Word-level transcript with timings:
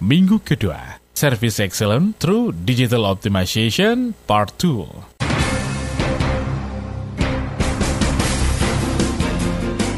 minggu 0.00 0.40
kedua. 0.40 0.98
Service 1.12 1.60
Excellent 1.60 2.16
through 2.16 2.56
Digital 2.64 3.04
Optimization 3.04 4.16
Part 4.24 4.56
2. 4.56 5.20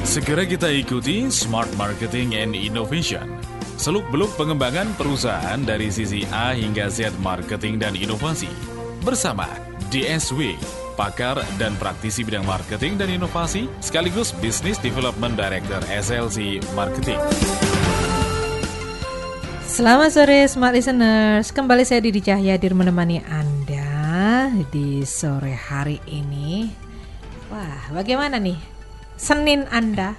Segera 0.02 0.44
kita 0.44 0.68
ikuti 0.68 1.30
Smart 1.30 1.70
Marketing 1.78 2.36
and 2.36 2.52
Innovation. 2.58 3.24
Seluk-beluk 3.78 4.28
pengembangan 4.36 4.92
perusahaan 4.98 5.56
dari 5.62 5.88
sisi 5.88 6.26
A 6.28 6.52
hingga 6.52 6.92
Z 6.92 7.16
marketing 7.22 7.80
dan 7.80 7.96
inovasi. 7.96 8.50
Bersama 9.00 9.48
DSW, 9.88 10.58
pakar 11.00 11.40
dan 11.56 11.72
praktisi 11.80 12.26
bidang 12.26 12.44
marketing 12.44 13.00
dan 13.00 13.08
inovasi, 13.08 13.70
sekaligus 13.80 14.36
Business 14.44 14.76
Development 14.82 15.32
Director 15.32 15.80
SLC 15.88 16.60
Marketing. 16.76 17.22
Selamat 19.72 20.12
sore 20.12 20.44
Smart 20.52 20.76
Listeners, 20.76 21.48
kembali 21.48 21.80
saya 21.88 22.04
Didi 22.04 22.20
Cahyadir 22.20 22.76
menemani 22.76 23.24
Anda 23.24 24.52
di 24.68 25.00
sore 25.08 25.56
hari 25.56 25.96
ini. 26.12 26.68
Wah, 27.48 27.88
bagaimana 27.88 28.36
nih 28.36 28.60
Senin 29.16 29.64
Anda, 29.72 30.12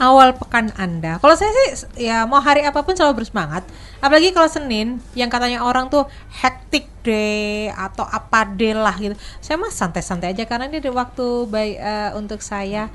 awal 0.00 0.32
pekan 0.40 0.72
Anda? 0.80 1.20
Kalau 1.20 1.36
saya 1.36 1.52
sih 1.52 2.00
ya 2.08 2.24
mau 2.24 2.40
hari 2.40 2.64
apa 2.64 2.80
pun 2.80 2.96
selalu 2.96 3.20
bersemangat, 3.20 3.68
apalagi 4.00 4.32
kalau 4.32 4.48
Senin 4.48 5.04
yang 5.12 5.28
katanya 5.28 5.68
orang 5.68 5.92
tuh 5.92 6.08
hectic 6.40 6.88
day 7.04 7.68
atau 7.76 8.08
apa 8.08 8.56
day 8.56 8.72
lah 8.72 8.96
gitu. 8.96 9.12
Saya 9.44 9.60
mah 9.60 9.68
santai-santai 9.68 10.32
aja 10.32 10.48
karena 10.48 10.64
ini 10.72 10.80
waktu 10.80 11.44
baik 11.52 11.76
uh, 11.76 12.10
untuk 12.16 12.40
saya. 12.40 12.88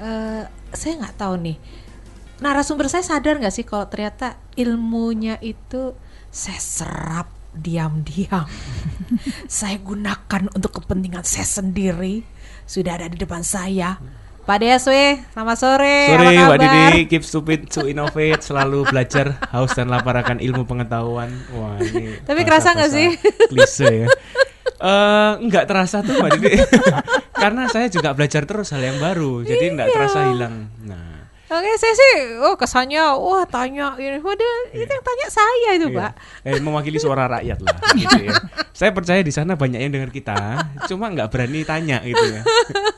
Uh, 0.00 0.48
saya 0.72 0.96
nggak 0.96 1.20
tahu 1.20 1.36
nih 1.44 1.60
narasumber 2.40 2.88
saya 2.92 3.04
sadar 3.04 3.40
nggak 3.40 3.54
sih 3.54 3.64
kalau 3.64 3.88
ternyata 3.88 4.36
ilmunya 4.56 5.40
itu 5.40 5.96
saya 6.28 6.60
serap 6.60 7.28
diam-diam. 7.56 8.44
saya 9.48 9.80
gunakan 9.80 10.52
untuk 10.52 10.82
kepentingan 10.82 11.24
saya 11.24 11.48
sendiri. 11.48 12.20
Sudah 12.68 13.00
ada 13.00 13.08
di 13.08 13.16
depan 13.16 13.40
saya. 13.40 13.96
Pak 14.46 14.62
DSW, 14.62 15.26
selamat 15.34 15.56
sore. 15.58 15.98
Sore, 16.06 16.30
Mbak 16.38 16.58
Didi, 16.62 16.98
keep 17.10 17.26
stupid 17.26 17.66
to 17.66 17.82
innovate, 17.90 18.46
selalu 18.46 18.86
belajar, 18.86 19.42
haus 19.50 19.74
dan 19.74 19.90
lapar 19.90 20.22
akan 20.22 20.38
ilmu 20.38 20.62
pengetahuan. 20.70 21.34
Wah, 21.50 21.82
ini 21.82 22.22
Tapi 22.22 22.46
kerasa 22.46 22.78
nggak 22.78 22.90
sih? 22.94 23.10
Klise 23.50 24.06
ya. 24.06 24.08
Uh, 24.78 25.42
nggak 25.50 25.66
terasa 25.66 25.98
tuh 26.06 26.22
Mbak 26.22 26.30
Didi, 26.38 26.62
karena 27.42 27.66
saya 27.66 27.90
juga 27.90 28.14
belajar 28.14 28.46
terus 28.46 28.70
hal 28.70 28.86
yang 28.86 29.02
baru, 29.02 29.42
jadi 29.42 29.72
nggak 29.72 29.88
terasa 29.90 30.30
hilang. 30.30 30.70
Nah, 30.86 31.15
Oke, 31.46 31.70
saya 31.76 31.94
sih, 31.94 32.14
oh 32.38 32.54
kesannya, 32.54 32.98
wah 33.16 33.44
tanya 33.44 33.94
ini, 33.94 34.18
waduh, 34.18 34.58
itu 34.72 34.82
yang 34.84 35.00
tanya 35.00 35.26
saya 35.28 35.68
itu, 35.72 35.86
iya. 35.88 35.98
Pak. 36.00 36.12
Eh, 36.42 36.58
mewakili 36.58 36.98
suara 36.98 37.30
rakyat 37.30 37.62
lah, 37.62 37.78
gitu 37.96 38.18
ya. 38.20 38.34
Saya 38.70 38.90
percaya 38.90 39.22
di 39.22 39.30
sana 39.30 39.54
banyak 39.54 39.78
yang 39.78 39.88
dengar 39.88 40.10
kita, 40.10 40.34
cuma 40.84 41.06
nggak 41.06 41.30
berani 41.30 41.62
tanya 41.62 42.02
gitu 42.02 42.18
ya. 42.18 42.42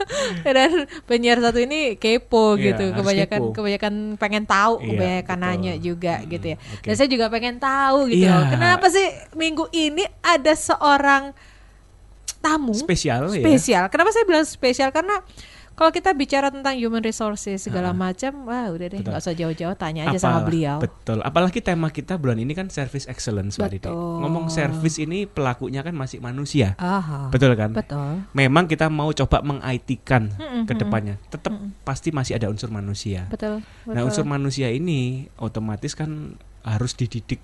Dan 0.48 0.70
penyiar 1.04 1.38
satu 1.38 1.60
ini 1.60 1.94
kepo 1.94 2.56
Iya, 2.56 2.72
gitu, 2.72 2.84
kebanyakan 2.94 3.40
kepo. 3.42 3.54
kebanyakan 3.54 3.92
pengen 4.16 4.44
tahu, 4.44 4.74
Iya, 4.78 4.88
kebanyakan 4.88 5.36
betul. 5.36 5.44
nanya 5.46 5.74
juga 5.76 6.14
Hmm, 6.16 6.28
gitu 6.28 6.46
ya. 6.48 6.56
oke. 6.56 6.84
Dan 6.84 6.94
saya 6.96 7.08
juga 7.08 7.26
pengen 7.28 7.56
tahu 7.58 7.98
gitu, 8.08 8.26
loh, 8.26 8.44
kenapa 8.48 8.86
sih 8.88 9.06
minggu 9.34 9.68
ini 9.70 10.08
ada 10.20 10.52
seorang 10.52 11.36
tamu 12.38 12.72
Spesial, 12.72 13.28
ya. 13.28 13.38
spesial. 13.38 13.84
Kenapa 13.88 14.08
saya 14.08 14.24
bilang 14.24 14.46
spesial? 14.46 14.88
Karena 14.88 15.20
kalau 15.78 15.94
kita 15.94 16.10
bicara 16.10 16.50
tentang 16.50 16.74
human 16.74 16.98
resources 16.98 17.62
segala 17.62 17.94
macam, 17.94 18.50
wah 18.50 18.66
udah 18.66 18.90
deh 18.90 18.98
nggak 18.98 19.14
usah 19.14 19.30
jauh-jauh, 19.30 19.78
tanya 19.78 20.10
aja 20.10 20.18
sama 20.18 20.42
Apal- 20.42 20.46
beliau. 20.50 20.76
Betul. 20.82 21.22
Apalagi 21.22 21.62
tema 21.62 21.86
kita 21.88 22.18
bulan 22.18 22.42
ini 22.42 22.50
kan 22.50 22.66
service 22.66 23.06
excellence, 23.06 23.54
Mbak 23.54 23.70
Didi. 23.70 23.86
Ngomong 23.86 24.50
service 24.50 24.98
ini 24.98 25.24
pelakunya 25.24 25.86
kan 25.86 25.94
masih 25.94 26.18
manusia. 26.18 26.74
Aha, 26.76 27.30
Betul 27.30 27.54
kan? 27.54 27.70
betul. 27.70 28.26
Memang 28.34 28.66
kita 28.66 28.90
mau 28.90 29.14
coba 29.14 29.38
meng-IT-kan 29.40 30.34
Mm-mm, 30.34 30.62
ke 30.66 30.74
depannya. 30.74 31.22
Tetap 31.30 31.54
pasti 31.86 32.10
masih 32.10 32.34
ada 32.34 32.50
unsur 32.50 32.74
manusia. 32.74 33.30
Betul. 33.30 33.62
Nah, 33.86 34.02
betul. 34.02 34.06
unsur 34.10 34.24
manusia 34.26 34.74
ini 34.74 35.30
otomatis 35.38 35.94
kan 35.94 36.34
harus 36.66 36.98
dididik, 36.98 37.38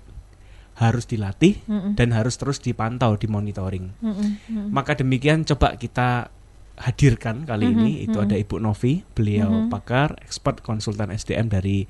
harus 0.75 1.07
dilatih 1.07 1.63
Mm-mm. 1.71 1.95
dan 1.95 2.11
harus 2.11 2.35
terus 2.35 2.59
dipantau, 2.59 3.15
dimonitoring. 3.15 3.95
Mm-mm, 4.03 4.29
mm-mm. 4.51 4.67
Maka 4.75 4.99
demikian 4.99 5.47
coba 5.47 5.79
kita 5.79 6.27
hadirkan 6.77 7.43
kali 7.43 7.65
Mhm, 7.65 7.73
ini 7.73 7.91
itu 8.03 8.13
mhm. 8.13 8.25
ada 8.25 8.35
Ibu 8.35 8.55
Novi, 8.57 8.93
beliau 9.09 9.47
Mhm. 9.63 9.69
pakar, 9.69 10.15
expert 10.19 10.59
konsultan 10.59 11.09
SDM 11.09 11.47
dari 11.47 11.87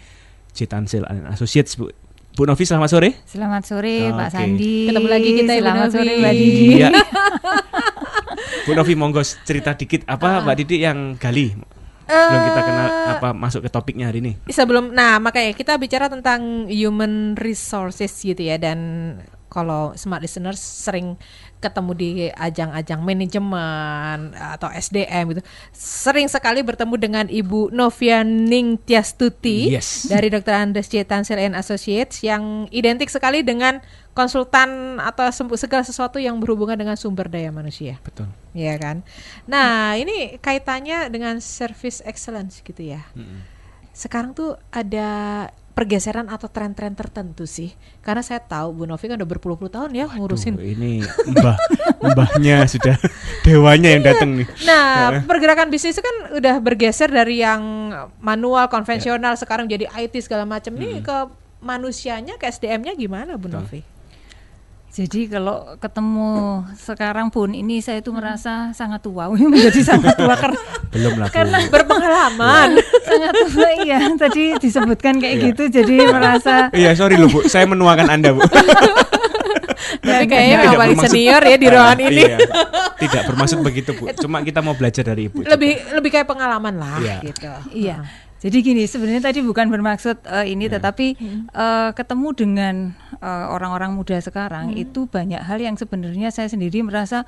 Citansil 0.49 1.03
and 1.03 1.27
Associates. 1.27 1.75
Bu, 1.75 1.89
Bu 2.31 2.43
Novi 2.43 2.63
selamat 2.63 2.89
sore. 2.89 3.09
Selamat 3.23 3.63
sore 3.63 4.07
Pak 4.07 4.27
Oke. 4.27 4.35
Sandi. 4.35 4.75
Ketemu 4.85 5.07
lagi 5.07 5.29
kita, 5.33 5.51
Ibu 5.51 5.61
Selamat 5.61 5.81
Novi. 5.81 5.95
sore 5.95 6.11
Mbak 6.15 6.33
Didi. 6.33 6.65
Iya. 6.75 6.89
Bu 8.65 8.71
Novi 8.73 8.93
monggo 8.93 9.21
cerita 9.21 9.73
dikit 9.73 10.03
apa 10.05 10.41
Mbak 10.41 10.55
Didi 10.57 10.75
yang 10.79 10.97
gali 11.15 11.53
sebelum 12.03 12.41
kita 12.43 12.61
kenal 12.61 12.85
Eh, 12.85 13.11
apa 13.11 13.29
masuk 13.31 13.61
ke 13.61 13.69
topiknya 13.69 14.05
hari 14.05 14.19
ini. 14.19 14.33
sebelum 14.47 14.89
nah 14.91 15.17
makanya 15.17 15.53
kita 15.53 15.73
bicara 15.75 16.05
tentang 16.05 16.65
human 16.67 17.33
resources 17.35 18.13
gitu 18.15 18.37
ya 18.39 18.57
dan 18.57 18.77
kalau 19.47 19.93
smart 19.95 20.19
listeners 20.19 20.57
sering 20.57 21.17
ketemu 21.63 21.91
di 21.97 22.09
ajang-ajang 22.29 23.01
manajemen 23.01 24.35
atau 24.37 24.69
SDM 24.69 25.33
gitu 25.33 25.41
sering 25.73 26.27
sekali 26.29 26.61
bertemu 26.61 26.95
dengan 26.99 27.25
Ibu 27.25 27.73
Novianing 27.73 28.77
Tiastuti 28.83 29.73
Yes. 29.73 30.05
dari 30.05 30.29
Dr. 30.29 30.53
Andes 30.53 30.91
J. 30.91 31.07
Tansel 31.07 31.41
and 31.41 31.55
Associates 31.57 32.21
yang 32.21 32.69
identik 32.69 33.09
sekali 33.09 33.41
dengan 33.41 33.81
konsultan 34.15 34.99
atau 35.01 35.27
segala 35.59 35.83
sesuatu 35.83 36.21
yang 36.21 36.39
berhubungan 36.39 36.79
dengan 36.79 36.95
sumber 36.95 37.27
daya 37.27 37.51
manusia 37.51 37.99
Betul. 38.05 38.31
ya 38.55 38.75
kan 38.79 39.03
nah 39.49 39.97
ini 39.99 40.39
kaitannya 40.39 41.11
dengan 41.11 41.43
service 41.43 41.99
excellence 42.07 42.63
gitu 42.63 42.79
ya 42.95 43.03
Mm-mm. 43.11 43.43
sekarang 43.91 44.31
tuh 44.31 44.55
ada 44.71 45.49
pergeseran 45.75 46.31
atau 46.31 46.47
tren-tren 46.47 46.95
tertentu 46.95 47.43
sih 47.43 47.75
karena 47.99 48.23
saya 48.23 48.39
tahu 48.39 48.71
Bu 48.71 48.83
Novi 48.87 49.11
kan 49.11 49.19
udah 49.19 49.27
berpuluh-puluh 49.27 49.67
tahun 49.67 49.91
ya 49.91 50.07
ngurusin 50.07 50.55
Duh, 50.55 50.63
ini 50.63 51.03
mbah 51.35 51.59
mbahnya 51.99 52.63
sudah 52.63 52.95
dewanya 53.43 53.91
yang 53.91 54.03
datang 54.07 54.39
nih. 54.39 54.47
Nah, 54.63 55.19
pergerakan 55.27 55.67
bisnis 55.67 55.99
itu 55.99 56.01
kan 56.01 56.39
udah 56.39 56.63
bergeser 56.63 57.11
dari 57.11 57.43
yang 57.43 57.91
manual 58.23 58.71
konvensional 58.71 59.35
sekarang 59.35 59.67
jadi 59.67 59.91
IT 59.91 60.15
segala 60.23 60.47
macam 60.47 60.71
nih 60.79 61.03
ke 61.03 61.17
manusianya 61.59 62.39
ke 62.39 62.47
SDM-nya 62.47 62.95
gimana 62.95 63.35
Bu 63.35 63.51
Betul. 63.51 63.59
Novi? 63.59 63.94
Jadi 64.95 65.27
kalau 65.27 65.75
ketemu 65.75 66.29
sekarang 66.73 67.27
pun 67.27 67.51
ini 67.51 67.83
saya 67.83 67.99
itu 67.99 68.09
merasa 68.09 68.71
sangat 68.71 69.03
tua, 69.03 69.27
menjadi 69.35 69.83
sangat 69.83 70.15
tua 70.15 70.31
karena 70.33 70.59
Belum 70.87 71.13
lah. 71.19 71.27
Karena 71.27 71.59
berpengalaman. 71.73 72.79
sangat 73.03 73.33
tua 73.43 73.71
ya. 73.83 73.99
Tadi 74.15 74.55
disebutkan 74.55 75.19
kayak 75.19 75.35
Iya. 75.35 75.45
gitu, 75.51 75.63
jadi 75.69 75.95
merasa 76.07 76.71
Iya, 76.71 76.95
sorry 76.95 77.19
loh 77.19 77.27
Bu, 77.27 77.43
saya 77.43 77.67
menuakan 77.67 78.07
Anda 78.07 78.31
Bu. 78.31 78.39
Tapi 80.05 80.25
kayaknya 80.25 80.57
memang 80.63 80.79
paling 80.79 80.99
senior 81.03 81.41
ya 81.41 81.57
di 81.57 81.67
ruangan 81.67 81.99
ini. 81.99 82.21
Iya, 82.23 82.37
tidak 82.97 83.21
bermaksud 83.27 83.59
begitu 83.59 83.91
Bu. 83.91 84.07
Cuma 84.15 84.39
kita 84.41 84.61
mau 84.61 84.73
belajar 84.73 85.03
dari 85.03 85.27
Ibu. 85.27 85.43
Lebih 85.43 85.71
lebih 85.91 86.09
kayak 86.09 86.23
pengalaman 86.25 86.77
lah 86.77 86.97
Iya. 86.99 87.17
gitu. 87.21 87.51
Iya. 87.73 87.97
Jadi 88.45 88.57
gini, 88.61 88.85
sebenarnya 88.85 89.25
tadi 89.25 89.41
bukan 89.41 89.73
bermaksud 89.73 90.21
eh, 90.21 90.53
ini, 90.53 90.69
Iya. 90.69 90.77
tetapi 90.77 91.07
eh, 91.49 91.89
ketemu 91.91 92.27
dengan 92.31 92.75
eh, 93.17 93.45
orang-orang 93.49 93.97
muda 93.97 94.21
sekarang 94.21 94.69
Hmm. 94.69 94.77
itu 94.77 95.09
banyak 95.09 95.41
hal 95.41 95.57
yang 95.57 95.73
sebenarnya 95.73 96.29
saya 96.29 96.45
sendiri 96.45 96.85
merasa 96.85 97.25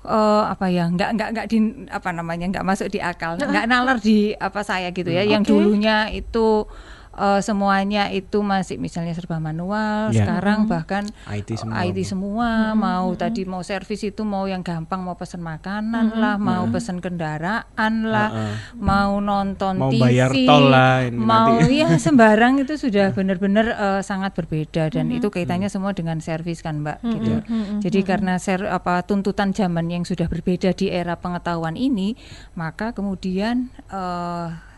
eh, 0.00 0.44
apa 0.44 0.68
ya, 0.68 0.88
nggak 0.88 1.10
nggak 1.16 1.28
nggak 1.32 1.46
di 1.48 1.58
apa 1.88 2.08
namanya, 2.12 2.44
nggak 2.48 2.66
masuk 2.66 2.88
di 2.88 3.00
akal, 3.00 3.36
nggak 3.36 3.64
nalar 3.64 3.96
di 3.98 4.32
apa 4.32 4.60
saya 4.60 4.92
gitu 4.92 5.08
ya. 5.08 5.24
Yang 5.24 5.44
Oke. 5.44 5.50
dulunya 5.50 6.12
itu 6.12 6.68
eh, 7.12 7.40
semuanya 7.40 8.08
itu 8.08 8.40
masih 8.40 8.76
misalnya 8.76 9.10
serba 9.10 9.36
manual, 9.36 10.10
Iya. 10.10 10.22
sekarang 10.22 10.64
bahkan 10.64 11.04
IT 11.26 11.56
semua. 11.56 11.82
IT 11.82 11.98
semua 12.02 12.48
mau 12.72 13.10
tadi 13.14 13.42
mau 13.44 13.60
servis 13.60 14.00
itu 14.00 14.22
mau 14.22 14.44
yang 14.44 14.60
gampang 14.60 15.00
mau 15.00 15.14
pesen 15.14 15.40
makanan 15.40 16.14
lah 16.14 16.36
mau 16.36 16.66
pesen 16.68 16.98
kendaraan 16.98 17.94
lah 18.04 18.28
Heeh. 18.30 18.54
mau 18.76 19.18
nonton 19.18 19.74
Mau 19.76 19.90
TV 19.90 20.00
bayar 20.00 20.30
tol 20.32 20.64
lah 20.66 21.02
ini 21.02 21.18
mau 21.18 21.58
nanti. 21.58 21.78
ya 21.80 21.88
sembarang 21.96 22.60
itu 22.60 22.74
sudah 22.76 23.10
benar-benar 23.10 23.66
eh, 23.68 24.00
sangat 24.00 24.32
berbeda 24.32 24.88
dan 24.88 25.10
itu 25.10 25.28
kaitannya 25.28 25.66
semua 25.66 25.90
dengan 25.90 26.18
servis 26.18 26.60
kan 26.60 26.80
mbak 26.80 27.02
gitu. 27.02 27.42
Jadi 27.80 28.00
karena 28.02 28.36
ser 28.36 28.64
apa 28.64 29.02
tuntutan 29.02 29.50
zaman 29.50 29.86
yang 29.86 30.04
sudah 30.04 30.26
berbeda 30.26 30.72
di 30.72 30.88
era 30.88 31.14
pengetahuan 31.14 31.74
ini 31.74 32.14
maka 32.54 32.90
kemudian 32.90 33.68
eh, 33.88 34.69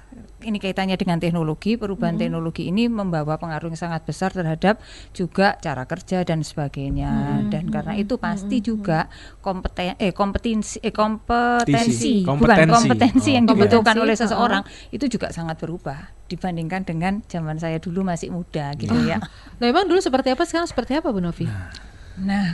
ini 0.42 0.58
kaitannya 0.58 0.98
dengan 0.98 1.22
teknologi, 1.22 1.78
perubahan 1.78 2.18
teknologi 2.18 2.66
ini 2.66 2.90
membawa 2.90 3.38
pengaruh 3.38 3.70
yang 3.70 3.78
sangat 3.78 4.02
besar 4.02 4.34
terhadap 4.34 4.82
juga 5.14 5.54
cara 5.62 5.86
kerja 5.86 6.26
dan 6.26 6.42
sebagainya. 6.42 7.46
Dan 7.46 7.70
karena 7.70 7.94
itu 7.94 8.18
pasti 8.18 8.58
juga 8.58 9.06
kompeten 9.38 9.94
eh 9.96 10.10
kompetensi 10.10 10.82
eh 10.82 10.90
kompetensi, 10.90 12.26
bukan 12.26 12.42
Kompetensi. 12.42 12.72
kompetensi 12.74 13.30
yang 13.32 13.44
Oh. 13.46 13.54
dibutuhkan 13.54 13.94
Kompetensi, 13.94 14.02
oleh 14.02 14.16
seseorang 14.18 14.62
itu 14.90 15.04
juga 15.06 15.30
sangat 15.30 15.56
berubah 15.62 16.10
dibandingkan 16.26 16.82
dengan 16.82 17.22
zaman 17.30 17.60
saya 17.60 17.78
dulu 17.78 18.02
masih 18.02 18.34
muda 18.34 18.74
gitu 18.74 18.96
ya. 19.06 19.22
Nah, 19.60 19.66
emang 19.68 19.86
dulu 19.86 20.00
seperti 20.02 20.34
apa 20.34 20.42
sekarang 20.42 20.66
seperti 20.66 20.98
apa 20.98 21.12
Bu 21.14 21.22
Novi? 21.22 21.46
Nah, 21.46 21.70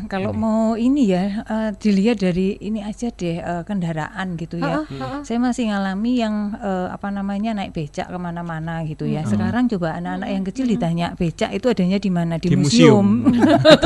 kalau 0.06 0.30
mau 0.32 0.78
ini 0.78 1.10
ya 1.10 1.42
eh, 1.42 1.70
dilihat 1.74 2.22
dari 2.22 2.54
ini 2.62 2.80
aja 2.82 3.10
deh 3.10 3.42
eh, 3.42 3.62
kendaraan 3.66 4.38
gitu 4.38 4.62
ya. 4.62 4.86
Saya 5.26 5.38
masih 5.42 5.74
ngalami 5.74 6.22
yang 6.22 6.54
eh, 6.58 6.88
apa 6.92 7.10
namanya 7.10 7.54
naik 7.58 7.74
becak 7.74 8.08
ke 8.08 8.18
mana-mana 8.18 8.86
gitu 8.86 9.04
ya. 9.04 9.26
Sekarang 9.26 9.66
coba 9.66 9.98
anak-anak 9.98 10.28
yang 10.30 10.44
kecil 10.46 10.66
ditanya 10.70 11.06
becak 11.18 11.50
itu 11.50 11.66
adanya 11.66 11.98
di 11.98 12.10
mana 12.10 12.34
di, 12.38 12.48
Di 12.50 12.56
museum. 12.56 13.26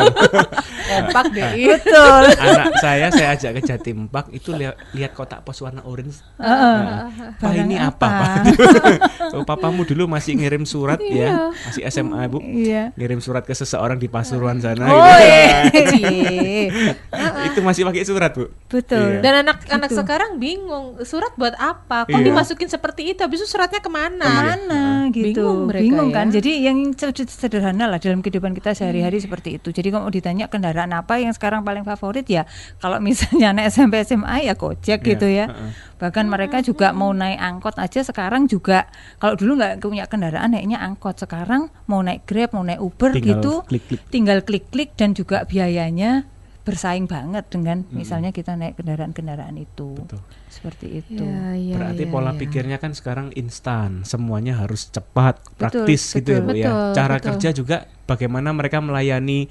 Kompak 0.92 1.26
deh. 1.32 1.50
Betul. 1.72 2.24
Anak 2.36 2.72
saya 2.78 3.06
saya 3.08 3.28
ajak 3.34 3.50
ke 3.58 3.60
Jatimpak 3.64 4.28
itu 4.34 4.52
lihat 4.52 4.76
lihat 4.92 5.12
kotak 5.16 5.40
pos 5.42 5.60
warna 5.64 5.80
orange. 5.86 6.20
Nah, 6.36 7.08
Pak 7.40 7.52
ini 7.56 7.76
apa, 7.80 8.06
apa? 8.06 8.20
Pak? 8.20 8.42
oh, 9.36 9.44
papamu 9.46 9.86
dulu 9.88 10.04
masih 10.10 10.36
ngirim 10.36 10.68
surat 10.68 11.00
ya, 11.00 11.52
masih 11.68 11.82
SMA 11.88 12.20
Bu. 12.28 12.42
Iya. 12.42 12.92
Ngirim 12.98 13.20
surat 13.24 13.46
ke 13.46 13.54
seseorang 13.56 13.96
di 13.96 14.08
Pasuruan 14.12 14.60
sana 14.60 14.84
Oh, 14.88 15.00
gitu. 15.00 15.24
iya. 15.24 15.61
itu 17.46 17.60
masih 17.60 17.82
pakai 17.84 18.02
surat, 18.02 18.32
Bu. 18.32 18.48
Betul. 18.66 19.18
Iya. 19.18 19.20
Dan 19.20 19.32
anak-anak 19.42 19.90
sekarang 19.92 20.30
bingung 20.36 21.00
surat 21.02 21.32
buat 21.34 21.54
apa? 21.54 22.04
Kok 22.04 22.12
Iya. 22.12 22.26
dimasukin 22.26 22.68
seperti 22.68 23.12
itu? 23.12 23.20
Habis 23.20 23.42
itu 23.42 23.48
suratnya 23.48 23.78
ke 23.78 23.88
mana? 23.88 24.24
mana 24.24 24.82
gitu 25.08 25.34
Bingung 25.34 25.58
mereka 25.66 25.82
bingung 25.82 26.08
ya. 26.08 26.14
kan 26.14 26.26
jadi 26.28 26.50
yang 26.62 26.78
sed- 26.92 27.28
sederhana 27.28 27.84
lah 27.84 27.98
dalam 27.98 28.20
kehidupan 28.20 28.52
kita 28.52 28.72
sehari-hari 28.72 29.18
seperti 29.18 29.56
itu 29.56 29.70
jadi 29.70 29.88
kalau 29.90 30.08
ditanya 30.08 30.46
kendaraan 30.46 30.90
apa 30.90 31.18
yang 31.18 31.30
sekarang 31.30 31.62
paling 31.62 31.82
favorit 31.82 32.24
ya 32.24 32.42
kalau 32.78 32.98
misalnya 32.98 33.50
naik 33.54 33.68
SMP 33.68 34.02
SMA 34.02 34.42
ya 34.42 34.54
gojek 34.54 34.98
Iya, 34.98 35.06
gitu 35.06 35.26
ya 35.26 35.46
heeh. 35.46 35.70
Bahkan 36.02 36.26
mereka 36.26 36.58
juga 36.66 36.90
mau 36.90 37.14
naik 37.14 37.38
angkot 37.38 37.78
aja 37.78 38.02
sekarang 38.02 38.50
juga 38.50 38.90
kalau 39.22 39.38
dulu 39.38 39.54
nggak 39.54 39.78
punya 39.78 40.10
kendaraan 40.10 40.50
naiknya 40.50 40.82
angkot 40.82 41.14
sekarang 41.22 41.70
mau 41.86 42.02
naik 42.02 42.26
grab 42.26 42.50
mau 42.50 42.66
naik 42.66 42.82
uber 42.82 43.14
Tinggal 43.14 43.38
gitu 43.38 43.52
klik-klik. 43.70 44.02
tinggal 44.10 44.38
klik-klik 44.42 44.90
dan 44.98 45.14
juga 45.14 45.46
biayanya 45.46 46.26
bersaing 46.62 47.10
banget 47.10 47.46
dengan 47.50 47.82
misalnya 47.90 48.30
kita 48.30 48.54
naik 48.54 48.78
kendaraan-kendaraan 48.78 49.58
itu 49.58 49.98
Betul. 49.98 50.22
seperti 50.46 50.86
itu 51.02 51.22
Ya, 51.22 51.54
ya, 51.58 51.74
Berarti 51.74 52.02
ya, 52.06 52.10
pola 52.10 52.30
ya. 52.30 52.38
pikirnya 52.38 52.78
kan 52.78 52.94
sekarang 52.94 53.34
instan, 53.34 54.06
semuanya 54.06 54.58
harus 54.62 54.86
cepat, 54.86 55.42
Betul, 55.58 55.86
praktis 55.86 56.14
gitu 56.14 56.30
ya, 56.34 56.38
betul. 56.38 56.46
Bu 56.46 56.54
ya. 56.54 56.66
Betul, 56.70 56.94
Cara 56.94 57.14
betul. 57.18 57.26
kerja 57.34 57.48
juga 57.50 57.76
bagaimana 58.06 58.54
mereka 58.54 58.78
melayani 58.78 59.50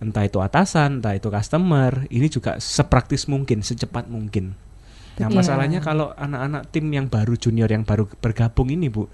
entah 0.00 0.24
itu 0.24 0.40
atasan, 0.40 1.00
entah 1.04 1.12
itu 1.12 1.28
customer, 1.28 2.08
ini 2.08 2.28
juga 2.28 2.56
sepraktis 2.56 3.28
mungkin, 3.28 3.60
secepat 3.60 4.08
mungkin. 4.08 4.56
Nah, 5.16 5.32
Betul. 5.32 5.38
masalahnya 5.40 5.80
kalau 5.80 6.12
anak-anak 6.12 6.68
tim 6.68 6.92
yang 6.92 7.08
baru 7.08 7.40
junior 7.40 7.68
yang 7.72 7.88
baru 7.88 8.04
bergabung 8.20 8.68
ini, 8.68 8.92
Bu, 8.92 9.08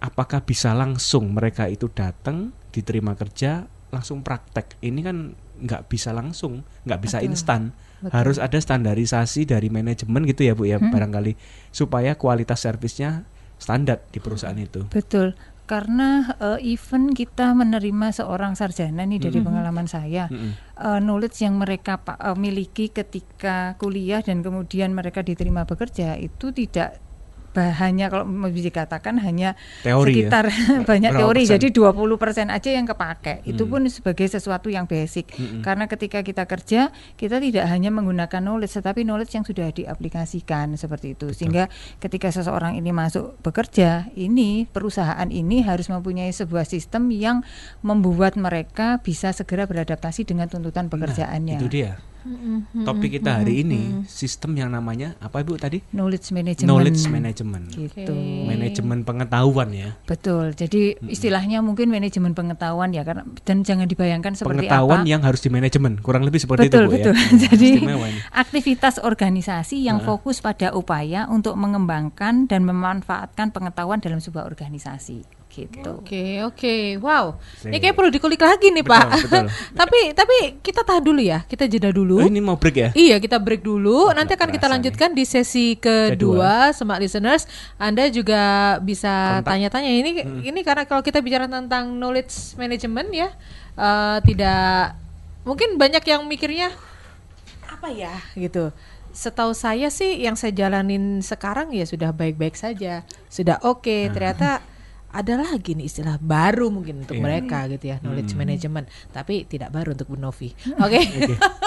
apakah 0.00 0.44
bisa 0.44 0.72
langsung 0.72 1.36
mereka 1.36 1.68
itu 1.68 1.92
datang, 1.92 2.56
diterima 2.72 3.12
kerja, 3.12 3.68
langsung 3.92 4.24
praktek? 4.24 4.80
Ini 4.80 5.00
kan 5.04 5.16
nggak 5.36 5.92
bisa 5.92 6.16
langsung, 6.16 6.64
nggak 6.88 7.00
bisa 7.04 7.20
Betul. 7.20 7.28
instan. 7.28 7.62
Betul. 8.00 8.12
Harus 8.12 8.36
ada 8.40 8.56
standarisasi 8.56 9.48
dari 9.48 9.68
manajemen 9.68 10.24
gitu 10.24 10.48
ya, 10.48 10.52
Bu 10.56 10.68
ya, 10.68 10.80
barangkali 10.80 11.36
supaya 11.68 12.16
kualitas 12.16 12.64
servisnya 12.64 13.28
standar 13.56 14.04
di 14.12 14.20
perusahaan 14.20 14.56
itu. 14.56 14.88
Betul. 14.88 15.36
Karena 15.66 16.30
eh, 16.38 16.74
even 16.78 17.10
kita 17.10 17.50
menerima 17.50 18.14
seorang 18.14 18.54
sarjana 18.54 19.02
nih 19.02 19.18
dari 19.18 19.42
pengalaman 19.42 19.90
saya, 19.90 20.30
Mm-mm. 20.30 20.54
eh, 20.78 21.00
knowledge 21.02 21.42
yang 21.42 21.58
mereka 21.58 21.98
eh, 22.06 22.38
miliki 22.38 22.94
ketika 22.94 23.74
kuliah 23.76 24.22
dan 24.22 24.46
kemudian 24.46 24.94
mereka 24.94 25.26
diterima 25.26 25.66
bekerja 25.66 26.14
itu 26.22 26.54
tidak 26.54 27.02
hanya 27.60 28.06
kalau 28.08 28.24
mau 28.24 28.48
dikatakan 28.48 29.18
hanya 29.18 29.56
Teori 29.80 30.12
ya? 30.12 30.28
sekitar 30.28 30.44
banyak 30.90 31.10
Berapa 31.10 31.22
teori 31.26 31.42
persen? 31.42 31.52
jadi 31.56 31.66
20% 31.72 32.48
aja 32.50 32.70
yang 32.70 32.86
kepake. 32.86 33.34
Itu 33.44 33.64
Hmm. 33.64 33.72
pun 33.72 33.80
sebagai 33.86 34.26
sesuatu 34.26 34.68
yang 34.68 34.84
basic. 34.84 35.32
Mm-mm. 35.32 35.60
Karena 35.60 35.84
ketika 35.86 36.20
kita 36.20 36.44
kerja, 36.44 36.88
kita 37.14 37.36
tidak 37.38 37.66
hanya 37.66 37.88
menggunakan 37.88 38.38
knowledge 38.38 38.74
tetapi 38.74 39.02
knowledge 39.02 39.32
yang 39.32 39.42
sudah 39.42 39.68
diaplikasikan 39.70 40.74
seperti 40.74 41.12
itu. 41.12 41.30
Sehingga 41.30 41.66
ketika 41.98 42.28
seseorang 42.28 42.74
ini 42.74 42.90
masuk 42.90 43.36
bekerja, 43.40 44.08
ini 44.12 44.64
perusahaan 44.66 45.26
ini 45.26 45.60
harus 45.60 45.86
mempunyai 45.86 46.30
sebuah 46.30 46.64
sistem 46.64 47.08
yang 47.08 47.42
membuat 47.80 48.34
mereka 48.34 48.98
bisa 48.98 49.30
segera 49.30 49.64
beradaptasi 49.64 50.22
dengan 50.22 50.46
tuntutan 50.46 50.86
pekerjaannya. 50.86 51.56
Nah, 51.56 51.60
itu 51.60 51.68
dia. 51.68 51.98
Topik 52.86 53.18
kita 53.20 53.42
hari 53.42 53.62
ini 53.62 54.06
sistem 54.06 54.54
yang 54.58 54.70
namanya 54.70 55.14
apa 55.22 55.42
Ibu 55.42 55.58
tadi? 55.58 55.82
Knowledge 55.94 56.32
management. 56.34 56.68
Knowledge 56.68 57.02
management. 57.06 57.66
Gitu. 57.74 58.14
Manajemen 58.46 58.98
pengetahuan 59.06 59.68
ya. 59.72 59.90
Betul. 60.06 60.54
Jadi 60.54 60.98
istilahnya 61.06 61.62
mungkin 61.62 61.90
manajemen 61.90 62.32
pengetahuan 62.34 62.90
ya 62.94 63.02
karena 63.06 63.22
dan 63.44 63.62
jangan 63.62 63.86
dibayangkan 63.86 64.32
seperti 64.34 64.66
Pengetahuan 64.66 65.02
apa. 65.04 65.10
yang 65.10 65.22
harus 65.22 65.40
di 65.42 65.50
manajemen, 65.52 65.98
kurang 66.00 66.24
lebih 66.26 66.40
seperti 66.42 66.72
betul 66.72 66.86
itu 66.86 66.88
Bu 66.88 66.94
betul. 66.98 67.14
ya. 67.14 67.26
Jadi 67.50 67.70
aktivitas 68.32 69.02
organisasi 69.02 69.82
yang 69.82 70.02
fokus 70.02 70.40
pada 70.40 70.72
upaya 70.72 71.28
untuk 71.30 71.54
mengembangkan 71.58 72.48
dan 72.48 72.64
memanfaatkan 72.64 73.52
pengetahuan 73.52 74.00
dalam 74.00 74.18
sebuah 74.18 74.46
organisasi. 74.48 75.35
Gitu. 75.56 75.88
Oke 75.88 76.44
oke 76.44 77.00
wow 77.00 77.40
ini 77.64 77.80
Sih. 77.80 77.80
kayak 77.80 77.96
perlu 77.96 78.12
dikulik 78.12 78.44
lagi 78.44 78.68
nih 78.68 78.84
Betul, 78.84 78.92
pak 78.92 79.06
betul. 79.24 79.44
tapi 79.80 79.98
tapi 80.12 80.36
kita 80.60 80.84
tahan 80.84 81.00
dulu 81.00 81.20
ya 81.24 81.48
kita 81.48 81.64
jeda 81.64 81.88
dulu 81.88 82.20
Oh, 82.20 82.28
ini 82.28 82.42
mau 82.42 82.58
break 82.58 82.76
ya? 82.76 82.90
Iya, 82.96 83.16
kita 83.22 83.38
break 83.38 83.62
dulu. 83.62 84.10
Nanti 84.10 84.34
akan 84.34 84.50
kita 84.50 84.66
lanjutkan 84.66 85.14
di 85.14 85.22
sesi 85.22 85.78
kedua, 85.78 86.74
Smart 86.74 86.98
Listeners. 86.98 87.46
Anda 87.78 88.08
juga 88.10 88.76
bisa 88.82 89.44
tanya-tanya 89.46 89.86
ini 89.86 90.10
ini 90.42 90.60
karena 90.66 90.88
kalau 90.88 91.04
kita 91.06 91.22
bicara 91.22 91.46
tentang 91.46 91.94
knowledge 91.94 92.58
management 92.58 93.08
ya, 93.14 93.28
eh, 93.78 94.18
tidak 94.26 94.96
mungkin 95.46 95.78
banyak 95.78 96.02
yang 96.02 96.26
mikirnya 96.26 96.74
apa 97.70 97.92
ya 97.94 98.16
gitu. 98.34 98.74
Setahu 99.14 99.54
saya 99.56 99.88
sih 99.88 100.20
yang 100.20 100.36
saya 100.36 100.52
jalanin 100.52 101.22
sekarang 101.24 101.72
ya 101.72 101.86
sudah 101.86 102.10
baik-baik 102.12 102.58
saja, 102.58 103.06
sudah 103.30 103.62
oke. 103.62 104.12
Ternyata 104.12 104.60
ada 105.22 105.40
lagi 105.40 105.72
nih 105.72 105.86
istilah 105.88 106.20
baru 106.20 106.68
mungkin 106.68 107.04
untuk 107.04 107.16
Iya. 107.16 107.24
mereka 107.24 107.58
gitu 107.72 107.84
ya, 107.92 107.96
knowledge 108.04 108.36
management. 108.36 108.86
Tapi 109.12 109.48
tidak 109.48 109.72
baru 109.72 109.96
untuk 109.96 110.12
Bu 110.12 110.16
Novi. 110.20 110.52
Oke. 110.76 111.00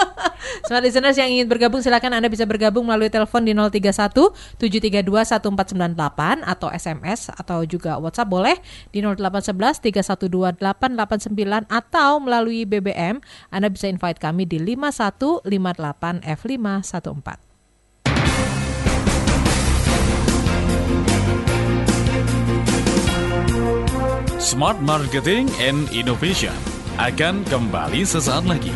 Smart 0.66 0.82
listeners 0.84 1.16
yang 1.16 1.30
ingin 1.30 1.46
bergabung 1.46 1.84
silakan 1.84 2.16
Anda 2.16 2.28
bisa 2.32 2.44
bergabung 2.48 2.88
melalui 2.88 3.12
telepon 3.12 3.44
di 3.44 3.52
031 3.52 4.32
732 4.58 5.04
1498 5.04 6.46
atau 6.46 6.68
SMS 6.72 7.30
atau 7.34 7.62
juga 7.64 8.00
WhatsApp 8.00 8.30
boleh 8.30 8.56
di 8.90 9.04
0811 9.04 9.84
312 9.84 10.60
889 10.60 11.68
atau 11.68 12.10
melalui 12.22 12.64
BBM 12.64 13.20
Anda 13.52 13.68
bisa 13.68 13.86
invite 13.88 14.20
kami 14.20 14.48
di 14.48 14.58
5158 14.62 16.24
F514. 16.24 17.49
Smart 24.50 24.82
Marketing 24.82 25.46
and 25.62 25.86
Innovation 25.94 26.50
akan 26.98 27.46
kembali 27.46 28.02
sesaat 28.02 28.50
lagi. 28.50 28.74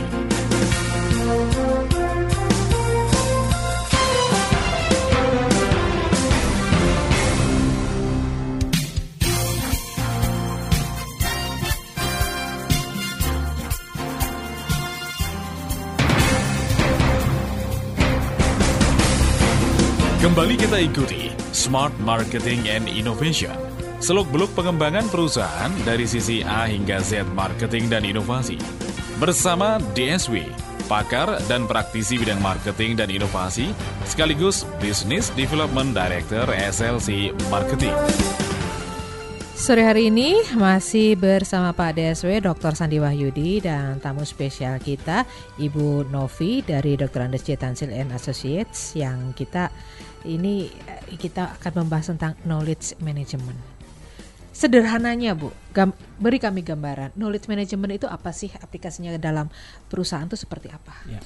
Kembali 20.23 20.55
kita 20.55 20.79
ikuti 20.87 21.35
Smart 21.51 21.91
Marketing 21.99 22.63
and 22.71 22.87
Innovation. 22.87 23.64
Seluk-beluk 24.05 24.53
pengembangan 24.53 25.09
perusahaan 25.09 25.73
dari 25.81 26.05
sisi 26.05 26.45
A 26.45 26.69
hingga 26.69 27.01
Z 27.01 27.25
marketing 27.33 27.89
dan 27.89 28.05
inovasi. 28.05 28.61
Bersama 29.17 29.81
DSW, 29.97 30.45
pakar 30.93 31.41
dan 31.49 31.65
praktisi 31.65 32.21
bidang 32.21 32.37
marketing 32.45 33.01
dan 33.01 33.09
inovasi, 33.09 33.73
sekaligus 34.05 34.69
Business 34.77 35.33
Development 35.33 35.97
Director 35.97 36.45
SLC 36.53 37.33
Marketing. 37.49 37.97
Sore 39.57 39.89
hari 39.89 40.13
ini 40.13 40.37
masih 40.53 41.17
bersama 41.17 41.73
Pak 41.73 41.97
DSW 41.97 42.45
Dr. 42.45 42.77
Sandi 42.77 43.01
Wahyudi 43.01 43.65
dan 43.65 44.05
tamu 44.05 44.29
spesial 44.29 44.85
kita 44.85 45.25
Ibu 45.57 46.13
Novi 46.13 46.61
dari 46.61 47.01
Dr. 47.01 47.25
Andes 47.25 47.49
J. 47.49 47.57
Tansil 47.57 47.89
and 47.89 48.13
Associates 48.13 48.93
yang 48.93 49.33
kita 49.33 49.73
ini 50.29 50.69
kita 51.17 51.57
akan 51.57 51.89
membahas 51.89 52.13
tentang 52.13 52.37
knowledge 52.45 53.01
management. 53.01 53.74
Sederhananya 54.55 55.35
Bu, 55.35 55.51
gam- 55.75 55.99
beri 56.17 56.39
kami 56.39 56.63
gambaran 56.63 57.11
knowledge 57.19 57.51
management 57.51 57.99
itu 57.99 58.07
apa 58.07 58.31
sih 58.31 58.55
aplikasinya 58.55 59.11
dalam 59.19 59.51
perusahaan 59.91 60.25
itu 60.25 60.39
seperti 60.39 60.71
apa? 60.71 60.95
Ya. 61.11 61.19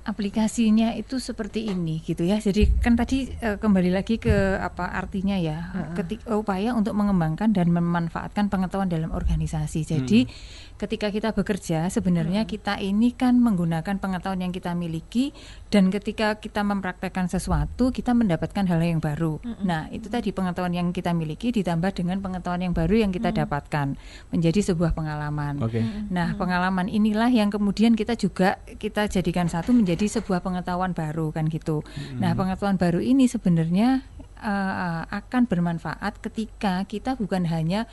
aplikasinya 0.00 0.96
itu 0.96 1.20
seperti 1.20 1.68
ini 1.68 2.00
gitu 2.00 2.24
ya. 2.24 2.40
Jadi 2.40 2.72
kan 2.80 2.96
tadi 2.96 3.28
eh, 3.36 3.60
kembali 3.60 3.92
lagi 3.92 4.16
ke 4.16 4.56
apa 4.56 4.96
artinya 4.96 5.36
ya, 5.36 5.76
ketik 5.92 6.24
upaya 6.24 6.72
untuk 6.72 6.96
mengembangkan 6.96 7.52
dan 7.52 7.68
memanfaatkan 7.68 8.48
pengetahuan 8.48 8.88
dalam 8.88 9.12
organisasi. 9.12 9.84
Jadi 9.84 10.24
ketika 10.80 11.12
kita 11.12 11.36
bekerja 11.36 11.92
sebenarnya 11.92 12.48
kita 12.48 12.80
ini 12.80 13.12
kan 13.12 13.36
menggunakan 13.36 14.00
pengetahuan 14.00 14.40
yang 14.40 14.48
kita 14.48 14.72
miliki 14.72 15.36
dan 15.68 15.92
ketika 15.92 16.40
kita 16.40 16.64
mempraktekkan 16.64 17.28
sesuatu 17.28 17.92
kita 17.92 18.16
mendapatkan 18.16 18.64
hal 18.64 18.80
yang 18.80 18.96
baru. 18.96 19.36
Nah, 19.60 19.92
itu 19.92 20.08
tadi 20.08 20.32
pengetahuan 20.32 20.72
yang 20.72 20.88
kita 20.96 21.12
miliki 21.12 21.52
ditambah 21.52 21.92
dengan 21.92 22.24
pengetahuan 22.24 22.64
yang 22.64 22.72
baru 22.72 22.96
yang 22.96 23.12
kita 23.12 23.28
dapatkan 23.28 24.00
menjadi 24.32 24.72
sebuah 24.72 24.96
pengalaman. 24.96 25.60
Oke. 25.60 25.84
Nah, 26.08 26.32
pengalaman 26.40 26.88
inilah 26.88 27.28
yang 27.28 27.52
kemudian 27.52 27.92
kita 27.92 28.16
juga 28.16 28.56
kita 28.80 29.04
jadikan 29.12 29.52
satu 29.52 29.76
menjadi 29.76 30.08
sebuah 30.08 30.40
pengetahuan 30.40 30.96
baru 30.96 31.28
kan 31.36 31.52
gitu. 31.52 31.84
Nah, 32.16 32.32
pengetahuan 32.32 32.80
baru 32.80 33.04
ini 33.04 33.28
sebenarnya 33.28 34.00
eh, 34.40 35.02
akan 35.12 35.44
bermanfaat 35.44 36.24
ketika 36.24 36.88
kita 36.88 37.20
bukan 37.20 37.44
hanya 37.52 37.84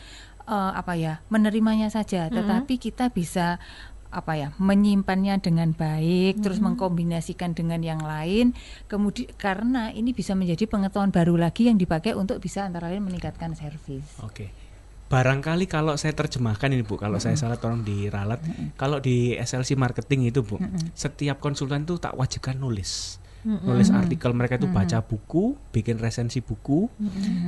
eh, 0.48 0.72
apa 0.74 0.96
ya 0.96 1.22
menerimanya 1.28 1.92
saja, 1.92 2.32
tetapi 2.32 2.80
kita 2.80 3.12
bisa 3.12 3.60
apa 4.08 4.40
ya 4.40 4.56
menyimpannya 4.56 5.44
dengan 5.44 5.76
baik 5.76 6.40
terus 6.40 6.64
mengkombinasikan 6.64 7.52
dengan 7.52 7.84
yang 7.84 8.00
lain. 8.00 8.56
Kemudian 8.88 9.30
karena 9.36 9.92
ini 9.92 10.16
bisa 10.16 10.34
menjadi 10.34 10.64
pengetahuan 10.66 11.12
baru 11.12 11.36
lagi 11.36 11.68
yang 11.68 11.76
dipakai 11.76 12.16
untuk 12.16 12.40
bisa 12.40 12.64
antara 12.64 12.88
lain 12.88 13.04
meningkatkan 13.04 13.54
servis. 13.54 14.08
Oke. 14.24 14.68
Barangkali 15.08 15.72
kalau 15.72 15.96
saya 15.96 16.12
terjemahkan 16.12 16.68
ini 16.68 16.84
Bu, 16.84 17.00
kalau 17.00 17.16
saya 17.16 17.40
salah 17.40 17.56
tolong 17.56 17.80
diralat. 17.80 18.44
Kalau 18.76 19.00
di 19.00 19.40
SLC 19.40 19.80
marketing 19.80 20.28
itu 20.28 20.44
Bu, 20.44 20.60
setiap 20.92 21.40
konsultan 21.40 21.88
itu 21.88 21.96
tak 21.96 22.20
wajibkan 22.20 22.60
nulis. 22.60 23.16
Nulis 23.48 23.88
artikel 23.96 24.36
mereka 24.36 24.60
itu 24.60 24.68
baca 24.68 25.00
buku, 25.00 25.56
bikin 25.72 25.96
resensi 25.96 26.44
buku. 26.44 26.92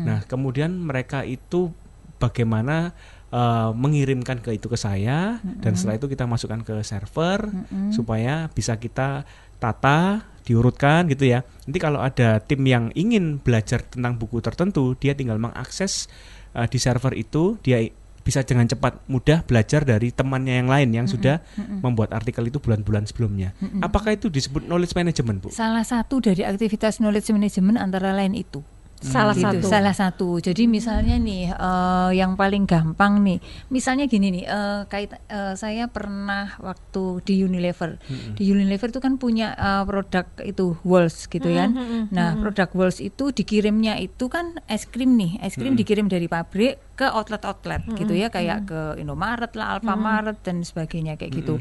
Nah, 0.08 0.24
kemudian 0.24 0.72
mereka 0.72 1.28
itu 1.28 1.76
bagaimana 2.20 2.94
eh, 3.32 3.72
mengirimkan 3.74 4.44
ke 4.44 4.60
itu 4.60 4.68
ke 4.68 4.76
saya 4.76 5.40
dan 5.64 5.74
setelah 5.74 5.98
itu 5.98 6.12
kita 6.12 6.28
masukkan 6.28 6.62
ke 6.62 6.84
server 6.84 7.48
supaya 7.90 8.52
bisa 8.52 8.76
kita 8.78 9.24
tata 9.60 10.24
diurutkan 10.50 11.06
gitu 11.14 11.30
ya. 11.30 11.46
Nanti 11.70 11.78
kalau 11.78 12.02
ada 12.02 12.42
tim 12.42 12.66
yang 12.66 12.90
ingin 12.98 13.38
belajar 13.38 13.86
tentang 13.86 14.18
buku 14.18 14.42
tertentu, 14.42 14.98
dia 14.98 15.14
tinggal 15.14 15.38
mengakses 15.38 16.10
uh, 16.58 16.66
di 16.66 16.82
server 16.82 17.14
itu, 17.14 17.62
dia 17.62 17.86
bisa 18.26 18.42
dengan 18.46 18.66
cepat 18.66 19.06
mudah 19.10 19.42
belajar 19.46 19.82
dari 19.86 20.14
temannya 20.14 20.62
yang 20.62 20.70
lain 20.70 20.90
yang 20.94 21.08
sudah 21.10 21.42
membuat 21.82 22.14
artikel 22.14 22.46
itu 22.46 22.62
bulan-bulan 22.62 23.10
sebelumnya. 23.10 23.58
Apakah 23.82 24.14
itu 24.14 24.30
disebut 24.30 24.70
knowledge 24.70 24.94
management, 24.94 25.38
Bu? 25.42 25.50
Salah 25.50 25.82
satu 25.82 26.22
dari 26.22 26.46
aktivitas 26.46 27.02
knowledge 27.02 27.34
management 27.34 27.82
antara 27.82 28.14
lain 28.14 28.38
itu. 28.38 28.62
Salah 29.00 29.32
Gitu, 29.32 29.64
satu. 29.64 29.68
Salah 29.72 29.96
satu. 29.96 30.28
Jadi 30.44 30.68
misalnya 30.68 31.16
nih 31.16 31.56
eh, 31.56 32.12
yang 32.20 32.36
paling 32.36 32.68
gampang 32.68 33.24
nih, 33.24 33.40
misalnya 33.72 34.12
gini 34.12 34.28
nih, 34.28 34.44
eh, 34.44 34.82
kait 34.92 35.16
eh, 35.16 35.56
saya 35.56 35.88
pernah 35.88 36.60
waktu 36.60 37.24
di 37.24 37.40
Unilever. 37.40 37.96
Di 38.36 38.44
Unilever 38.44 38.92
itu 38.92 39.00
kan 39.00 39.16
punya 39.16 39.56
eh, 39.56 39.84
produk 39.88 40.28
itu 40.44 40.76
Walls 40.84 41.32
gitu 41.32 41.48
kan. 41.48 41.72
Nah, 42.12 42.36
produk 42.44 42.70
Walls 42.76 43.00
itu 43.00 43.32
dikirimnya 43.32 43.96
itu 43.98 44.28
kan 44.28 44.60
es 44.68 44.84
krim 44.84 45.16
nih, 45.16 45.40
es 45.40 45.56
krim 45.56 45.80
dikirim 45.80 46.12
dari 46.12 46.28
pabrik 46.28 46.84
ke 47.00 47.08
outlet-outlet 47.08 47.88
gitu 47.96 48.12
ya, 48.12 48.28
kayak 48.28 48.68
ke 48.68 48.80
Indomaret 49.00 49.56
lah, 49.56 49.80
Alfamaret 49.80 50.36
dan 50.44 50.60
sebagainya 50.60 51.16
kayak 51.16 51.40
gitu. 51.40 51.56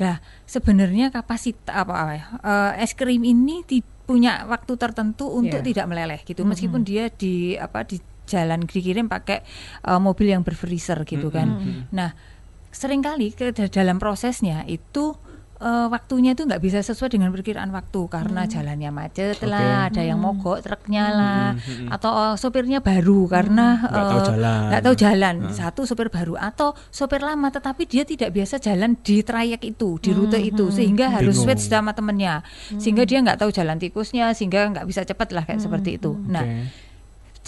Dah 0.00 0.24
sebenarnya 0.48 1.12
kapasitas 1.12 1.68
apa, 1.68 1.92
apa 1.92 2.12
ya, 2.16 2.24
eh, 2.40 2.72
es 2.80 2.96
krim 2.96 3.20
ini 3.20 3.60
ti- 3.68 3.84
punya 4.08 4.48
waktu 4.48 4.72
tertentu 4.74 5.28
untuk 5.28 5.60
Iya. 5.60 5.68
tidak 5.68 5.86
meleleh 5.86 6.20
gitu. 6.24 6.42
Meskipun 6.42 6.80
dia 6.80 7.12
di 7.12 7.52
apa 7.54 7.84
di 7.84 8.00
jalan 8.24 8.64
dikirim 8.64 9.04
pakai 9.06 9.44
uh, 9.84 10.00
mobil 10.00 10.32
yang 10.32 10.40
berfreezer 10.40 11.04
gitu 11.04 11.28
kan. 11.28 11.60
Nah 11.90 12.16
sering 12.68 13.00
kali 13.00 13.30
ke 13.30 13.52
da- 13.52 13.68
dalam 13.68 13.96
prosesnya 13.96 14.64
itu 14.64 15.12
uh, 15.60 15.86
waktunya 15.90 16.32
itu 16.34 16.46
nggak 16.46 16.62
bisa 16.62 16.78
sesuai 16.82 17.14
dengan 17.14 17.30
perkiraan 17.34 17.70
waktu 17.70 18.00
karena 18.10 18.46
jalannya 18.46 18.90
macet 18.90 19.38
lah 19.44 19.90
ada 19.90 20.02
yang 20.02 20.18
mogok 20.18 20.62
truknya 20.64 21.04
lah 21.12 21.46
atau 21.92 22.10
uh, 22.10 22.34
sopirnya 22.38 22.78
baru 22.82 23.26
karena 23.30 23.82
Nggak 23.88 24.04
tahu 24.08 24.20
uh, 24.20 24.26
jalan. 24.26 24.60
nggak 24.70 24.82
tahu 24.82 24.94
jalan. 24.94 25.34
Satu 25.52 25.80
sopir 25.84 26.08
baru 26.08 26.34
atau 26.38 26.74
sopir 26.90 27.20
lama 27.22 27.48
tetapi 27.50 27.84
dia 27.86 28.02
tidak 28.06 28.30
biasa 28.34 28.58
jalan 28.58 28.96
di 29.02 29.22
trayek 29.22 29.62
itu 29.66 29.98
di 30.02 30.10
rute 30.14 30.38
itu 30.40 30.70
sehingga 30.70 31.10
harus 31.12 31.38
Bingung. 31.38 31.54
switch 31.58 31.68
sama 31.68 31.92
temennya 31.94 32.40
sehingga 32.78 33.04
dia 33.04 33.18
nggak 33.22 33.38
tahu 33.42 33.50
jalan 33.52 33.76
tikusnya 33.78 34.32
sehingga 34.32 34.70
nggak 34.72 34.86
bisa 34.86 35.02
cepat 35.04 35.34
lah 35.34 35.44
kayak 35.44 35.60
seperti 35.62 35.98
itu. 36.00 36.14
nah. 36.26 36.46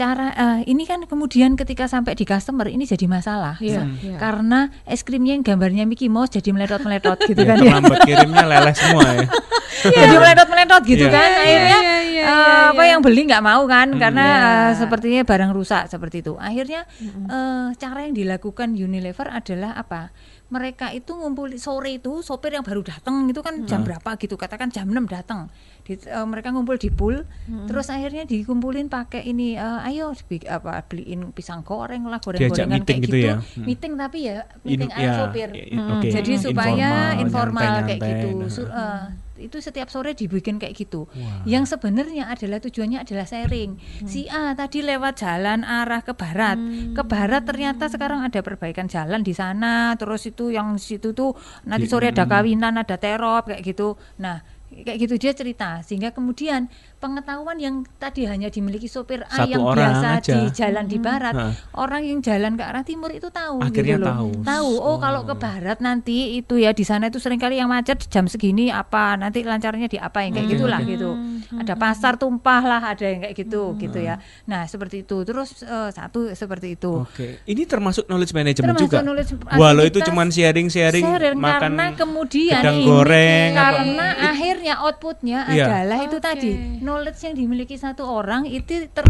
Cara 0.00 0.26
eh, 0.32 0.58
ini 0.64 0.82
kan 0.82 1.04
kemudian 1.04 1.52
ketika 1.54 1.84
sampai 1.84 2.14
di 2.14 2.24
customer 2.24 2.64
ini 2.66 2.84
jadi 2.84 3.04
masalah 3.04 3.60
Iya, 3.60 3.84
Sa- 3.84 3.92
iya. 4.00 4.16
karena 4.16 4.58
es 4.84 5.00
krimnya 5.00 5.36
yang 5.36 5.44
gambarnya 5.44 5.84
Mickey 5.84 6.08
Mouse 6.08 6.32
jadi 6.32 6.50
meletot-meletot 6.50 7.20
gitu 7.28 7.36
Ya, 7.36 7.46
kan 7.46 7.56
ya 7.58 7.76
terlambat 7.76 7.98
kirimnya 8.02 8.44
leleh 8.46 8.74
semua 8.74 9.04
ya. 9.10 9.28
jadi 10.00 10.16
meletot-meletot 10.16 10.82
gitu 10.84 11.04
Iya. 11.04 11.12
kan 11.12 11.30
akhirnya 11.36 11.78
Iya, 11.78 11.96
iya, 12.00 12.22
eh, 12.24 12.24
iya, 12.24 12.68
apa 12.70 12.82
iya. 12.82 12.90
yang 12.90 13.00
beli 13.00 13.20
nggak 13.22 13.44
mau 13.44 13.62
kan 13.66 13.88
karena 13.94 14.24
Iya. 14.24 14.40
eh, 14.40 14.72
sepertinya 14.74 15.20
barang 15.22 15.52
rusak 15.52 15.82
seperti 15.86 16.16
itu 16.20 16.32
akhirnya 16.34 16.88
eh, 17.28 17.66
cara 17.76 17.98
yang 18.02 18.14
dilakukan 18.14 18.72
Unilever 18.72 19.28
adalah 19.28 19.76
apa 19.76 20.08
mereka 20.48 20.90
itu 20.90 21.14
ngumpul 21.14 21.46
sore 21.56 21.94
itu 21.94 22.20
sopir 22.20 22.50
yang 22.50 22.66
baru 22.66 22.82
datang 22.82 23.22
itu 23.24 23.38
kan 23.38 23.62
jam 23.64 23.86
berapa 23.86 24.16
gitu 24.16 24.34
katakan 24.34 24.66
jam 24.66 24.82
6 24.84 24.98
datang 25.06 25.46
Di- 25.90 26.06
eh, 26.06 26.22
mereka 26.22 26.54
ngumpul 26.54 26.78
di 26.78 26.86
pool 26.86 27.26
terus 27.66 27.90
akhirnya 27.90 28.22
dikumpulin 28.22 28.86
pakai 28.86 29.26
ini 29.26 29.52
eh, 29.52 29.88
ayo 29.90 30.14
bi- 30.22 30.46
apa 30.46 30.86
beliin 30.86 31.34
pisang 31.34 31.60
goreng 31.60 32.06
lah 32.06 32.22
goreng-gorengan 32.22 32.78
meeting 32.78 32.86
kayak 32.86 33.02
gitu 33.02 33.10
gitu, 33.12 33.26
ya? 33.26 33.34
Hmm. 33.34 33.64
meeting 33.66 33.92
tapi 33.96 34.18
ya 34.22 34.36
meeting 34.62 34.90
ala 34.92 35.02
ya, 35.02 35.12
sopir 35.16 35.48
i- 35.50 35.66
i- 35.68 35.82
oke. 35.90 36.06
jadi 36.08 36.32
supaya 36.38 36.88
Informal, 37.10 37.18
informal 37.18 37.58
kayak 37.58 37.74
nyantai-nyantai, 37.90 38.10
gitu 38.22 38.28
nah. 38.30 38.48
Su- 38.48 38.70
eh, 38.70 39.04
itu 39.40 39.56
setiap 39.58 39.88
sore 39.88 40.12
dibikin 40.12 40.60
kayak 40.60 40.76
gitu. 40.76 41.08
Wah. 41.08 41.40
Yang 41.48 41.72
sebenarnya 41.72 42.28
adalah 42.28 42.60
tujuannya 42.60 43.00
adalah 43.00 43.24
sharing. 43.24 43.72
Si 44.04 44.28
A 44.28 44.52
tadi 44.52 44.84
lewat 44.84 45.16
jalan 45.16 45.64
arah 45.64 46.04
ke 46.04 46.12
barat, 46.12 46.60
ke 46.92 47.02
barat 47.02 47.40
ternyata 47.42 47.88
sekarang 47.88 48.20
ada 48.20 48.36
perbaikan 48.38 48.84
jalan 48.84 49.24
di 49.24 49.32
sana. 49.32 49.96
Terus 49.96 50.28
itu 50.28 50.52
yang 50.52 50.76
situ 50.76 51.16
tuh 51.16 51.32
nanti 51.64 51.88
sore 51.88 52.12
ada 52.12 52.28
kawinan, 52.28 52.76
ada 52.76 53.00
terop 53.00 53.48
kayak 53.48 53.64
gitu. 53.64 53.96
Nah 54.18 54.44
kayak 54.70 54.98
gitu 55.02 55.14
dia 55.18 55.32
cerita 55.34 55.82
sehingga 55.82 56.14
kemudian 56.14 56.70
pengetahuan 57.00 57.56
yang 57.56 57.74
tadi 57.96 58.24
hanya 58.24 58.46
dimiliki 58.46 58.84
sopir 58.84 59.24
A 59.24 59.40
Satu 59.40 59.50
yang 59.50 59.62
orang 59.62 59.80
biasa 59.90 60.06
aja. 60.14 60.30
di 60.30 60.40
jalan 60.52 60.84
di 60.84 60.98
barat 60.98 61.32
Hah. 61.32 61.52
orang 61.74 62.04
yang 62.04 62.20
jalan 62.20 62.54
ke 62.54 62.62
arah 62.62 62.80
timur 62.82 63.08
itu 63.08 63.26
tahu 63.26 63.58
Akhirnya 63.58 63.96
gitu 63.96 64.04
loh. 64.04 64.12
tahu. 64.12 64.30
tahu 64.44 64.70
oh 64.78 64.96
kalau 64.96 65.20
ke 65.22 65.34
barat 65.34 65.78
nanti 65.78 66.18
itu 66.36 66.54
ya 66.54 66.70
di 66.70 66.84
sana 66.84 67.08
itu 67.08 67.16
sering 67.16 67.36
kali 67.36 67.56
yang 67.56 67.66
macet 67.66 68.04
jam 68.06 68.24
segini 68.24 68.68
apa 68.68 69.16
nanti 69.16 69.40
lancarnya 69.40 69.86
di 69.86 69.96
apa 69.96 70.20
yang 70.20 70.32
kayak 70.34 70.44
Oke, 70.44 70.54
gitulah 70.54 70.78
oke. 70.78 70.90
gitu 70.90 71.10
ada 71.56 71.74
pasar 71.74 72.14
tumpah 72.14 72.62
lah 72.62 72.82
ada 72.86 73.02
yang 73.02 73.20
kayak 73.22 73.34
gitu 73.38 73.62
gitu 73.76 73.98
ya 73.98 74.20
nah 74.44 74.62
seperti 74.62 75.02
itu 75.02 75.24
terus 75.24 75.62
eh, 75.62 75.90
satu 75.90 76.28
seperti 76.30 76.76
itu 76.76 77.00
Oke, 77.02 77.40
ini 77.44 77.64
termasuk 77.64 78.04
knowledge 78.06 78.32
management 78.32 78.76
Termasuk 78.76 78.84
juga. 78.86 78.98
knowledge 79.00 79.30
Walau 79.50 79.84
itu 79.84 79.98
cuman 80.02 80.28
sharing-sharing 80.28 81.00
Sharing, 81.02 81.34
makan 81.34 81.60
karena 81.72 81.84
kemudian 81.94 82.60
gedang 82.60 82.76
ini 82.76 82.84
goreng 82.84 83.50
apa- 83.50 83.64
karena 83.72 84.06
akhirnya 84.26 84.74
outputnya 84.80 85.38
Iya. 85.48 85.64
adalah 85.64 85.98
itu 86.02 86.14
Oke. 86.14 86.26
tadi 86.26 86.52
knowledge 86.90 87.22
yang 87.22 87.38
dimiliki 87.38 87.78
satu 87.78 88.02
orang 88.02 88.42
itu 88.44 88.90
ter 88.90 89.06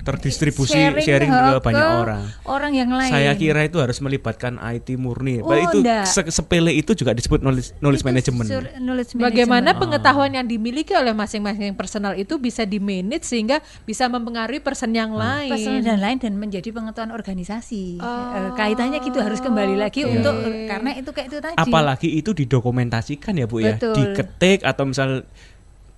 terdistribusi 0.00 0.72
sharing, 0.74 1.04
sharing, 1.04 1.30
he, 1.30 1.36
ke 1.36 1.60
banyak 1.60 1.84
orang. 2.00 2.22
orang 2.48 2.72
yang 2.72 2.88
lain 2.88 3.12
Saya 3.12 3.36
kira 3.36 3.68
itu 3.68 3.78
harus 3.78 4.00
melibatkan 4.00 4.56
IT 4.58 4.96
murni. 4.96 5.44
Oh, 5.44 5.52
itu 5.52 5.84
se- 6.08 6.32
sepele 6.32 6.72
itu 6.72 6.96
juga 6.96 7.12
disebut 7.12 7.44
knowledge, 7.44 7.76
knowledge 7.78 8.04
management. 8.04 8.48
sur- 8.48 8.72
knowledge 8.80 9.12
Bagaimana 9.14 9.70
management. 9.70 9.78
pengetahuan 9.78 10.30
yang 10.32 10.46
dimiliki 10.48 10.96
oleh 10.96 11.12
masing-masing 11.12 11.76
personal 11.76 12.16
itu 12.16 12.40
bisa 12.40 12.64
dimanage 12.64 13.28
sehingga 13.28 13.60
bisa 13.84 14.08
mempengaruhi 14.08 14.64
person 14.64 14.90
yang 14.90 15.12
lain. 15.12 15.52
personal 15.52 15.84
dan 15.84 16.00
lain 16.00 16.16
dan 16.16 16.32
menjadi 16.34 16.72
pengetahuan 16.72 17.12
organisasi. 17.12 18.00
Oh. 18.00 18.08
Eh, 18.32 18.50
kaitannya 18.56 19.04
gitu 19.04 19.20
harus 19.20 19.44
kembali 19.44 19.76
lagi 19.76 20.08
Oke. 20.08 20.16
untuk 20.16 20.34
karena 20.64 20.90
itu 20.96 21.10
kayak 21.12 21.26
itu 21.28 21.38
tadi. 21.38 21.56
Apalagi 21.60 22.08
itu 22.16 22.32
didokumentasikan 22.32 23.36
ya 23.36 23.44
Bu 23.44 23.60
ya, 23.60 23.76
Betul. 23.76 23.94
diketik 23.94 24.64
atau 24.64 24.88
misal 24.88 25.28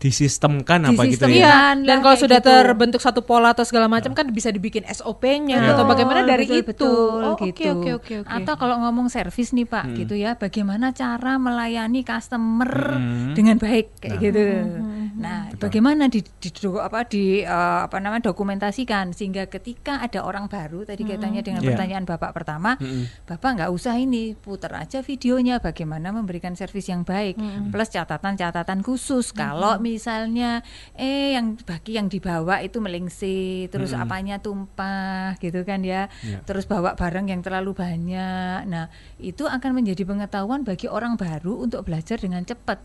disistemkan 0.03 0.83
apa 0.83 1.07
gitu 1.07 1.31
ya. 1.31 1.47
Iya, 1.47 1.57
dan 1.87 2.03
kalau 2.03 2.19
sudah 2.19 2.43
gitu. 2.43 2.51
terbentuk 2.51 2.99
satu 2.99 3.23
pola 3.23 3.55
atau 3.55 3.63
segala 3.63 3.87
macam 3.87 4.11
kan 4.13 4.27
bisa 4.29 4.51
dibikin 4.51 4.83
SOP-nya 4.83 5.63
atau 5.63 5.87
Betul, 5.87 5.91
bagaimana 5.95 6.21
dari 6.27 6.45
betul, 6.45 6.59
itu. 6.59 6.67
betul, 6.75 7.19
oh, 7.23 7.33
oke 7.39 7.45
gitu. 7.49 7.71
oke 7.71 7.91
oke 8.03 8.13
oke. 8.21 8.29
Atau 8.29 8.55
kalau 8.59 8.83
ngomong 8.83 9.07
servis 9.07 9.55
nih 9.55 9.63
Pak, 9.65 9.85
gitu 9.95 10.19
ya, 10.19 10.35
bagaimana 10.35 10.91
cara 10.91 11.39
melayani 11.39 12.03
customer 12.03 12.99
Hmm. 12.99 13.33
dengan 13.33 13.57
baik 13.57 14.03
kayak 14.03 14.11
Nah. 14.13 14.21
gitu. 14.21 14.43
Nah, 15.23 15.55
bagaimana 15.55 16.11
di, 16.11 16.21
di 16.21 16.51
apa 16.77 17.07
di 17.07 17.47
eh, 17.47 17.81
apa 17.87 18.03
namanya 18.03 18.35
dokumentasikan 18.35 19.15
sehingga 19.15 19.47
ketika 19.47 20.03
ada 20.03 20.27
orang 20.27 20.51
baru 20.51 20.83
tadi 20.83 21.07
kaitannya 21.07 21.41
dengan 21.47 21.63
Iya. 21.63 21.69
pertanyaan 21.79 22.05
Bapak 22.05 22.35
pertama, 22.35 22.75
Mm-mm. 22.83 23.07
Bapak 23.31 23.51
nggak 23.55 23.71
usah 23.71 23.95
ini 23.97 24.35
putar 24.35 24.75
aja 24.75 24.99
videonya 25.01 25.63
bagaimana 25.63 26.11
memberikan 26.11 26.59
servis 26.59 26.91
yang 26.91 27.07
baik. 27.07 27.39
Plus 27.71 27.89
catatan-catatan 27.89 28.83
khusus. 28.83 29.31
Kalau 29.31 29.79
misalnya 29.79 30.67
eh 30.99 31.39
yang 31.39 31.55
bagi 31.63 31.95
yang 31.97 32.11
dibawa 32.11 32.59
itu 32.61 32.83
melingsi 32.83 33.71
terus 33.71 33.95
apanya 33.95 34.43
tumpah 34.43 35.39
gitu 35.39 35.63
kan 35.63 35.81
ya. 35.87 36.11
Ya. 36.27 36.43
terus 36.43 36.67
bawa 36.67 36.99
barang 36.99 37.31
yang 37.31 37.41
terlalu 37.47 37.73
banyak. 37.79 38.67
Nah 38.67 38.91
itu 39.23 39.47
akan 39.47 39.71
menjadi 39.79 40.03
pengetahuan 40.03 40.67
bagi 40.67 40.91
orang 40.91 41.15
baru 41.15 41.63
untuk 41.63 41.87
belajar 41.87 42.19
dengan 42.19 42.43
cepat 42.43 42.83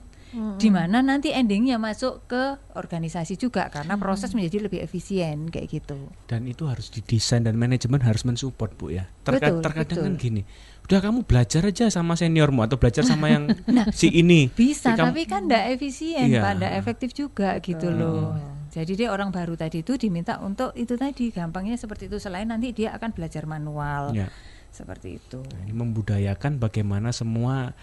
di 0.58 0.68
mana 0.68 1.00
nanti 1.00 1.32
endingnya 1.32 1.76
masuk 1.76 2.26
ke 2.26 2.44
organisasi 2.74 3.36
juga 3.36 3.68
karena 3.68 3.96
proses 3.96 4.32
menjadi 4.32 4.66
lebih 4.66 4.80
efisien 4.80 5.48
kayak 5.48 5.68
gitu 5.72 5.98
Dan 6.26 6.46
itu 6.46 6.68
harus 6.68 6.88
didesain 6.88 7.42
dan 7.42 7.56
manajemen 7.56 8.00
harus 8.00 8.22
mensupport 8.22 8.72
Bu 8.72 8.92
ya. 8.92 9.08
Terka- 9.24 9.50
Betul, 9.50 9.64
terkadang 9.64 9.98
kan 9.98 10.14
betul. 10.14 10.22
gini. 10.22 10.42
Udah 10.84 11.00
kamu 11.00 11.20
belajar 11.24 11.62
aja 11.62 11.86
sama 11.88 12.14
seniormu 12.14 12.60
atau 12.62 12.76
belajar 12.76 13.04
sama 13.04 13.28
yang 13.28 13.52
si 13.96 14.08
ini. 14.10 14.48
Bisa, 14.48 14.94
Si 14.94 15.00
tapi 15.00 15.24
kan 15.24 15.46
tidak 15.46 15.64
efisien, 15.74 16.28
Iya. 16.28 16.44
Pak, 16.44 16.54
tidak 16.56 16.74
efektif 16.76 17.10
juga 17.14 17.50
gitu 17.60 17.88
loh. 17.90 18.36
Jadi 18.68 18.94
dia 18.96 19.10
orang 19.10 19.32
baru 19.32 19.56
tadi 19.56 19.82
itu 19.82 19.96
diminta 19.96 20.38
untuk 20.38 20.72
itu 20.74 20.94
tadi, 20.94 21.28
gampangnya 21.30 21.76
seperti 21.76 22.08
itu. 22.08 22.20
Selain 22.20 22.46
nanti 22.46 22.72
dia 22.72 22.94
akan 22.94 23.10
belajar 23.10 23.44
manual, 23.44 24.12
Ya. 24.14 24.28
seperti 24.70 25.18
itu. 25.18 25.40
Nah, 25.42 25.60
ini 25.62 25.74
membudayakan 25.74 26.56
bagaimana 26.56 27.10
semua 27.10 27.74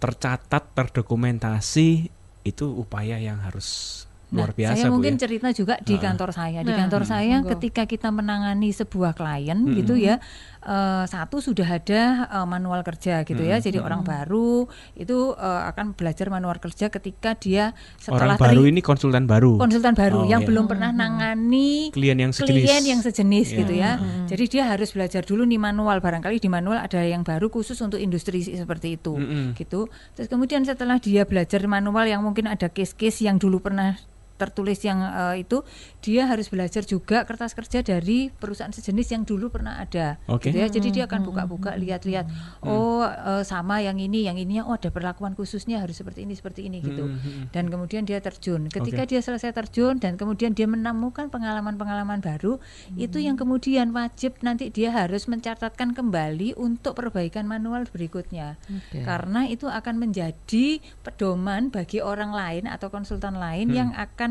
tercatat, 0.00 0.64
terdokumentasi 0.72 2.08
itu 2.42 2.66
upaya 2.72 3.20
yang 3.20 3.38
harus 3.44 4.00
Nah, 4.30 4.46
luar 4.46 4.54
biasa 4.54 4.78
saya 4.78 4.86
Bu 4.86 4.94
mungkin 4.94 5.18
ya. 5.18 5.26
cerita 5.26 5.48
juga 5.50 5.74
di 5.82 5.98
kantor 5.98 6.30
saya. 6.30 6.62
Di 6.62 6.70
Nah, 6.70 6.78
kantor 6.86 7.02
saya 7.02 7.42
monggo. 7.42 7.50
ketika 7.58 7.82
kita 7.82 8.14
menangani 8.14 8.70
sebuah 8.70 9.18
klien 9.18 9.58
gitu 9.74 9.98
ya, 9.98 10.22
eh, 10.62 11.04
satu 11.04 11.38
sudah 11.38 11.64
ada 11.66 12.02
eh, 12.26 12.44
manual 12.44 12.80
kerja 12.80 13.22
gitu 13.22 13.40
ya. 13.40 13.56
Jadi 13.56 13.76
orang 13.76 14.00
baru 14.00 14.64
itu 14.94 15.32
eh, 15.32 15.62
akan 15.66 15.92
belajar 15.92 16.28
manual 16.28 16.56
kerja 16.56 16.88
ketika 16.88 17.34
dia 17.34 17.72
Orang 18.06 18.36
setelah 18.36 18.36
baru 18.36 18.62
teri- 18.62 18.70
ini 18.70 18.80
konsultan 18.80 19.24
baru. 19.24 19.56
konsultan 19.56 19.92
baru 19.92 20.18
Oh, 20.18 20.24
yang 20.24 20.42
iya. 20.42 20.48
belum 20.48 20.64
pernah 20.66 20.90
nangani 20.90 21.88
Klien 21.90 22.18
yang 22.18 22.30
sejenis. 22.30 22.52
klien 22.60 22.82
yang 22.86 23.00
sejenis 23.00 23.46
Iya. 23.46 23.58
gitu 23.58 23.72
ya. 23.74 23.90
Jadi 24.26 24.44
dia 24.48 24.62
harus 24.66 24.90
belajar 24.90 25.22
dulu 25.22 25.42
nih 25.42 25.56
manual. 25.56 25.98
Barangkali 25.98 26.36
di 26.36 26.46
manual 26.46 26.78
ada 26.78 27.00
yang 27.00 27.20
baru 27.20 27.48
khusus 27.48 27.76
untuk 27.78 27.96
industri 27.96 28.40
seperti 28.40 28.94
itu, 28.94 29.14
Mm-mm. 29.14 29.52
gitu. 29.54 29.88
Terus 30.12 30.28
kemudian 30.28 30.62
setelah 30.62 30.96
dia 30.96 31.24
belajar 31.24 31.60
manual 31.62 32.04
yang 32.04 32.20
mungkin 32.20 32.44
ada 32.44 32.66
case-case 32.66 33.22
yang 33.22 33.36
dulu 33.36 33.60
pernah 33.60 33.96
tertulis 34.40 34.80
yang 34.80 35.04
eh, 35.04 35.44
itu 35.44 35.60
dia 36.00 36.24
harus 36.24 36.48
belajar 36.48 36.80
juga 36.88 37.28
kertas 37.28 37.52
kerja 37.52 37.84
dari 37.84 38.32
perusahaan 38.32 38.72
sejenis 38.72 39.08
yang 39.12 39.22
dulu 39.28 39.52
pernah 39.52 39.76
ada. 39.76 40.16
Oke. 40.24 40.48
gitu 40.48 40.56
ya. 40.56 40.72
Jadi 40.72 40.88
dia 40.96 41.04
akan 41.04 41.20
buka-buka 41.28 41.76
lihat-lihat 41.76 42.24
oh 42.64 43.04
eh, 43.04 43.44
sama 43.44 43.84
yang 43.84 44.00
ini 44.00 44.24
yang 44.24 44.40
ininya 44.40 44.64
oh 44.64 44.80
ada 44.80 44.88
perlakuan 44.88 45.36
khususnya 45.36 45.84
harus 45.84 46.00
seperti 46.00 46.24
ini 46.24 46.32
seperti 46.32 46.72
ini 46.72 46.80
gitu. 46.80 47.12
Dan 47.52 47.68
kemudian 47.68 48.08
dia 48.08 48.24
terjun. 48.24 48.72
Ketika 48.72 49.04
dia 49.04 49.20
selesai 49.20 49.52
terjun 49.52 50.00
dan 50.00 50.16
kemudian 50.16 50.56
dia 50.56 50.64
menemukan 50.64 51.28
pengalaman-pengalaman 51.28 52.24
baru 52.24 52.56
itu 52.96 53.20
yang 53.20 53.36
kemudian 53.36 53.92
wajib 53.92 54.40
nanti 54.40 54.72
dia 54.72 54.94
harus 54.94 55.28
mencatatkan 55.28 55.92
kembali 55.92 56.56
untuk 56.56 56.96
perbaikan 56.96 57.44
manual 57.44 57.84
berikutnya. 57.90 58.56
Oke. 58.70 59.02
karena 59.02 59.42
itu 59.50 59.66
akan 59.66 59.98
menjadi 59.98 60.78
pedoman 61.02 61.74
bagi 61.74 61.98
orang 61.98 62.30
lain 62.30 62.64
atau 62.70 62.86
konsultan 62.94 63.34
lain 63.34 63.66
Hmm. 63.70 63.74
yang 63.74 63.90
akan 63.98 64.29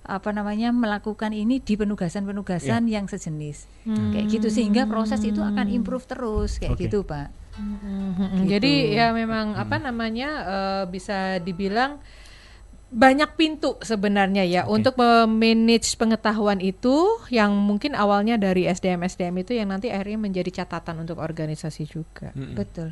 apa 0.00 0.30
namanya 0.30 0.70
melakukan 0.70 1.30
ini 1.30 1.58
di 1.58 1.74
penugasan-penugasan 1.74 2.82
Ya. 2.84 2.98
yang 2.98 3.06
sejenis 3.06 3.68
Hmm. 3.84 4.10
kayak 4.10 4.26
gitu 4.30 4.48
sehingga 4.48 4.84
proses 4.84 5.20
itu 5.20 5.38
akan 5.38 5.68
improve 5.68 6.04
terus 6.04 6.56
kayak 6.56 6.74
Oke. 6.74 6.82
gitu 6.84 7.02
pak 7.02 7.28
Mhm. 7.52 8.40
Gitu. 8.40 8.48
Jadi 8.48 8.72
ya 8.94 9.10
memang 9.10 9.52
apa 9.54 9.76
namanya 9.76 10.28
eh, 10.40 10.84
bisa 10.86 11.36
dibilang 11.38 12.00
banyak 12.90 13.36
pintu 13.36 13.78
sebenarnya 13.78 14.42
ya 14.42 14.62
Oke. 14.64 14.80
untuk 14.80 14.94
memanage 14.96 15.94
pengetahuan 15.94 16.58
itu 16.58 16.94
yang 17.28 17.54
mungkin 17.54 17.94
awalnya 17.94 18.34
dari 18.34 18.66
SDM 18.66 19.04
SDM 19.04 19.36
itu 19.38 19.52
yang 19.52 19.68
nanti 19.68 19.86
akhirnya 19.88 20.18
menjadi 20.18 20.64
catatan 20.64 20.98
untuk 20.98 21.18
organisasi 21.18 21.86
juga. 21.86 22.32
Mm-mm. 22.32 22.56
betul 22.56 22.90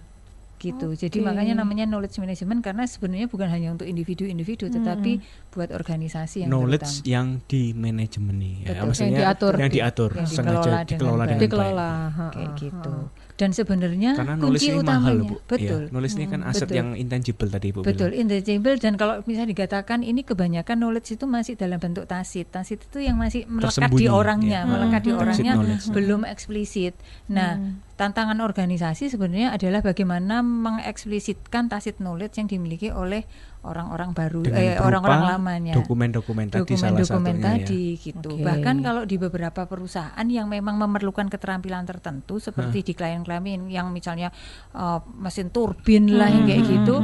gitu 0.58 0.92
jadi 0.92 1.14
Oke. 1.14 1.24
makanya 1.24 1.54
namanya 1.56 1.86
knowledge 1.86 2.18
management 2.18 2.60
karena 2.60 2.84
sebenarnya 2.84 3.26
bukan 3.26 3.46
hanya 3.46 3.68
untuk 3.70 3.86
individu-individu 3.86 4.68
tetapi 4.68 5.22
buat 5.48 5.70
organisasi 5.70 6.42
yang 6.42 6.50
knowledge 6.50 7.00
terutama. 7.00 7.08
yang 7.08 7.26
di 7.44 7.62
manajemen 7.72 8.34
nih 8.36 8.54
ya, 8.58 8.68
Betul. 8.68 8.84
maksudnya 8.84 9.08
Yang 9.08 9.22
diatur. 9.22 9.52
yang 9.54 9.70
diatur 9.70 10.10
Yang 10.12 10.28
sengaja 10.28 10.58
dikelola 10.58 10.82
dengan 10.82 10.88
dikelola 10.88 11.16
baik. 11.16 11.28
dengan 11.28 11.40
Dikelola. 11.40 11.88
baik. 11.88 12.12
ha, 12.12 12.24
kayak 12.28 12.50
ha, 12.50 12.58
gitu 12.58 12.94
dan 13.38 13.50
sebenarnya 13.54 14.10
karena 14.18 14.34
kunci 14.34 14.66
ini 14.66 14.74
utamanya 14.74 14.98
mahal 14.98 15.16
bu 15.22 15.36
betul 15.46 15.80
ya, 15.86 15.90
knowledge 15.94 16.16
ini 16.18 16.26
kan 16.26 16.40
aset 16.42 16.66
betul. 16.66 16.74
yang 16.74 16.88
intangible 16.92 17.46
tadi 17.48 17.68
bu 17.70 17.80
Betul, 17.80 18.10
bilang. 18.10 18.20
intangible 18.26 18.76
dan 18.76 18.92
kalau 18.94 19.14
misalnya 19.22 19.50
dikatakan 19.54 19.98
ini 20.02 20.20
kebanyakan 20.22 20.74
knowledge 20.76 21.14
itu 21.14 21.24
masih 21.24 21.54
dalam 21.54 21.78
bentuk 21.78 22.02
tasit. 22.04 22.50
Tasit 22.50 22.82
itu 22.82 22.98
yang 22.98 23.14
masih 23.14 23.46
melekat 23.46 23.78
Tersembunyi, 23.78 24.02
di 24.02 24.06
orangnya, 24.10 24.60
ya. 24.60 24.66
melekat 24.66 25.00
di 25.00 25.10
Hmm. 25.14 25.20
orangnya 25.22 25.52
Tacit 25.54 25.62
knowledge. 25.62 25.86
belum 25.94 26.20
eksplisit. 26.26 26.94
Nah, 27.30 27.52
tantangan 27.98 28.38
organisasi 28.38 29.10
sebenarnya 29.10 29.50
adalah 29.50 29.82
bagaimana 29.82 30.38
mengeksplisitkan 30.40 31.66
tasit 31.66 31.98
knowledge 31.98 32.38
yang 32.38 32.46
dimiliki 32.46 32.94
oleh 32.94 33.26
orang-orang 33.66 34.14
baru 34.14 34.40
Dengan 34.46 34.62
eh, 34.62 34.78
orang-orang 34.78 35.22
lamanya. 35.34 35.74
dokumen-dokumen 35.74 36.46
tadi 36.46 36.78
salah 36.78 37.02
Dokumen-dokumen 37.02 37.34
satunya 37.34 37.42
ya. 37.42 37.66
tadi 37.66 37.84
gitu. 37.98 38.30
Oke. 38.38 38.44
Bahkan 38.46 38.76
kalau 38.86 39.02
di 39.02 39.16
beberapa 39.18 39.66
perusahaan 39.66 40.26
yang 40.30 40.46
memang 40.46 40.78
memerlukan 40.78 41.26
keterampilan 41.26 41.82
tertentu 41.82 42.38
seperti 42.38 42.86
di 42.86 42.92
klien-klien 42.94 43.66
yang 43.66 43.90
misalnya 43.90 44.30
uh, 44.78 45.02
mesin 45.18 45.50
turbin 45.50 46.06
lah 46.14 46.30
yang 46.30 46.46
kayak 46.46 46.64
gitu. 46.70 46.96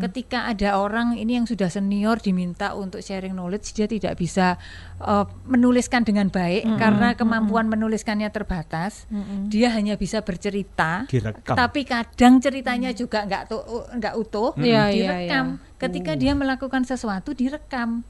Ketika 0.00 0.48
ada 0.48 0.80
orang 0.80 1.20
ini 1.20 1.36
yang 1.38 1.46
sudah 1.46 1.68
senior 1.68 2.16
diminta 2.18 2.72
untuk 2.72 3.04
sharing 3.04 3.36
knowledge 3.36 3.76
dia 3.76 3.84
tidak 3.84 4.16
bisa 4.16 4.56
uh, 5.04 5.28
menuliskan 5.44 6.08
dengan 6.08 6.32
baik 6.32 6.64
karena 6.80 7.14
kemampuan 7.14 7.68
menuliskannya 7.68 8.32
terbatas. 8.32 9.04
Dia 9.52 9.76
hanya 9.76 10.00
bisa 10.00 10.21
bercerita 10.22 11.04
direkam. 11.10 11.54
tapi 11.54 11.84
kadang 11.84 12.38
ceritanya 12.40 12.90
juga 12.94 13.26
nggak 13.26 13.42
tu- 13.50 13.66
nggak 13.98 14.14
utuh 14.16 14.54
iya, 14.62 14.88
direkam. 14.88 15.58
iya. 15.58 15.76
ketika 15.76 16.12
dia 16.14 16.32
melakukan 16.32 16.86
sesuatu 16.86 17.34
direkam. 17.34 18.06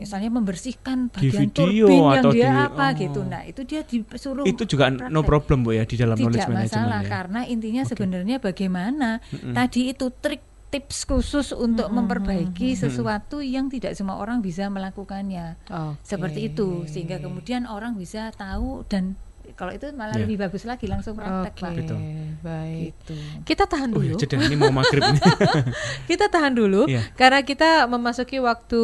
Misalnya 0.00 0.32
membersihkan 0.32 1.12
Di 1.12 1.28
bagian 1.28 1.52
video 1.52 1.64
turbin 1.68 2.00
yang 2.00 2.24
atau 2.24 2.30
dia 2.32 2.48
di- 2.48 2.64
apa 2.64 2.86
oh. 2.88 2.90
gitu. 2.96 3.20
Nah 3.28 3.42
itu 3.44 3.60
dia 3.68 3.80
disuruh 3.84 4.44
itu 4.48 4.64
juga 4.64 4.88
no 4.88 4.96
praktek. 5.20 5.28
problem 5.28 5.58
bu 5.60 5.76
ya 5.76 5.84
di 5.84 6.00
dalam 6.00 6.16
knowledge 6.16 6.40
tidak 6.40 6.48
management 6.48 6.72
masalah 6.80 7.00
ya. 7.04 7.10
karena 7.12 7.40
intinya 7.44 7.82
sebenarnya 7.84 8.36
bagaimana? 8.40 9.20
Tadi 9.28 9.92
itu 9.92 10.08
trik 10.16 10.40
tips 10.70 11.02
khusus 11.04 11.50
untuk 11.52 11.90
memperbaiki 11.92 12.78
sesuatu 12.78 13.42
yang 13.44 13.66
tidak 13.68 13.92
semua 13.92 14.16
orang 14.16 14.40
bisa 14.40 14.70
melakukannya. 14.72 15.60
Oke. 15.68 16.00
seperti 16.06 16.40
itu 16.48 16.88
sehingga 16.88 17.20
kemudian 17.20 17.68
orang 17.68 17.98
bisa 18.00 18.32
tahu 18.32 18.86
dan 18.88 19.20
kalau 19.60 19.76
itu 19.76 19.92
malah 19.92 20.16
Ya. 20.16 20.24
lebih 20.24 20.40
bagus 20.40 20.64
lagi 20.64 20.88
langsung 20.88 21.12
praktek 21.12 21.52
Oke, 21.52 21.60
pak 21.60 21.70
Gitu. 21.76 21.96
baik. 22.40 22.92
gitu 22.96 23.14
Kita 23.44 23.68
tahan 23.68 23.92
Oh 23.92 24.00
ya, 24.00 24.16
dulu. 24.16 24.18
jeda 24.18 24.36
ini 24.40 24.56
mau 24.56 24.72
maghrib 24.72 25.04
nih. 25.04 25.20
kita 26.10 26.26
tahan 26.26 26.56
dulu 26.56 26.88
Iya. 26.88 27.04
karena 27.12 27.44
kita 27.44 27.84
memasuki 27.84 28.40
waktu 28.40 28.80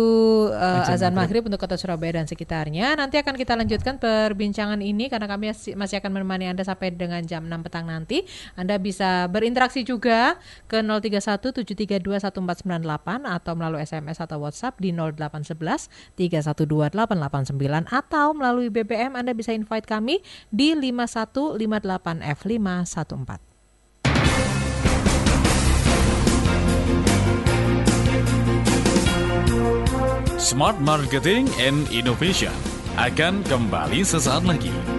uh, 0.53 0.85
Azan 0.85 0.93
azan 0.93 1.12
maghrib. 1.12 1.17
maghrib 1.17 1.43
untuk 1.49 1.59
kota 1.59 1.81
Surabaya 1.81 2.21
dan 2.21 2.27
sekitarnya. 2.27 2.93
Nanti 2.95 3.17
akan 3.17 3.35
kita 3.35 3.57
lanjutkan 3.57 3.97
perbincangan 3.97 4.79
ini 4.79 5.09
karena 5.09 5.25
kami 5.25 5.49
masih- 5.73 5.97
akan 5.97 6.11
menemani 6.12 6.53
Anda 6.53 6.61
sampai 6.61 6.93
dengan 6.93 7.25
jam 7.25 7.49
6 7.49 7.65
petang 7.65 7.89
nanti. 7.89 8.29
Anda 8.53 8.77
bisa 8.77 9.25
berinteraksi 9.27 9.81
juga 9.81 10.37
ke 10.67 10.83
031 10.83 11.57
732 11.57 12.21
1498 12.21 13.25
atau 13.25 13.53
melalui 13.55 13.81
SMS 13.81 14.19
atau 14.19 14.43
WhatsApp 14.43 14.77
di 14.77 14.91
0811 14.91 15.89
312 16.15 16.93
889 16.93 17.87
atau 17.89 18.35
melalui 18.35 18.69
BBM 18.69 19.15
Anda 19.15 19.33
bisa 19.33 19.55
invite 19.55 19.87
kami 19.87 20.21
di 20.51 20.65
5158 20.74 22.18
F514. 22.26 23.38
Smart 30.42 30.79
Marketing 30.83 31.46
and 31.62 31.87
Innovation 31.94 32.55
akan 32.98 33.46
kembali 33.46 34.02
sesaat 34.02 34.42
lagi. 34.42 34.95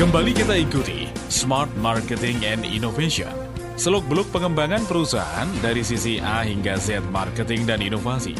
Kembali 0.00 0.32
kita 0.32 0.56
ikuti 0.56 1.12
Smart 1.28 1.68
Marketing 1.76 2.40
and 2.48 2.64
Innovation. 2.64 3.28
Seluk-beluk 3.76 4.32
pengembangan 4.32 4.80
perusahaan 4.88 5.44
dari 5.60 5.84
sisi 5.84 6.16
A 6.16 6.40
hingga 6.40 6.80
Z 6.80 7.04
marketing 7.12 7.68
dan 7.68 7.84
inovasi. 7.84 8.32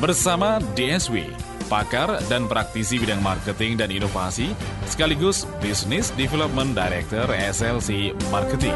Bersama 0.00 0.64
DSW, 0.72 1.28
pakar 1.68 2.24
dan 2.32 2.48
praktisi 2.48 2.96
bidang 2.96 3.20
marketing 3.20 3.76
dan 3.76 3.92
inovasi, 3.92 4.56
sekaligus 4.88 5.44
Business 5.60 6.08
Development 6.16 6.72
Director 6.72 7.28
SLC 7.52 8.16
Marketing. 8.32 8.72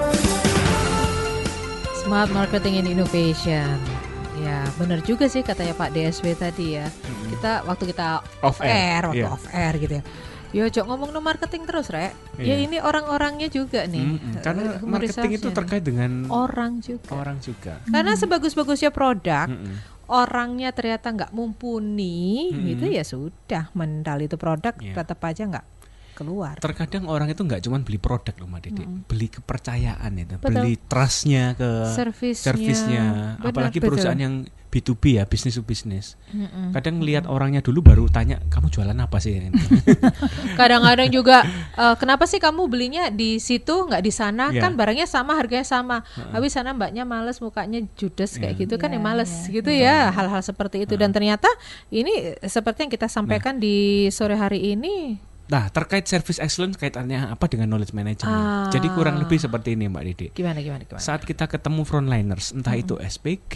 Smart 2.04 2.28
Marketing 2.36 2.76
and 2.84 2.92
Innovation. 2.92 3.80
Ya, 4.44 4.68
benar 4.76 5.00
juga 5.00 5.32
sih 5.32 5.40
katanya 5.40 5.72
Pak 5.72 5.96
DSW 5.96 6.36
tadi 6.36 6.76
ya. 6.76 6.92
Kita 7.32 7.64
waktu 7.64 7.88
kita 7.88 8.20
Off 8.44 8.60
air, 8.60 9.08
waktu 9.08 9.24
iya. 9.24 9.32
off 9.32 9.48
air 9.48 9.80
gitu 9.80 9.96
ya. 9.96 10.04
Yo, 10.48 10.64
cok 10.64 10.84
ngomong 10.84 11.12
no 11.12 11.20
marketing 11.20 11.62
terus, 11.62 11.88
Rek. 11.88 12.16
Ya 12.36 12.56
Iya. 12.56 12.64
ini 12.64 12.76
orang-orangnya 12.78 13.48
juga 13.48 13.84
nih. 13.84 14.00
Mm-mm. 14.16 14.40
Karena 14.40 14.80
marketing 14.80 15.32
itu 15.36 15.48
terkait 15.50 15.84
dengan 15.84 16.24
orang 16.26 16.80
juga. 16.80 17.12
orang 17.12 17.36
juga. 17.38 17.76
Karena 17.84 18.16
sebagus-bagusnya 18.16 18.88
produk, 18.88 19.44
Mm-mm. 19.44 19.76
orangnya 20.08 20.72
ternyata 20.72 21.12
nggak 21.12 21.32
mumpuni, 21.32 22.48
Mm-mm. 22.48 22.64
gitu 22.66 22.84
ya 22.86 23.04
sudah 23.04 23.68
mental 23.72 24.18
itu 24.20 24.34
produk 24.34 24.72
Iya. 24.74 24.96
tetap 24.96 25.20
aja 25.22 25.44
nggak 25.44 25.66
keluar. 26.14 26.56
Terkadang 26.58 27.06
orang 27.06 27.28
itu 27.28 27.38
nggak 27.38 27.62
cuma 27.62 27.78
beli 27.78 27.94
produk 27.94 28.34
loh 28.34 28.48
Mbak 28.48 28.62
Didi, 28.64 28.82
beli 29.06 29.28
kepercayaan 29.28 30.12
itu, 30.16 30.34
Betul. 30.34 30.50
beli 30.50 30.74
trustnya 30.80 31.54
ke 31.54 31.94
Servisnya, 31.94 32.42
servisnya, 32.50 33.04
benar, 33.38 33.48
apalagi 33.52 33.78
betul. 33.78 33.88
perusahaan 33.94 34.18
yang 34.18 34.34
B2B 34.78 35.18
ya, 35.18 35.26
bisnis 35.26 35.58
to 35.58 35.66
bisnis. 35.66 36.14
Kadang 36.70 37.02
lihat 37.02 37.26
orangnya 37.26 37.58
dulu 37.58 37.82
baru 37.82 38.06
tanya, 38.06 38.38
kamu 38.46 38.70
jualan 38.70 38.94
apa 38.94 39.18
sih? 39.18 39.50
Kadang-kadang 40.60 41.10
juga 41.10 41.42
eh, 41.74 41.94
kenapa 41.98 42.24
sih 42.24 42.38
kamu 42.38 42.70
belinya 42.70 43.10
di 43.10 43.42
situ 43.42 43.90
nggak 43.90 44.00
di 44.00 44.12
sana 44.14 44.48
Iya. 44.48 44.62
kan 44.62 44.78
barangnya 44.78 45.04
sama 45.04 45.34
harganya 45.34 45.66
sama. 45.66 46.06
Habis 46.30 46.54
sana 46.54 46.72
mbaknya 46.72 47.02
males 47.02 47.42
mukanya 47.42 47.82
judes 47.98 48.38
kayak 48.38 48.54
Iya. 48.54 48.62
gitu 48.64 48.74
kan 48.78 48.94
ya 48.94 48.96
Iya, 48.96 49.04
males 49.04 49.30
iya, 49.30 49.52
gitu 49.58 49.70
ya 49.70 49.96
hal-hal 50.10 50.40
seperti 50.40 50.86
itu 50.86 50.94
dan 50.94 51.10
ternyata 51.10 51.48
ini 51.90 52.38
seperti 52.44 52.86
yang 52.86 52.92
kita 52.92 53.10
sampaikan 53.10 53.58
di 53.58 54.06
sore 54.08 54.38
hari 54.38 54.72
ini 54.72 55.18
Nah, 55.48 55.72
terkait 55.72 56.04
service 56.04 56.36
excellence 56.36 56.76
kaitannya 56.76 57.32
apa 57.32 57.48
dengan 57.48 57.72
knowledge 57.72 57.96
management? 57.96 58.28
Ah. 58.28 58.68
Jadi 58.68 58.92
kurang 58.92 59.16
lebih 59.16 59.40
seperti 59.40 59.74
ini 59.74 59.88
Mbak 59.88 60.04
Didi. 60.04 60.26
gimana 60.36 60.60
gimana 60.60 60.84
gimana. 60.84 61.00
Saat 61.00 61.24
kita 61.24 61.48
ketemu 61.48 61.88
frontliners, 61.88 62.52
entah 62.52 62.76
itu 62.76 63.00
SPG, 63.00 63.54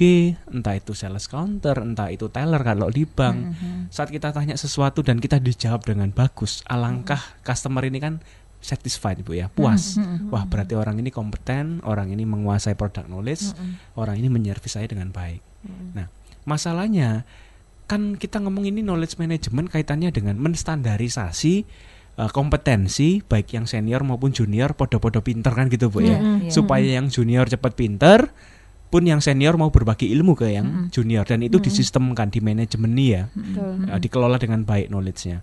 entah 0.49 0.73
itu 0.73 0.97
sales 0.97 1.29
counter, 1.29 1.77
entah 1.85 2.09
itu 2.09 2.33
teller 2.33 2.65
kalau 2.65 2.89
di 2.89 3.05
bank, 3.05 3.53
saat 3.93 4.09
kita 4.09 4.33
tanya 4.33 4.57
sesuatu 4.57 5.05
dan 5.05 5.21
kita 5.21 5.37
dijawab 5.37 5.85
dengan 5.85 6.09
bagus, 6.11 6.65
alangkah 6.65 7.21
customer 7.45 7.85
ini 7.85 8.01
kan 8.01 8.15
satisfied 8.63 9.21
ibu 9.21 9.37
ya, 9.37 9.53
puas. 9.53 10.01
Wah 10.33 10.49
berarti 10.49 10.73
orang 10.73 10.97
ini 10.97 11.13
kompeten, 11.13 11.85
orang 11.85 12.09
ini 12.09 12.25
menguasai 12.25 12.73
product 12.73 13.13
knowledge, 13.13 13.53
orang 14.01 14.17
ini 14.17 14.33
menyervis 14.33 14.81
saya 14.81 14.89
dengan 14.89 15.13
baik. 15.13 15.45
Nah 15.93 16.09
masalahnya 16.43 17.23
kan 17.87 18.17
kita 18.17 18.41
ngomong 18.41 18.69
ini 18.69 18.81
knowledge 18.81 19.21
management 19.21 19.69
kaitannya 19.69 20.11
dengan 20.15 20.39
menstandarisasi 20.41 21.55
eh, 22.19 22.31
kompetensi 22.33 23.21
baik 23.21 23.55
yang 23.57 23.67
senior 23.69 24.03
maupun 24.07 24.33
junior 24.33 24.73
podo-podo 24.77 25.21
pinter 25.21 25.53
kan 25.53 25.69
gitu 25.69 25.89
bu 25.93 26.03
ya. 26.05 26.19
Iya. 26.19 26.51
supaya 26.53 26.99
yang 27.01 27.13
junior 27.13 27.49
cepat 27.49 27.73
pinter 27.77 28.33
pun 28.93 29.09
yang 29.09 29.25
senior 29.25 29.57
mau 29.57 29.73
berbagi 29.73 30.13
ilmu 30.13 30.37
ke 30.37 30.53
yang 30.53 30.93
junior. 30.93 31.25
Dan 31.25 31.41
itu 31.41 31.57
disistemkan 31.57 32.29
di 32.29 32.45
manajemen 32.45 32.93
ya. 33.01 33.33
Eh, 33.33 33.99
dikelola 33.99 34.37
dengan 34.37 34.69
baik 34.69 34.93
knowledge-nya. 34.93 35.41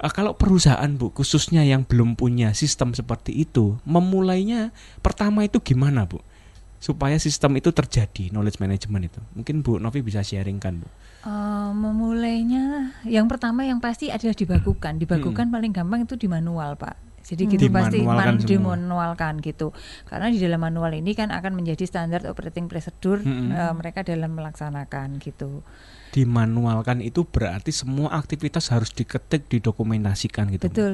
Eh, 0.00 0.12
kalau 0.16 0.32
perusahaan 0.32 0.88
bu 0.96 1.12
khususnya 1.12 1.60
yang 1.60 1.84
belum 1.84 2.16
punya 2.16 2.56
sistem 2.56 2.96
seperti 2.96 3.36
itu 3.36 3.76
memulainya 3.84 4.72
pertama 5.04 5.44
itu 5.44 5.60
gimana 5.60 6.08
bu 6.08 6.24
supaya 6.80 7.20
sistem 7.20 7.60
itu 7.60 7.70
terjadi 7.70 8.32
knowledge 8.32 8.56
management 8.58 9.12
itu 9.12 9.20
mungkin 9.36 9.60
bu 9.60 9.76
Novi 9.76 10.00
bisa 10.00 10.24
sharingkan 10.24 10.80
bu 10.80 10.88
Eh, 11.20 11.70
memulainya 11.76 12.96
yang 13.04 13.28
pertama 13.28 13.60
yang 13.68 13.76
pasti 13.76 14.08
adalah 14.08 14.32
dibakukan. 14.32 14.96
Dibakukan 14.96 15.52
paling 15.52 15.68
gampang 15.68 16.08
itu 16.08 16.16
di 16.16 16.24
manual, 16.24 16.80
Pak. 16.80 16.96
Jadi 17.20 17.44
gitu 17.44 17.68
pasti 17.68 18.00
man- 18.00 18.40
dimanualkan 18.40 19.36
gitu. 19.44 19.76
Karena 20.08 20.32
di 20.32 20.40
dalam 20.40 20.64
manual 20.64 20.96
ini 20.96 21.12
kan 21.12 21.28
akan 21.28 21.52
menjadi 21.60 21.84
standar 21.84 22.24
operating 22.24 22.72
procedure 22.72 23.20
Mm-mm. 23.20 23.52
eh, 23.52 23.72
mereka 23.76 24.00
dalam 24.00 24.32
melaksanakan 24.32 25.20
gitu. 25.20 25.60
dimanualkan 26.10 26.98
itu 26.98 27.22
berarti 27.22 27.70
semua 27.70 28.10
aktivitas 28.18 28.72
harus 28.74 28.90
diketik 28.90 29.46
didokumentasikan 29.46 30.50
gitu? 30.50 30.66
Betul. 30.66 30.92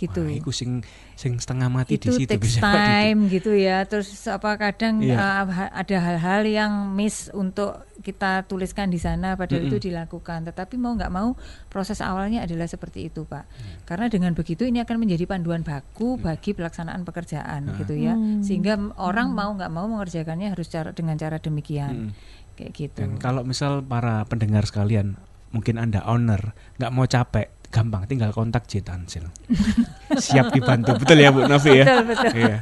Gitu. 0.00 0.24
Wah, 0.24 0.32
itu 0.32 0.48
sing 0.50 0.80
sing 1.12 1.36
setengah 1.36 1.68
mati 1.68 2.00
itu 2.00 2.08
di 2.08 2.24
situ 2.24 2.32
takes 2.32 2.56
bisa 2.56 2.64
time 2.64 3.28
gitu 3.36 3.52
ya. 3.52 3.84
Terus 3.84 4.08
apa 4.24 4.56
kadang 4.56 5.04
Iya. 5.04 5.44
uh, 5.44 5.44
ada 5.70 5.96
hal-hal 6.00 6.42
yang 6.42 6.72
miss 6.90 7.28
untuk 7.30 7.84
kita 8.00 8.48
tuliskan 8.48 8.88
di 8.88 8.96
sana 8.96 9.36
padahal 9.36 9.60
Mm-mm. 9.62 9.76
itu 9.76 9.86
dilakukan. 9.86 10.48
Tetapi 10.48 10.74
mau 10.74 10.96
nggak 10.96 11.12
mau 11.12 11.36
proses 11.68 12.00
awalnya 12.00 12.40
adalah 12.40 12.64
seperti 12.64 13.06
itu 13.06 13.22
pak. 13.22 13.44
Iya. 13.44 13.76
karena 13.84 14.06
dengan 14.08 14.32
begitu 14.32 14.64
ini 14.64 14.80
akan 14.80 14.96
menjadi 14.96 15.24
panduan 15.26 15.60
baku 15.60 16.16
bagi 16.16 16.50
pelaksanaan 16.50 17.04
pekerjaan 17.04 17.76
gitu 17.76 17.92
ya. 17.92 18.16
Sehingga 18.40 18.74
m- 18.74 18.96
orang 18.96 19.30
mau 19.30 19.52
nggak 19.52 19.68
mau 19.68 19.84
mengerjakannya 19.86 20.48
harus 20.48 20.66
cara 20.66 20.90
dengan 20.90 21.14
cara 21.14 21.36
demikian. 21.36 22.08
Mm. 22.08 22.12
kayak 22.56 22.72
gitu. 22.72 22.98
Dan 22.98 23.16
kalau 23.16 23.40
misal 23.40 23.80
para 23.80 24.24
pendengar 24.24 24.64
sekalian, 24.64 25.16
mungkin 25.48 25.76
Anda 25.76 26.04
owner, 26.04 26.52
nggak 26.76 26.92
mau 26.92 27.04
capek, 27.04 27.48
gampang 27.70 28.02
tinggal 28.04 28.30
kontak 28.30 28.66
J 28.66 28.82
Tansil. 28.82 29.30
Siap 30.26 30.50
dibantu. 30.50 30.98
Betul 30.98 31.22
ya 31.22 31.30
Bu 31.30 31.46
Novi 31.46 31.80
ya? 31.80 31.84
betul 31.86 32.02
betul 32.04 32.30
Iya. 32.34 32.56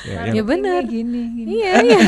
Ya, 0.00 0.32
Ya 0.32 0.32
yang 0.32 0.48
benar. 0.48 0.80
gini 0.84 1.20
gini 1.36 1.60
Iya 1.60 1.72
iya. 1.84 2.00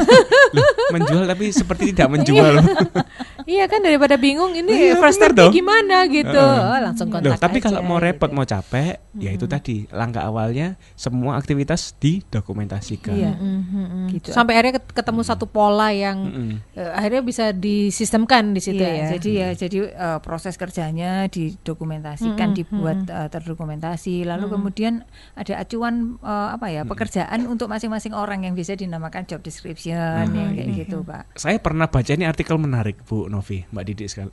loh, 0.53 0.65
menjual 0.91 1.25
tapi 1.25 1.53
seperti 1.53 1.93
tidak 1.93 2.09
menjual. 2.11 2.57
iya 3.45 3.65
kan 3.65 3.79
daripada 3.79 4.15
bingung 4.15 4.53
ini 4.53 4.71
Iya, 4.73 4.95
first 4.97 5.17
benar 5.17 5.31
step 5.31 5.39
dong. 5.39 5.53
gimana 5.53 5.97
gitu. 6.07 6.37
Oh, 6.37 6.79
langsung 6.81 7.09
kontak 7.09 7.27
Loh, 7.27 7.37
tapi 7.37 7.59
aja, 7.59 7.65
kalau 7.67 7.81
mau 7.81 7.97
repot 7.97 8.27
gitu. 8.27 8.35
mau 8.35 8.45
capek, 8.45 8.89
ya 9.17 9.31
itu 9.31 9.47
tadi 9.47 9.87
langkah 9.89 10.23
awalnya 10.23 10.75
semua 10.93 11.35
aktivitas 11.35 11.95
didokumentasikan. 11.97 13.13
Iya. 13.13 13.33
Mm, 13.33 13.61
mm, 13.63 13.87
mm. 13.87 14.07
Gitu. 14.11 14.29
Sampai 14.31 14.55
akhirnya 14.55 14.77
ket- 14.77 14.93
ketemu 14.93 15.21
satu 15.23 15.45
pola 15.45 15.91
yang 15.91 16.19
Mm-mm. 16.21 16.51
eh, 16.73 16.93
akhirnya 16.93 17.23
bisa 17.23 17.45
disistemkan 17.51 18.51
di 18.51 18.61
situ 18.61 18.79
Iya, 18.79 18.93
ya. 18.93 19.07
Jadi 19.13 19.31
ya, 19.33 19.49
jadi 19.53 19.79
eh, 19.89 20.19
proses 20.19 20.55
kerjanya 20.55 21.27
didokumentasikan, 21.27 22.49
Mm-mm, 22.49 22.59
dibuat 22.59 22.99
eh, 23.05 23.29
terdokumentasi, 23.29 24.25
lalu 24.25 24.49
kemudian 24.49 25.03
ada 25.33 25.59
acuan 25.59 26.19
eh, 26.19 26.49
apa 26.53 26.67
ya 26.69 26.83
pekerjaan 26.83 27.47
untuk 27.47 27.67
masing-masing 27.67 28.13
orang 28.13 28.43
yang 28.43 28.55
bisa 28.55 28.73
dinamakan 28.73 29.25
job 29.25 29.41
description 29.41 29.95
yang 30.29 30.53
kayak 30.53 30.69
gitu, 30.79 31.01
Pak. 31.03 31.35
Saya 31.35 31.57
pernah 31.57 31.87
baca 31.87 32.11
ini 32.11 32.25
artikel 32.25 32.57
menarik 32.57 33.01
Bu 33.03 33.29
Novi, 33.33 33.65
Mbak 33.73 33.85
Didik 33.89 34.09
sekali, 34.13 34.31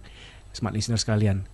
smart 0.51 0.75
listener 0.75 0.99
sekalian. 0.99 1.47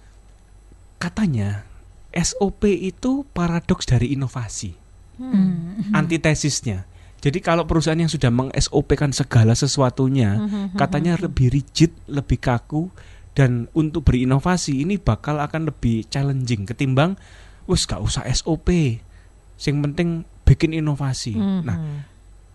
Katanya 0.97 1.69
SOP 2.09 2.65
itu 2.65 3.27
paradoks 3.35 3.85
dari 3.85 4.17
inovasi. 4.17 4.73
Hmm. 5.21 5.93
Antitesisnya. 5.93 6.89
Jadi 7.21 7.41
kalau 7.41 7.65
perusahaan 7.65 7.97
yang 7.97 8.11
sudah 8.11 8.29
meng-SOP-kan 8.29 9.09
segala 9.09 9.57
sesuatunya, 9.57 10.45
katanya 10.77 11.17
lebih 11.17 11.49
rigid, 11.49 11.89
lebih 12.05 12.37
kaku 12.37 12.93
dan 13.33 13.65
untuk 13.73 14.05
berinovasi 14.07 14.85
ini 14.85 15.01
bakal 15.01 15.41
akan 15.41 15.73
lebih 15.73 16.05
challenging 16.07 16.69
ketimbang 16.69 17.17
wes 17.65 17.89
gak 17.89 17.99
usah 17.99 18.23
SOP. 18.29 18.69
Yang 19.57 19.77
penting 19.89 20.09
bikin 20.45 20.71
inovasi. 20.77 21.33
Mhm. 21.33 21.61
Nah, 21.65 21.77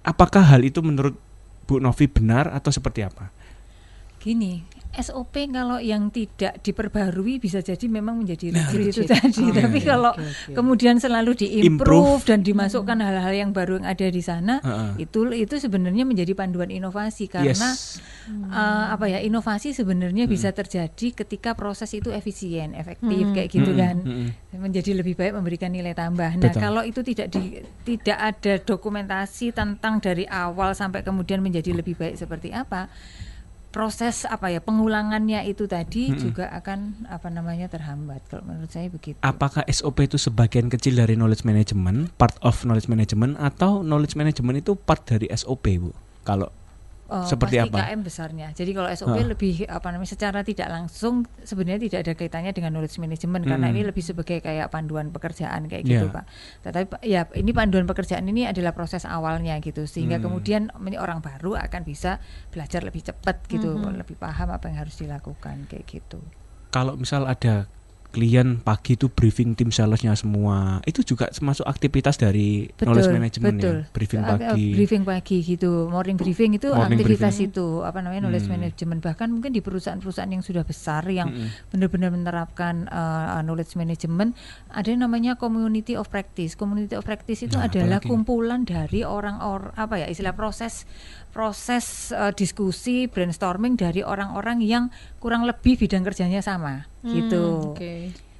apakah 0.06 0.46
hal 0.46 0.62
itu 0.62 0.80
menurut 0.80 1.18
Bu 1.66 1.82
Novi 1.82 2.06
benar 2.06 2.54
atau 2.54 2.70
seperti 2.70 3.02
apa? 3.02 3.34
Gini, 4.22 4.62
SOP 4.92 5.30
kalau 5.48 5.78
yang 5.78 6.10
tidak 6.10 6.58
diperbarui 6.60 7.38
bisa 7.38 7.58
jadi 7.58 7.86
memang 7.86 8.18
menjadi 8.18 8.50
Nah, 8.50 8.66
rigid 8.68 8.90
itu 8.90 9.02
tadi. 9.06 9.38
Oh, 9.40 9.54
Tapi 9.54 9.78
oke, 9.78 9.86
kalau 9.86 10.12
oke, 10.12 10.20
oke. 10.20 10.52
kemudian 10.52 10.96
selalu 10.96 11.38
Improve. 11.38 11.62
diimprove 11.78 12.22
dan 12.24 12.42
dimasukkan 12.42 12.98
hal-hal 12.98 13.30
yang 13.30 13.50
baru 13.50 13.78
yang 13.78 13.86
ada 13.86 14.02
di 14.04 14.18
sana, 14.18 14.58
Heeh. 14.58 15.06
itu 15.06 15.30
itu 15.30 15.54
sebenarnya 15.56 16.02
menjadi 16.02 16.34
panduan 16.34 16.68
inovasi 16.68 17.26
karena 17.26 17.70
Yes. 17.70 18.02
eh, 18.26 18.86
apa 18.90 19.06
ya 19.06 19.18
inovasi 19.20 19.70
sebenarnya 19.70 20.26
bisa 20.26 20.50
terjadi 20.50 21.14
ketika 21.14 21.54
proses 21.54 21.90
itu 21.90 22.10
efisien, 22.10 22.74
efektif 22.74 23.30
kayak 23.30 23.48
gitu 23.48 23.70
Mm-mm, 23.70 23.78
kan. 23.78 23.96
mm-mm. 24.02 24.28
menjadi 24.58 24.90
lebih 24.92 25.14
baik 25.14 25.32
memberikan 25.32 25.70
nilai 25.70 25.94
tambah. 25.94 26.34
Nah, 26.34 26.50
Betul. 26.50 26.58
kalau 26.58 26.82
itu 26.82 27.00
tidak 27.00 27.30
di, 27.30 27.62
tidak 27.86 28.18
ada 28.18 28.58
dokumentasi 28.58 29.50
tentang 29.50 30.02
dari 30.02 30.26
awal 30.26 30.74
sampai 30.74 31.00
kemudian 31.00 31.38
menjadi 31.38 31.70
lebih 31.70 31.94
baik 31.94 32.18
seperti 32.18 32.50
apa, 32.50 32.90
proses 33.70 34.26
apa 34.26 34.50
ya 34.50 34.58
pengulangannya 34.58 35.46
itu 35.46 35.70
tadi 35.70 36.10
juga 36.14 36.50
akan 36.50 37.06
apa 37.06 37.30
namanya 37.30 37.70
terhambat. 37.70 38.26
Kalau 38.26 38.42
menurut 38.42 38.70
saya 38.70 38.90
begitu. 38.90 39.16
Apakah 39.22 39.62
SOP 39.70 40.04
itu 40.04 40.18
sebagian 40.18 40.66
kecil 40.66 40.98
dari 40.98 41.14
knowledge 41.14 41.46
management, 41.46 42.10
part 42.18 42.34
of 42.42 42.58
knowledge 42.66 42.90
management 42.90 43.38
atau 43.38 43.86
knowledge 43.86 44.18
management 44.18 44.66
itu 44.66 44.74
part 44.74 45.06
dari 45.06 45.30
SOP, 45.30 45.70
Bu? 45.78 45.94
Kalau 46.26 46.52
Eh, 47.10 47.26
Seperti 47.26 47.58
pasti 47.58 47.70
apa? 47.74 47.90
KM 47.90 48.00
besarnya. 48.06 48.48
Jadi 48.54 48.70
kalau 48.70 48.86
SOP 48.86 49.18
Hah. 49.18 49.26
lebih 49.26 49.66
apa 49.66 49.90
namanya 49.90 50.14
secara 50.14 50.46
tidak 50.46 50.70
langsung 50.70 51.26
sebenarnya 51.42 51.82
tidak 51.90 51.98
ada 52.06 52.12
kaitannya 52.14 52.54
dengan 52.54 52.70
knowledge 52.70 53.02
management 53.02 53.50
karena 53.50 53.66
Mm. 53.66 53.74
ini 53.74 53.82
lebih 53.82 53.98
sebagai 53.98 54.38
kayak 54.38 54.70
panduan 54.70 55.10
pekerjaan 55.10 55.66
kayak 55.66 55.82
Iya. 55.82 55.90
gitu, 55.90 56.06
Pak. 56.14 56.24
Tetapi 56.62 57.02
ya 57.02 57.26
ini 57.34 57.50
panduan 57.50 57.90
pekerjaan 57.90 58.22
ini 58.30 58.46
adalah 58.46 58.70
proses 58.70 59.02
awalnya 59.02 59.58
gitu 59.58 59.90
sehingga 59.90 60.22
Hmm. 60.22 60.30
kemudian 60.30 60.62
orang 60.94 61.18
baru 61.18 61.58
akan 61.58 61.82
bisa 61.82 62.22
belajar 62.54 62.86
lebih 62.86 63.02
cepat 63.02 63.42
gitu, 63.50 63.74
Mhm. 63.74 63.98
lebih 63.98 64.14
paham 64.14 64.54
apa 64.54 64.70
yang 64.70 64.78
harus 64.78 64.94
dilakukan 64.94 65.66
kayak 65.66 65.90
gitu. 65.90 66.22
Kalau 66.70 66.94
misal 66.94 67.26
ada 67.26 67.66
klien 68.10 68.58
pagi 68.58 68.94
itu 68.94 69.06
briefing 69.06 69.54
tim 69.54 69.70
salesnya 69.70 70.12
semua, 70.12 70.82
itu 70.82 71.00
juga 71.00 71.30
termasuk 71.30 71.62
aktivitas 71.62 72.14
dari 72.14 72.66
knowledge 72.76 73.08
management 73.08 73.56
betul. 73.56 73.76
ya, 73.80 73.92
briefing 73.94 74.22
pagi. 74.22 74.66
briefing 74.74 75.02
pagi 75.02 75.36
gitu. 75.40 75.86
Morning 75.86 76.14
briefing 76.14 76.52
itu 76.54 76.68
Morning 76.68 76.98
aktivitas 76.98 77.38
briefing. 77.38 77.54
itu 77.54 77.66
apa 77.80 77.98
namanya 77.98 78.26
knowledge 78.26 78.44
Hmm. 78.44 78.58
management 78.58 79.00
bahkan 79.00 79.30
mungkin 79.30 79.50
di 79.50 79.60
perusahaan-perusahaan 79.60 80.26
yang 80.28 80.42
sudah 80.42 80.62
besar 80.62 81.06
yang 81.06 81.30
Mm-mm. 81.30 81.70
benar-benar 81.70 82.10
menerapkan 82.10 82.84
uh, 82.86 83.38
knowledge 83.40 83.74
management 83.74 84.34
ada 84.68 84.90
yang 84.90 85.00
namanya 85.00 85.34
community 85.34 85.94
of 85.94 86.06
practice. 86.06 86.52
Community 86.52 86.94
of 86.94 87.06
practice 87.06 87.40
itu 87.40 87.54
Nah, 87.54 87.70
adalah 87.70 87.98
apalagi? 87.98 88.10
kumpulan 88.10 88.60
dari 88.62 89.00
orang-orang 89.02 89.70
apa 89.72 89.94
ya 89.96 90.06
istilah 90.06 90.34
proses 90.34 90.84
proses 91.30 92.10
uh, 92.10 92.30
diskusi 92.30 93.06
brainstorming 93.06 93.74
dari 93.74 94.02
orang-orang 94.02 94.60
yang 94.60 94.90
kurang 95.16 95.46
lebih 95.46 95.78
bidang 95.78 96.02
kerjanya 96.02 96.42
sama 96.42 96.84
gitu. 97.00 97.42
Hmm, 97.56 97.70
Oke. 97.72 97.94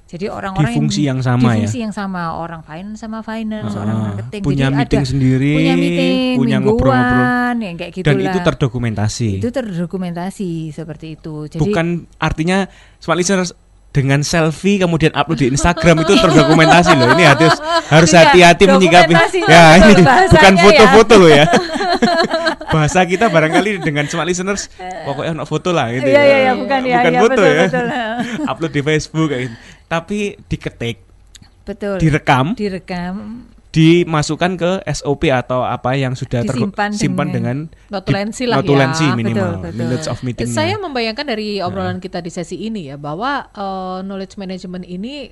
Jadi 0.05 0.27
orang-orang 0.27 0.75
Di 0.75 0.77
fungsi 0.77 1.01
yang 1.07 1.23
sama 1.23 1.55
di 1.55 1.63
ya? 1.63 1.63
fungsi 1.63 1.77
yang 1.79 1.95
sama 1.95 2.35
orang 2.35 2.67
finance 2.67 2.99
sama 2.99 3.23
finance, 3.23 3.71
Ah, 3.71 3.87
orang 3.87 3.97
marketing. 4.11 4.41
punya 4.43 4.67
Jadi 4.67 4.75
meeting 4.75 4.99
ada 4.99 5.07
sendiri, 5.07 5.51
punya 5.55 5.73
meeting, 5.79 6.15
punya 6.35 6.57
ngobrol-ngobrol. 6.59 7.55
yang 7.55 7.75
kayak 7.79 7.91
gitu 7.95 8.05
Dan 8.05 8.15
itu 8.19 8.39
terdokumentasi. 8.43 9.29
Itu 9.39 9.49
terdokumentasi 9.55 10.49
seperti 10.75 11.15
itu. 11.15 11.47
Jadi 11.47 11.63
Bukan 11.63 11.87
artinya 12.19 12.67
smart 12.99 13.23
listeners 13.23 13.55
dengan 13.91 14.23
selfie 14.23 14.79
kemudian 14.79 15.11
upload 15.11 15.39
di 15.43 15.47
Instagram 15.51 16.07
itu 16.07 16.15
terdokumentasi 16.23 16.95
loh. 16.95 17.11
Ini 17.11 17.23
harus 17.27 17.55
harus 17.91 18.11
Iya, 18.11 18.19
hati-hati 18.23 18.63
menyikapi. 18.67 19.13
Ya, 19.47 19.63
ini 19.79 19.93
bukan 20.31 20.53
ya. 20.55 20.61
foto-foto 20.63 21.13
loh 21.19 21.31
ya. 21.31 21.45
Bahasa 22.73 23.03
kita 23.03 23.27
barangkali 23.27 23.83
dengan 23.83 24.07
smart 24.07 24.31
listeners 24.31 24.71
pokoknya 24.79 25.35
ono 25.35 25.43
foto 25.43 25.75
lah 25.75 25.91
gitu. 25.91 26.07
Iya, 26.07 26.15
ya. 26.15 26.23
iya, 26.23 26.37
iya, 26.39 26.51
bukan 26.55 26.79
ya, 26.87 26.95
Bukan 27.03 27.11
iya, 27.11 27.19
foto 27.19 27.31
betul, 27.35 27.47
ya. 27.51 27.63
betul. 27.67 27.87
upload 28.51 28.71
di 28.71 28.81
Facebook 28.81 29.27
kayak 29.27 29.41
gitu. 29.43 29.55
Tapi 29.91 30.19
diketik, 30.47 30.97
betul. 31.67 31.95
direkam, 31.99 32.55
direkam 32.55 33.43
dimasukkan 33.71 34.51
ke 34.55 34.71
SOP 34.85 35.31
atau 35.31 35.63
apa 35.63 35.95
yang 35.95 36.11
sudah 36.11 36.43
tersimpan 36.43 36.91
dengan- 36.91 37.31
dengan 37.31 37.57
Notulensi 37.87 38.43
lah 38.43 38.59
notulensi 38.59 39.07
ya. 39.07 39.15
minimal 39.15 39.51
Betul, 39.57 39.63
betul. 39.63 39.79
minutes 39.79 40.07
of 40.07 40.19
meetingnya. 40.21 40.51
Saya 40.53 40.75
membayangkan 40.75 41.25
dari 41.25 41.63
obrolan 41.63 41.97
kita 41.97 42.19
di 42.19 42.27
sesi 42.27 42.59
ini 42.59 42.91
ya 42.91 42.99
bahwa 42.99 43.47
eh, 43.47 43.99
knowledge 44.03 44.35
management 44.35 44.83
ini 44.83 45.31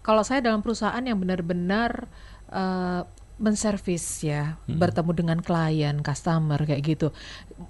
kalau 0.00 0.22
saya 0.22 0.38
dalam 0.40 0.62
perusahaan 0.62 1.02
yang 1.02 1.18
benar-benar 1.18 2.06
eh, 2.48 3.02
menservis 3.40 4.20
ya, 4.20 4.60
bertemu 4.68 5.10
dengan 5.16 5.38
klien, 5.40 6.04
customer 6.04 6.60
kayak 6.60 6.84
gitu, 6.84 7.08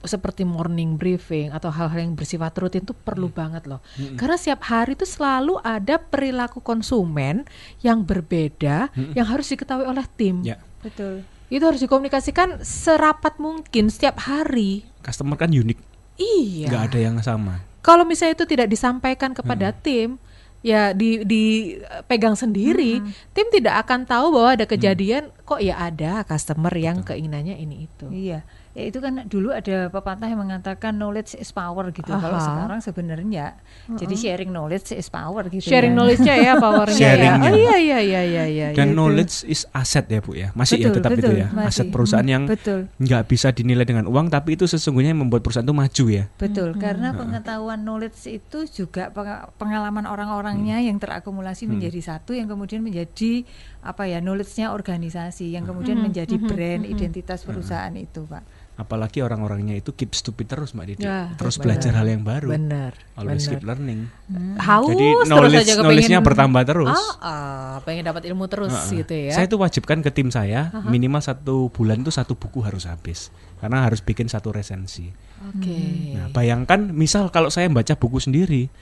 seperti 0.02 0.42
morning 0.42 0.98
briefing 0.98 1.54
atau 1.54 1.70
hal-hal 1.70 2.02
yang 2.02 2.18
bersifat 2.18 2.50
rutin 2.58 2.82
itu 2.82 2.90
perlu 2.90 3.30
banget 3.30 3.70
loh. 3.70 3.78
Karena 4.18 4.34
setiap 4.34 4.66
hari 4.66 4.98
itu 4.98 5.06
selalu 5.06 5.62
ada 5.62 6.02
perilaku 6.02 6.58
konsumen 6.58 7.46
yang 7.86 8.02
berbeda 8.02 8.90
yang 9.14 9.26
harus 9.30 9.46
diketahui 9.46 9.86
oleh 9.86 10.02
tim. 10.18 10.42
Ya. 10.42 10.58
betul. 10.82 11.22
Itu 11.50 11.66
harus 11.66 11.82
dikomunikasikan 11.82 12.62
serapat 12.66 13.38
mungkin 13.38 13.90
setiap 13.90 14.22
hari. 14.26 14.86
customer 15.00 15.38
kan 15.38 15.48
unik, 15.54 15.78
Iya. 16.20 16.66
nggak 16.68 16.82
ada 16.92 16.98
yang 16.98 17.16
sama. 17.22 17.62
Kalau 17.80 18.04
misalnya 18.04 18.36
itu 18.36 18.44
tidak 18.44 18.68
disampaikan 18.68 19.32
kepada 19.32 19.72
tim, 19.72 20.20
ya 20.60 20.92
di 20.92 21.24
dipegang 21.24 22.36
sendiri, 22.36 23.00
tim 23.32 23.46
tidak 23.48 23.84
akan 23.86 24.04
tahu 24.04 24.36
bahwa 24.36 24.50
ada 24.60 24.66
kejadian 24.68 25.32
kok 25.48 25.60
ya 25.64 25.80
ada 25.80 26.24
customer 26.28 26.72
yang 26.76 27.00
keinginannya 27.00 27.56
ini 27.56 27.88
itu. 27.88 28.06
Iya, 28.12 28.44
ya 28.70 28.86
itu 28.86 29.02
kan 29.02 29.26
dulu 29.26 29.50
ada 29.50 29.90
pepatah 29.90 30.30
yang 30.30 30.40
mengatakan 30.40 30.94
knowledge 30.94 31.34
is 31.34 31.50
power 31.50 31.90
gitu. 31.90 32.06
Kalau 32.06 32.38
Aha. 32.38 32.46
sekarang 32.46 32.78
sebenarnya 32.78 33.58
jadi 33.90 34.14
sharing 34.14 34.50
knowledge 34.50 34.94
is 34.94 35.10
power 35.10 35.50
gitu. 35.50 35.66
Sharing 35.66 35.90
ya. 35.92 35.98
knowledge-nya 35.98 36.34
ya, 36.38 36.52
powernya 36.54 36.94
ya. 36.94 37.10
Sharingnya. 37.18 37.50
Oh 37.50 37.58
iya 37.58 37.76
iya 37.76 37.98
iya 37.98 38.22
iya 38.22 38.44
iya. 38.46 38.66
Dan 38.70 38.90
iya. 38.90 38.96
knowledge 38.96 39.42
is 39.44 39.66
asset 39.70 40.06
ya 40.06 40.22
bu 40.22 40.38
ya, 40.38 40.54
masih 40.54 40.78
ya 40.78 40.86
Betul, 40.86 40.96
tetap 41.02 41.10
betul, 41.12 41.22
itu 41.26 41.32
ya, 41.34 41.46
masih. 41.50 41.68
aset 41.68 41.86
perusahaan 41.90 42.22
Hmm, 42.22 42.34
yang 42.36 42.42
nggak 43.00 43.22
bisa 43.26 43.48
dinilai 43.50 43.82
dengan 43.82 44.06
uang, 44.06 44.28
tapi 44.28 44.54
itu 44.54 44.64
sesungguhnya 44.64 45.10
yang 45.10 45.24
membuat 45.24 45.42
perusahaan 45.42 45.64
itu 45.64 45.74
maju 45.74 46.04
ya. 46.06 46.24
Betul, 46.36 46.68
karena 46.76 47.10
pengetahuan 47.10 47.80
knowledge 47.80 48.22
itu 48.26 48.58
juga 48.66 49.10
peng- 49.10 49.50
pengalaman 49.56 50.04
orang-orangnya 50.04 50.78
Hmm. 50.78 50.86
yang 50.86 50.96
terakumulasi 50.96 51.66
menjadi 51.66 51.98
satu 51.98 52.32
yang 52.32 52.46
kemudian 52.46 52.80
menjadi 52.80 53.42
apa 53.80 54.04
ya 54.04 54.20
knowledge-nya 54.20 54.70
organisasi 54.70 55.50
yang 55.50 55.64
kemudian 55.64 55.98
menjadi 55.98 56.36
brand 56.36 56.84
identitas 56.84 57.42
perusahaan 57.42 57.92
itu, 57.92 58.22
Pak. 58.22 58.44
Apalagi 58.80 59.20
orang-orangnya 59.20 59.76
itu 59.76 59.92
keep 59.92 60.16
stupid 60.16 60.48
terus 60.48 60.72
mbak 60.72 60.96
Didi, 60.96 61.04
Ya, 61.04 61.36
terus 61.36 61.60
benar. 61.60 61.64
belajar 61.76 61.92
hal 62.00 62.06
yang 62.08 62.24
baru, 62.24 62.48
Benar. 62.56 62.92
always 63.12 63.44
benar. 63.44 63.52
keep 63.52 63.62
learning. 63.68 64.00
Haus 64.56 64.88
Jadi 64.88 65.06
terus 65.12 65.28
knowledge 65.28 65.58
aja 65.60 65.74
knowledge-nya 65.76 66.20
bertambah 66.24 66.62
terus. 66.64 66.96
Ah, 66.96 67.12
ah, 67.20 67.74
pengen 67.84 68.08
dapat 68.08 68.24
ilmu 68.24 68.48
terus 68.48 68.72
Heeh. 68.72 69.04
gitu 69.04 69.12
ya. 69.28 69.36
Saya 69.36 69.44
itu 69.44 69.60
wajibkan 69.60 70.00
ke 70.00 70.08
tim 70.08 70.32
saya 70.32 70.72
minimal 70.88 71.20
satu 71.20 71.68
bulan 71.68 72.00
itu 72.00 72.08
satu 72.08 72.40
buku 72.40 72.64
harus 72.64 72.88
habis 72.88 73.28
karena 73.60 73.84
harus 73.84 74.00
bikin 74.00 74.32
satu 74.32 74.48
resensi. 74.48 75.12
Oke. 75.52 76.16
Nah, 76.16 76.32
bayangkan 76.32 76.88
misal 76.88 77.28
kalau 77.28 77.52
saya 77.52 77.68
baca 77.68 77.92
buku 78.00 78.16
sendiri 78.16 78.72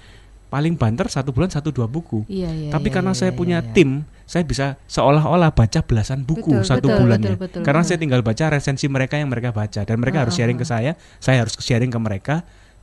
paling 0.49 0.75
banter 0.75 1.07
satu 1.13 1.31
bulan 1.31 1.53
satu 1.53 1.69
dua 1.69 1.85
buku. 1.85 2.25
Iya, 2.29 2.49
iya, 2.51 2.71
Tapi 2.73 2.89
iya, 2.89 2.95
karena 2.97 3.13
iya, 3.13 3.21
saya 3.21 3.31
iya, 3.33 3.39
punya 3.39 3.59
iya. 3.61 3.73
tim, 3.73 4.03
saya 4.25 4.45
bisa 4.45 4.81
seolah-olah 4.89 5.53
baca 5.53 5.81
belasan 5.85 6.25
buku 6.25 6.53
Betul, 6.53 6.69
satu 6.69 6.89
betul, 6.89 6.99
bulannya. 7.05 7.33
betul, 7.37 7.45
betul, 7.45 7.63
karena 7.65 7.81
betul. 7.85 7.91
saya 7.93 7.99
tinggal 8.01 8.21
baca 8.25 8.45
resensi 8.49 8.87
mereka 8.89 9.15
yang 9.21 9.29
mereka 9.29 9.53
baca 9.53 9.81
dan 9.85 9.97
mereka 10.01 10.25
harus 10.25 10.35
sharing 10.35 10.57
ke 10.57 10.67
saya, 10.67 10.97
saya 11.21 11.45
harus 11.45 11.55
sharing 11.61 11.93
ke 11.93 12.01
mereka. 12.01 12.37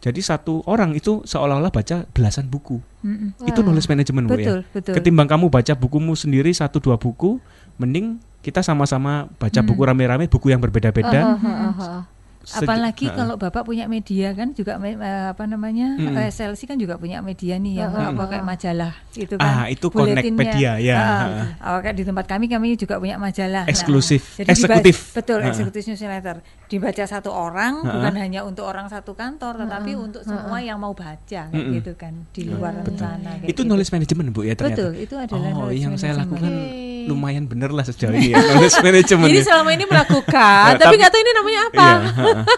Jadi 0.06 0.22
satu 0.22 0.62
orang 0.70 0.94
itu 0.94 1.26
seolah-olah 1.26 1.74
baca 1.74 2.06
belasan 2.14 2.46
buku. 2.46 2.78
Mm-mm. 3.02 3.34
Itu 3.50 3.66
knowledge 3.66 3.90
management 3.90 4.26
Bu, 4.30 4.38
Betul, 4.38 4.60
ya. 4.62 4.70
betul. 4.70 4.94
Ketimbang 5.02 5.26
kamu 5.26 5.50
baca 5.50 5.74
bukumu 5.74 6.14
sendiri 6.14 6.54
satu 6.54 6.78
dua 6.78 7.02
buku, 7.02 7.42
mending 7.82 8.22
kita 8.46 8.62
sama-sama 8.62 9.26
baca 9.42 9.66
buku 9.66 9.82
rame-rame, 9.82 10.30
buku 10.30 10.54
yang 10.54 10.62
berbeda-beda. 10.62 11.34
Ah, 11.34 11.40
ah, 11.42 11.50
ah, 11.50 11.74
ah. 11.74 11.74
Sej- 11.82 12.15
Apalagi 12.48 13.10
kalau 13.10 13.36
Bapak 13.36 13.64
punya 13.64 13.86
media 13.86 14.32
kan 14.32 14.52
juga 14.52 14.78
apa 14.78 15.44
namanya? 15.44 15.96
Mm-mm. 15.96 16.14
eh, 16.16 16.30
SLC 16.30 16.66
kan 16.66 16.78
juga 16.78 16.96
punya 16.96 17.20
media 17.20 17.56
nih 17.56 17.74
yang 17.80 17.92
Mm-mm. 17.92 18.14
apa 18.14 18.24
kayak 18.28 18.46
majalah 18.46 18.94
gitu 19.12 19.36
kan. 19.36 19.54
Ah, 19.56 19.66
itu 19.68 19.88
Connect 19.88 20.22
Buletinnya. 20.22 20.38
Media, 20.38 20.72
ya. 20.78 20.96
Ah, 20.96 21.06
Heeh. 21.24 21.46
ah, 21.60 21.78
kayak 21.80 21.96
di 21.96 22.04
tempat 22.04 22.26
kami 22.26 22.46
kami 22.46 22.68
juga 22.76 22.96
punya 22.96 23.16
majalah. 23.16 23.64
Nah, 23.64 23.72
Eksklusif. 23.72 24.22
jadi 24.36 24.46
diba- 24.48 24.54
Eksekutif. 24.78 24.98
betul, 25.14 25.40
eksekutif 25.42 25.82
newsletter. 25.88 26.38
Dibaca 26.66 27.04
satu 27.04 27.30
orang 27.30 27.80
Heeh. 27.80 27.94
bukan 27.94 28.14
hanya 28.16 28.42
untuk 28.42 28.64
orang 28.64 28.86
satu 28.86 29.14
kantor 29.14 29.54
tetapi 29.60 29.94
untuk 29.94 30.22
semua 30.22 30.58
yang 30.60 30.76
mau 30.76 30.92
baca 30.92 31.14
kayak 31.46 31.52
Mm-mm. 31.52 31.76
gitu 31.76 31.94
kan 31.94 32.26
di 32.30 32.42
luar 32.44 32.74
sana 32.92 33.38
kayak 33.38 33.46
itu 33.46 33.54
gitu. 33.54 33.62
knowledge 33.64 33.92
management 33.92 34.28
Bu 34.30 34.42
ya 34.42 34.54
ternyata. 34.54 34.74
Betul, 34.82 34.92
itu 34.98 35.16
adalah 35.16 35.46
Oh, 35.48 35.54
knowledge 35.64 35.80
yang 35.80 35.94
saya 35.96 36.12
management. 36.12 36.42
lakukan 36.42 36.52
Oke. 36.52 37.06
lumayan 37.06 37.44
bener 37.46 37.70
lah 37.70 37.84
sejauh 37.84 38.12
ini 38.12 38.28
ya 38.30 38.42
knowledge 38.42 38.78
management. 38.88 39.28
Jadi 39.28 39.38
ya. 39.38 39.46
selama 39.46 39.70
ini 39.72 39.86
melakukan, 39.86 40.68
Eh, 40.68 40.78
tapi 40.82 40.94
nggak 40.96 41.12
tahu 41.12 41.22
ini 41.22 41.32
namanya 41.34 41.62
apa. 41.64 41.88
Iya. 41.88 42.34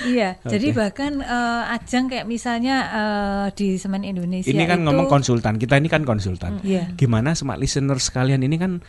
Iya, 0.00 0.40
jadi 0.40 0.72
bahkan 0.72 1.20
eh, 1.20 1.74
ajang 1.76 2.08
kayak 2.08 2.24
misalnya 2.24 2.76
eh, 2.88 3.46
di 3.52 3.76
Semen 3.76 4.00
Indonesia 4.00 4.48
ini 4.48 4.64
kan 4.64 4.80
itu- 4.80 4.88
ngomong 4.88 5.06
konsultan. 5.06 5.60
Kita 5.60 5.76
ini 5.76 5.86
kan 5.86 6.02
konsultan. 6.02 6.56
Iya. 6.62 6.88
Gimana 6.94 7.36
smart 7.36 7.60
listener 7.60 8.00
sekalian 8.00 8.40
ini 8.40 8.56
kan 8.56 8.80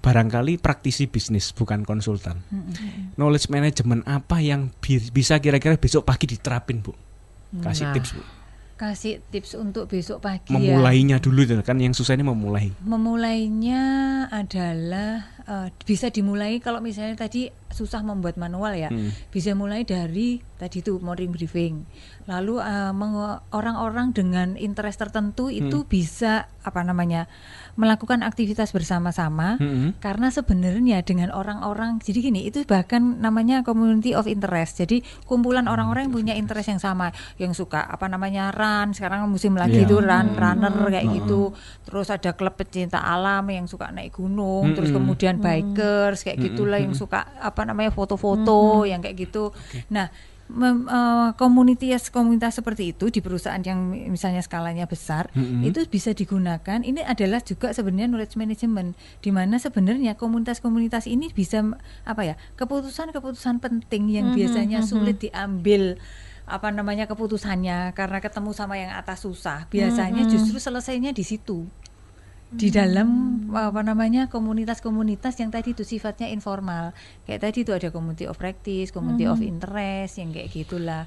barangkali 0.00 0.56
praktisi 0.56 1.04
bisnis 1.04 1.52
bukan 1.52 1.84
konsultan. 1.84 2.40
Knowledge 3.14 3.48
management 3.48 4.02
apa 4.04 4.40
yang 4.40 4.72
bi- 4.76 5.10
bisa 5.10 5.36
kira-kira 5.36 5.76
besok 5.76 6.02
pagi 6.02 6.24
diterapin, 6.26 6.80
Bu? 6.80 6.92
Kasih 7.52 7.88
Nah. 7.88 7.94
tips, 7.94 8.12
Bu. 8.12 8.22
kasih 8.76 9.20
tips 9.28 9.52
untuk 9.54 9.84
besok 9.86 10.24
pagi 10.24 10.50
ya. 10.50 10.72
Memulainya 10.72 11.20
dulu 11.20 11.44
itu 11.44 11.52
kan 11.60 11.76
yang 11.76 11.92
susah 11.92 12.16
ini 12.16 12.24
memulai. 12.24 12.72
Memulainya 12.80 13.82
adalah 14.26 15.28
eh, 15.42 15.68
bisa 15.82 16.08
dimulai 16.08 16.56
kalau 16.58 16.80
misalnya 16.80 17.18
tadi 17.18 17.50
susah 17.68 18.00
membuat 18.00 18.34
manual 18.34 18.72
ya. 18.72 18.88
Hmm. 18.88 19.12
Bisa 19.28 19.52
mulai 19.52 19.84
dari 19.84 20.40
tadi 20.56 20.80
itu 20.80 20.96
morning 20.96 21.28
briefing. 21.28 21.84
Lalu 22.24 22.56
eh, 22.56 22.92
orang-orang 23.50 24.10
dengan 24.10 24.56
interest 24.56 24.96
tertentu 24.98 25.52
itu 25.52 25.84
Hmm. 25.84 25.90
bisa 25.90 26.32
apa 26.62 26.80
namanya? 26.80 27.28
Melakukan 27.74 28.22
aktivitas 28.22 28.72
bersama-sama. 28.74 29.58
Mm-mm. 29.60 29.98
Karena 30.02 30.30
sebenarnya 30.30 31.02
dengan 31.04 31.30
orang-orang 31.30 32.00
jadi 32.02 32.30
gini, 32.30 32.46
itu 32.48 32.62
bahkan 32.64 33.18
namanya 33.20 33.62
community 33.62 34.14
of 34.14 34.26
interest. 34.26 34.80
Jadi 34.82 35.02
kumpulan 35.26 35.66
orang-orang 35.70 36.08
yang 36.10 36.14
punya 36.14 36.34
interest 36.34 36.70
yang 36.70 36.82
sama, 36.82 37.12
yang 37.36 37.52
suka 37.52 37.82
apa 37.84 38.10
namanya 38.10 38.50
run, 38.50 38.94
sekarang 38.96 39.26
musim 39.30 39.54
lagi 39.54 39.82
Iya. 39.82 39.86
itu 39.86 39.96
run 40.02 40.28
runner 40.34 40.74
kayak 40.90 41.06
gitu. 41.22 41.54
Terus 41.86 42.08
ada 42.10 42.30
klub 42.34 42.54
pecinta 42.58 43.02
alam 43.02 43.46
yang 43.50 43.66
suka 43.70 43.90
naik 43.90 44.16
gunung, 44.16 44.74
terus 44.74 44.90
Mm-mm. 44.90 45.06
kemudian 45.06 45.34
bikers 45.38 46.22
kayak 46.26 46.38
gitulah 46.40 46.78
yang 46.78 46.94
suka 46.94 47.26
apa 47.38 47.62
namanya 47.66 47.90
foto-foto 47.90 48.84
yang 48.86 49.00
kayak 49.00 49.28
gitu. 49.28 49.50
Nah, 49.90 50.10
eh, 50.52 51.30
komunitas 51.34 52.08
komunitas 52.08 52.56
seperti 52.56 52.90
itu 52.90 53.08
di 53.08 53.18
perusahaan 53.18 53.60
yang 53.60 53.78
mi- 53.86 54.08
misalnya 54.08 54.40
skalanya 54.40 54.84
besar 54.84 55.30
Mm-mm. 55.32 55.62
itu 55.62 55.86
bisa 55.86 56.10
digunakan 56.10 56.80
ini 56.80 57.00
adalah 57.00 57.38
juga 57.40 57.70
sebenarnya 57.70 58.08
knowledge 58.08 58.34
management 58.34 58.92
di 59.18 59.30
mana 59.30 59.56
sebenarnya 59.56 60.14
komunitas-komunitas 60.14 61.06
ini 61.06 61.30
bisa 61.30 61.62
apa 62.02 62.22
ya 62.24 62.34
keputusan-keputusan 62.54 63.58
penting 63.58 64.08
yang 64.08 64.26
Mhm, 64.28 64.36
biasanya 64.36 64.78
mhm. 64.80 64.86
sulit 64.86 65.16
diambil 65.18 65.98
apa 66.44 66.66
namanya 66.68 67.06
keputusannya 67.06 67.94
karena 67.94 68.18
ketemu 68.18 68.50
sama 68.50 68.74
yang 68.74 68.90
atas 68.90 69.22
susah 69.22 69.66
biasanya 69.66 70.26
Mhm. 70.26 70.30
justru 70.30 70.58
selesainya 70.58 71.10
di 71.10 71.22
situ 71.22 71.70
di 72.50 72.66
dalam 72.68 73.08
apa 73.54 73.78
namanya 73.80 74.26
komunitas-komunitas 74.26 75.38
yang 75.38 75.54
tadi 75.54 75.70
itu 75.70 75.86
sifatnya 75.86 76.26
informal. 76.26 76.90
Kayak 77.22 77.46
tadi 77.46 77.62
itu 77.62 77.70
ada 77.70 77.88
community 77.88 78.26
of 78.26 78.34
practice, 78.34 78.90
community 78.90 79.22
of 79.24 79.38
Mhm. 79.38 79.50
interest 79.54 80.18
yang 80.18 80.34
kayak 80.34 80.50
gitulah. 80.50 81.06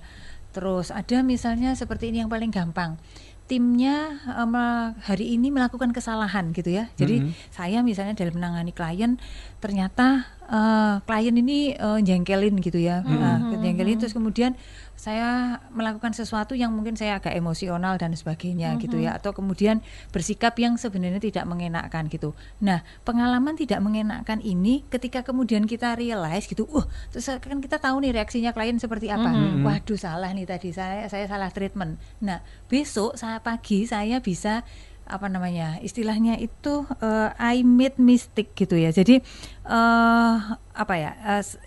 Terus 0.56 0.88
ada 0.88 1.20
misalnya 1.20 1.76
seperti 1.76 2.16
ini 2.16 2.24
yang 2.24 2.32
paling 2.32 2.48
gampang. 2.48 2.96
Timnya 3.44 4.24
me- 4.48 4.96
hari 5.04 5.36
ini 5.36 5.52
melakukan 5.52 5.92
kesalahan 5.92 6.56
gitu 6.56 6.72
ya. 6.72 6.88
Jadi 6.96 7.28
Mhm. 7.28 7.32
saya 7.52 7.84
misalnya 7.84 8.16
dalam 8.16 8.40
menangani 8.40 8.72
klien 8.72 9.20
ternyata 9.60 10.32
eh, 10.44 10.96
klien 11.04 11.36
ini 11.36 11.72
eh, 11.72 12.00
jengkelin 12.00 12.56
gitu 12.60 12.76
ya. 12.78 13.00
Nah, 13.02 13.52
Mhm. 13.52 13.64
jengkelin 13.64 13.98
terus 13.98 14.12
kemudian 14.12 14.56
saya 15.04 15.60
melakukan 15.68 16.16
sesuatu 16.16 16.56
yang 16.56 16.72
mungkin 16.72 16.96
saya 16.96 17.20
agak 17.20 17.36
emosional 17.36 18.00
dan 18.00 18.16
sebagainya 18.16 18.80
gitu 18.80 18.96
ya 19.04 19.20
atau 19.20 19.36
kemudian 19.36 19.84
bersikap 20.10 20.56
yang 20.56 20.80
sebenarnya 20.80 21.20
tidak 21.20 21.44
mengenakkan 21.44 22.08
gitu. 22.08 22.32
Nah, 22.64 22.88
pengalaman 23.04 23.60
tidak 23.60 23.84
mengenakkan 23.84 24.40
ini 24.40 24.88
ketika 24.88 25.28
kemudian 25.28 25.68
kita 25.68 26.00
realize 26.00 26.48
gitu, 26.48 26.64
uh, 26.72 26.88
terus 27.12 27.28
kan 27.44 27.60
kita 27.60 27.76
tahu 27.78 28.00
nih 28.00 28.16
reaksinya 28.16 28.56
klien 28.56 28.80
seperti 28.80 29.12
apa. 29.12 29.28
Mhm. 29.28 29.68
Waduh, 29.68 30.00
salah 30.00 30.32
nih 30.32 30.48
tadi 30.48 30.72
saya 30.72 31.12
saya 31.12 31.28
salah 31.28 31.52
treatment. 31.52 32.00
Nah, 32.24 32.40
besok 32.72 33.20
saya 33.20 33.44
pagi 33.44 33.84
saya 33.84 34.24
bisa 34.24 34.64
apa 35.04 35.28
namanya 35.28 35.84
istilahnya 35.84 36.40
itu 36.40 36.88
eh, 37.04 37.30
I 37.36 37.60
made 37.68 38.00
mistake 38.00 38.56
gitu 38.56 38.80
ya 38.80 38.88
jadi 38.88 39.20
eh 39.68 40.36
apa 40.74 40.94
ya 40.96 41.12
s- 41.44 41.60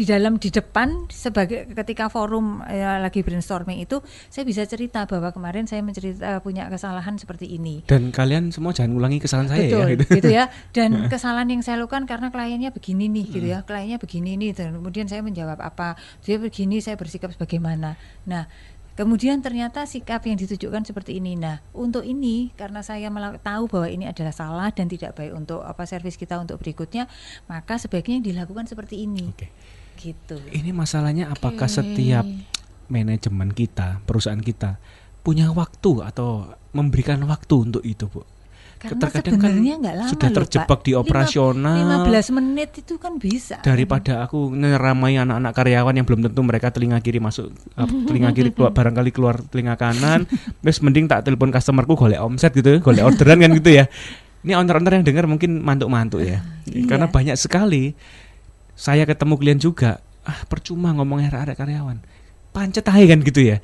di 0.00 0.08
dalam 0.08 0.40
di 0.40 0.48
depan 0.48 1.12
sebagai 1.12 1.68
ketika 1.76 2.08
forum 2.08 2.64
eh, 2.64 2.80
lagi 2.80 3.20
brainstorming 3.20 3.84
itu 3.84 4.00
saya 4.32 4.48
bisa 4.48 4.64
cerita 4.64 5.04
bahwa 5.04 5.28
kemarin 5.28 5.68
saya 5.68 5.84
mencerita 5.84 6.40
punya 6.40 6.72
kesalahan 6.72 7.20
seperti 7.20 7.52
ini. 7.60 7.84
Dan 7.84 8.08
kalian 8.08 8.48
semua 8.48 8.72
jangan 8.72 8.96
ulangi 8.96 9.20
kesalahan 9.20 9.52
saya 9.52 9.68
betul 9.68 9.84
ya. 9.84 9.92
gitu. 9.92 10.04
gitu 10.16 10.30
ya. 10.32 10.44
Dan 10.72 10.90
kesalahan 11.12 11.52
yang 11.52 11.60
saya 11.60 11.84
lakukan 11.84 12.08
karena 12.08 12.32
kliennya 12.32 12.72
begini 12.72 13.12
nih 13.12 13.26
gitu 13.28 13.46
ya. 13.52 13.60
Kliennya 13.60 14.00
begini 14.00 14.40
nih 14.40 14.56
dan 14.56 14.80
kemudian 14.80 15.04
saya 15.04 15.20
menjawab 15.20 15.60
apa. 15.60 16.00
Dia 16.24 16.40
begini 16.40 16.80
saya 16.80 16.96
bersikap 16.96 17.36
sebagaimana. 17.36 18.00
Nah 18.24 18.48
kemudian 18.96 19.44
ternyata 19.44 19.84
sikap 19.84 20.24
yang 20.24 20.40
ditujukan 20.40 20.80
seperti 20.80 21.20
ini. 21.20 21.36
Nah 21.36 21.60
untuk 21.76 22.08
ini 22.08 22.56
karena 22.56 22.80
saya 22.80 23.12
tahu 23.44 23.68
bahwa 23.68 23.92
ini 23.92 24.08
adalah 24.08 24.32
salah 24.32 24.72
dan 24.72 24.88
tidak 24.88 25.12
baik 25.12 25.36
untuk 25.36 25.60
apa 25.60 25.84
servis 25.84 26.16
kita 26.16 26.40
untuk 26.40 26.56
berikutnya 26.56 27.04
maka 27.52 27.76
sebaiknya 27.76 28.16
yang 28.16 28.26
dilakukan 28.32 28.64
seperti 28.64 29.04
ini. 29.04 29.28
Oke. 29.28 29.52
Gitu 30.00 30.40
Ini 30.48 30.72
masalahnya 30.72 31.28
apakah 31.28 31.68
setiap 31.68 32.24
manajemen 32.90 33.52
kita, 33.52 34.00
perusahaan 34.08 34.40
kita 34.40 34.80
punya 35.20 35.52
waktu 35.52 36.00
atau 36.00 36.56
memberikan 36.72 37.20
waktu 37.28 37.54
untuk 37.70 37.84
itu, 37.84 38.08
Bu? 38.08 38.24
karena 38.80 38.96
Terkadang 38.96 39.36
kan 39.36 39.52
nggak 39.60 39.94
lama 40.00 40.08
sudah 40.08 40.28
terjebak 40.32 40.80
di 40.80 40.92
operasional. 40.96 42.00
15 42.08 42.32
menit 42.40 42.80
itu 42.80 42.96
kan 42.96 43.20
bisa 43.20 43.60
Daripada 43.60 44.24
aku 44.24 44.56
ngeramai 44.56 45.20
anak-anak 45.20 45.52
karyawan 45.52 45.94
yang 46.00 46.06
belum 46.08 46.20
tentu 46.24 46.40
mereka 46.40 46.72
telinga 46.72 46.96
kiri 47.04 47.20
masuk 47.20 47.52
eh, 47.52 47.88
telinga 48.08 48.32
kiri 48.32 48.50
keluar 48.56 48.72
barangkali 48.72 49.10
keluar 49.12 49.36
telinga 49.52 49.76
kanan, 49.76 50.24
terus 50.64 50.80
mending 50.80 51.12
tak 51.12 51.28
telepon 51.28 51.52
customerku 51.52 51.92
golek 51.92 52.24
omset 52.24 52.56
gitu, 52.56 52.80
golek 52.80 53.04
orderan 53.04 53.44
kan 53.44 53.52
gitu 53.52 53.68
ya. 53.68 53.84
Ini 54.40 54.56
owner-owner 54.56 54.96
yang 54.96 55.04
dengar 55.04 55.28
mungkin 55.28 55.60
mantuk-mantuk 55.60 56.24
ya. 56.24 56.40
Iya. 56.64 56.88
Karena 56.88 57.12
banyak 57.12 57.36
sekali 57.36 57.92
saya 58.80 59.04
ketemu 59.04 59.34
klien 59.36 59.58
juga, 59.60 60.00
ah 60.24 60.40
percuma 60.48 60.88
ngomong 60.90 61.20
arek 61.20 61.52
karyawan. 61.54 62.00
Pancet 62.50 62.88
aja 62.88 63.04
kan 63.06 63.20
gitu 63.20 63.44
ya. 63.44 63.60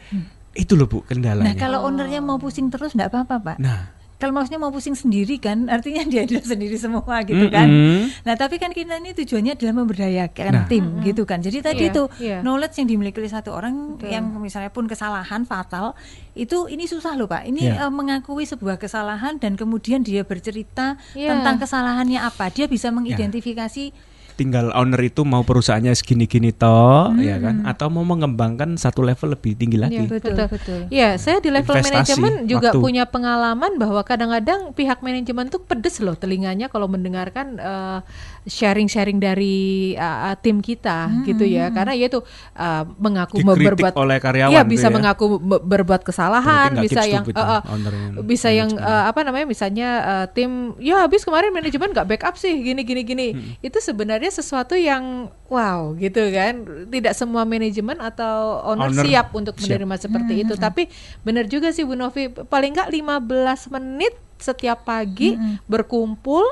Itu 0.53 0.77
loh 0.77 0.85
Bu 0.85 1.01
Nah 1.01 1.09
kendalanya. 1.09 1.57
kalau 1.57 1.85
ownernya 1.85 2.21
mau 2.21 2.37
pusing 2.37 2.69
terus 2.69 2.93
nggak 2.93 3.09
apa-apa 3.09 3.37
pak. 3.41 3.57
Nah, 3.59 3.97
Kalau 4.17 4.33
maksudnya 4.33 4.57
mau 4.57 4.73
pusing 4.73 4.97
sendiri 4.97 5.37
kan, 5.37 5.69
artinya 5.69 6.01
dia 6.03 6.25
sendiri 6.25 6.81
semua 6.81 7.21
gitu 7.21 7.53
kan. 7.53 7.69
mm-mm. 7.69 8.25
Nah 8.25 8.33
tapi 8.33 8.57
kan 8.57 8.73
kita 8.73 8.97
ini 8.97 9.13
tujuannya 9.13 9.53
adalah 9.53 9.75
memberdayakan 9.77 10.53
Nah. 10.55 10.65
tim 10.65 11.05
gitu 11.05 11.29
kan. 11.29 11.45
Jadi 11.45 11.61
tadi 11.61 11.85
Iya, 11.85 11.93
itu 11.93 12.03
iya. 12.17 12.37
knowledge 12.41 12.81
yang 12.81 12.89
dimiliki 12.89 13.21
oleh 13.21 13.29
satu 13.29 13.53
orang 13.53 14.01
Betul. 14.01 14.09
yang 14.09 14.25
misalnya 14.41 14.73
pun 14.73 14.89
kesalahan 14.89 15.45
fatal 15.45 15.93
itu 16.33 16.65
ini 16.65 16.89
susah 16.89 17.13
loh 17.13 17.29
pak. 17.29 17.45
Ini 17.45 17.61
Iya. 17.69 17.85
eh, 17.85 17.93
mengakui 17.93 18.49
sebuah 18.49 18.81
kesalahan 18.81 19.37
dan 19.37 19.53
kemudian 19.53 20.01
dia 20.01 20.25
bercerita 20.25 20.97
Iya. 21.13 21.37
tentang 21.37 21.61
kesalahannya 21.61 22.17
apa. 22.19 22.49
Dia 22.49 22.65
bisa 22.67 22.89
mengidentifikasi 22.89 23.93
tinggal 24.37 24.69
owner 24.71 25.01
itu 25.01 25.25
mau 25.25 25.41
perusahaannya 25.41 25.91
segini-gini 25.91 26.53
toh, 26.53 27.09
Hmm. 27.09 27.19
ya 27.19 27.37
kan? 27.37 27.65
Atau 27.65 27.89
mau 27.89 28.05
mengembangkan 28.05 28.77
satu 28.77 29.01
level 29.01 29.33
lebih 29.33 29.57
tinggi 29.57 29.75
lagi. 29.75 29.97
Iya, 29.97 30.07
betul 30.07 30.37
Betul. 30.37 30.47
betul. 30.53 30.81
Ya, 30.89 31.17
saya 31.17 31.41
di 31.41 31.49
level 31.49 31.73
Investasi, 31.73 32.21
manajemen 32.21 32.33
juga 32.45 32.69
waktu. 32.71 32.81
punya 32.81 33.05
pengalaman 33.05 33.73
bahwa 33.75 34.01
kadang-kadang 34.01 34.71
pihak 34.71 35.01
manajemen 35.01 35.49
tuh 35.49 35.59
pedes 35.59 35.99
loh 35.99 36.13
telinganya 36.13 36.69
kalau 36.69 36.87
mendengarkan 36.87 37.57
eh, 37.57 37.99
sharing-sharing 38.47 39.19
dari 39.19 39.57
eh, 39.93 40.19
eh, 40.31 40.37
tim 40.39 40.63
kita 40.63 41.11
gitu 41.27 41.43
ya. 41.43 41.69
Karena 41.69 41.93
ya 41.93 42.07
itu 42.07 42.23
eh, 42.55 42.83
mengaku 42.97 43.43
Dikritik 43.43 43.67
berbuat 43.75 43.95
oleh 43.99 44.17
karyawan 44.17 44.53
Iya, 44.55 44.63
tuh 44.63 44.71
bisa 44.71 44.87
ya. 44.87 44.95
mengaku 44.95 45.25
be- 45.37 45.63
berbuat 45.63 46.03
kesalahan, 46.03 46.71
bisa 46.79 47.03
yang 47.03 47.27
dong, 47.27 47.35
eh, 47.35 47.61
owner 47.67 47.93
yang 47.93 48.13
bisa 48.23 48.49
yang 48.49 48.71
eh, 48.71 49.05
apa 49.05 49.21
namanya 49.21 49.47
misalnya 49.47 49.89
eh, 50.01 50.27
tim 50.31 50.51
ya 50.79 51.03
habis 51.03 51.27
kemarin 51.27 51.51
manajemen 51.51 51.91
nggak 51.91 52.07
backup 52.07 52.39
sih 52.39 52.55
gini 52.57 52.87
gini 52.87 53.03
gini. 53.03 53.27
Hmm. 53.35 53.59
Itu 53.61 53.83
sebenarnya 53.83 54.31
sesuatu 54.31 54.79
yang 54.79 55.27
wow 55.51 55.99
gitu 55.99 56.23
kan. 56.31 56.87
Tidak 56.87 57.13
semua 57.13 57.43
manajemen 57.43 57.99
atau 57.99 58.63
owner, 58.65 58.89
Owner 58.89 59.05
siap 59.05 59.35
untuk 59.35 59.59
siap. 59.59 59.75
menerima 59.75 59.95
seperti 59.99 60.35
itu. 60.41 60.55
Tapi 60.55 60.87
benar 61.21 61.45
juga 61.47 61.75
sih 61.75 61.83
Bu 61.83 61.99
Novi, 61.99 62.31
paling 62.31 62.71
nggak 62.73 62.95
15 62.95 63.75
menit 63.75 64.15
setiap 64.37 64.85
pagi 64.85 65.33
berkumpul 65.67 66.45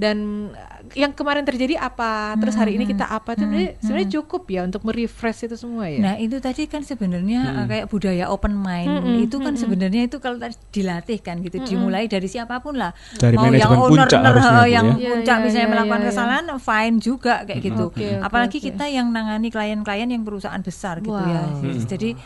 dan 0.00 0.48
eh, 0.56 0.96
yang 0.96 1.12
kemarin 1.12 1.44
terjadi 1.44 1.76
apa, 1.76 2.32
terus 2.40 2.56
hari 2.56 2.80
ini 2.80 2.88
kita 2.88 3.04
apa? 3.04 3.36
Itu 3.36 3.44
sebenarnya 3.44 3.70
sebenarnya 3.84 4.10
cukup 4.16 4.42
ya 4.48 4.60
untuk 4.64 4.80
merefresh 4.88 5.44
itu 5.44 5.56
semua 5.60 5.92
ya. 5.92 6.00
Nah 6.00 6.14
itu 6.16 6.40
tadi 6.40 6.64
kan 6.64 6.80
sebenarnya 6.80 7.40
uh, 7.60 7.66
kayak 7.68 7.92
budaya 7.92 8.32
open 8.32 8.56
mind 8.56 8.88
Mm-mm, 8.88 9.28
itu 9.28 9.36
kan 9.36 9.60
sebenarnya 9.60 10.08
itu 10.08 10.16
kalau 10.16 10.40
tadi 10.40 10.56
dilatih 10.72 11.20
kan 11.20 11.44
gitu 11.44 11.60
dimulai 11.60 12.08
dari 12.08 12.24
siapa 12.24 12.64
pun 12.64 12.80
lah. 12.80 12.96
Dari 13.20 13.36
mau 13.36 13.52
manajemen 13.52 13.60
yang 13.60 13.72
owner 13.76 14.08
puncak 14.08 14.20
Bu, 14.24 14.64
yang 14.64 14.86
ya. 14.88 14.96
Iya, 14.96 15.10
puncak 15.12 15.36
iya, 15.36 15.44
misalnya 15.44 15.60
iya, 15.60 15.72
melakukan 15.76 16.00
iya, 16.00 16.04
iya. 16.08 16.10
kesalahan 16.16 16.44
fine 16.56 16.96
juga 16.96 17.34
kayak 17.44 17.60
gitu. 17.60 17.84
Oke, 17.92 18.08
apalagi 18.16 18.56
oke. 18.56 18.66
kita 18.72 18.84
yang 18.88 19.06
nangani 19.12 19.48
klien-klien 19.52 20.08
yang 20.08 20.24
perusahaan 20.24 20.62
besar 20.64 21.04
gitu 21.04 21.12
ya. 21.12 21.44
Jadi 21.84 22.16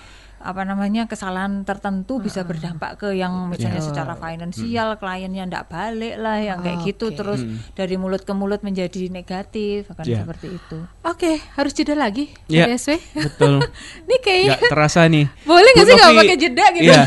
apa 0.45 0.61
namanya 0.63 1.09
kesalahan 1.09 1.65
tertentu 1.65 2.21
bisa 2.21 2.45
berdampak 2.45 3.01
ke 3.01 3.17
yang 3.17 3.49
misalnya 3.49 3.81
Betul. 3.81 3.89
secara 3.91 4.13
finansial 4.15 4.89
kliennya 4.95 5.49
ndak 5.49 5.67
balik 5.67 6.21
lah 6.21 6.37
yang 6.37 6.61
kayak 6.61 6.85
gitu 6.85 7.09
Oke. 7.09 7.17
terus 7.17 7.41
dari 7.73 7.97
mulut 7.97 8.23
ke 8.23 8.31
mulut 8.31 8.61
menjadi 8.61 9.09
negatif 9.09 9.89
akan 9.89 10.05
Iya. 10.05 10.21
seperti 10.21 10.47
itu 10.53 10.79
Oke, 11.03 11.41
harus 11.57 11.73
jeda 11.73 11.97
lagi 11.97 12.29
Iya. 12.47 12.69
DSW. 12.71 13.01
Betul. 13.17 13.65
Ini 14.07 14.17
kayaknya 14.21 14.49
Nggak 14.55 14.71
terasa 14.71 15.01
nih. 15.05 15.27
boleh 15.43 15.71
nggak 15.73 15.87
sih 15.87 15.95
nggak 15.95 16.13
pakai 16.15 16.37
jeda 16.39 16.65
gitu? 16.71 16.85
Iya. 16.87 17.03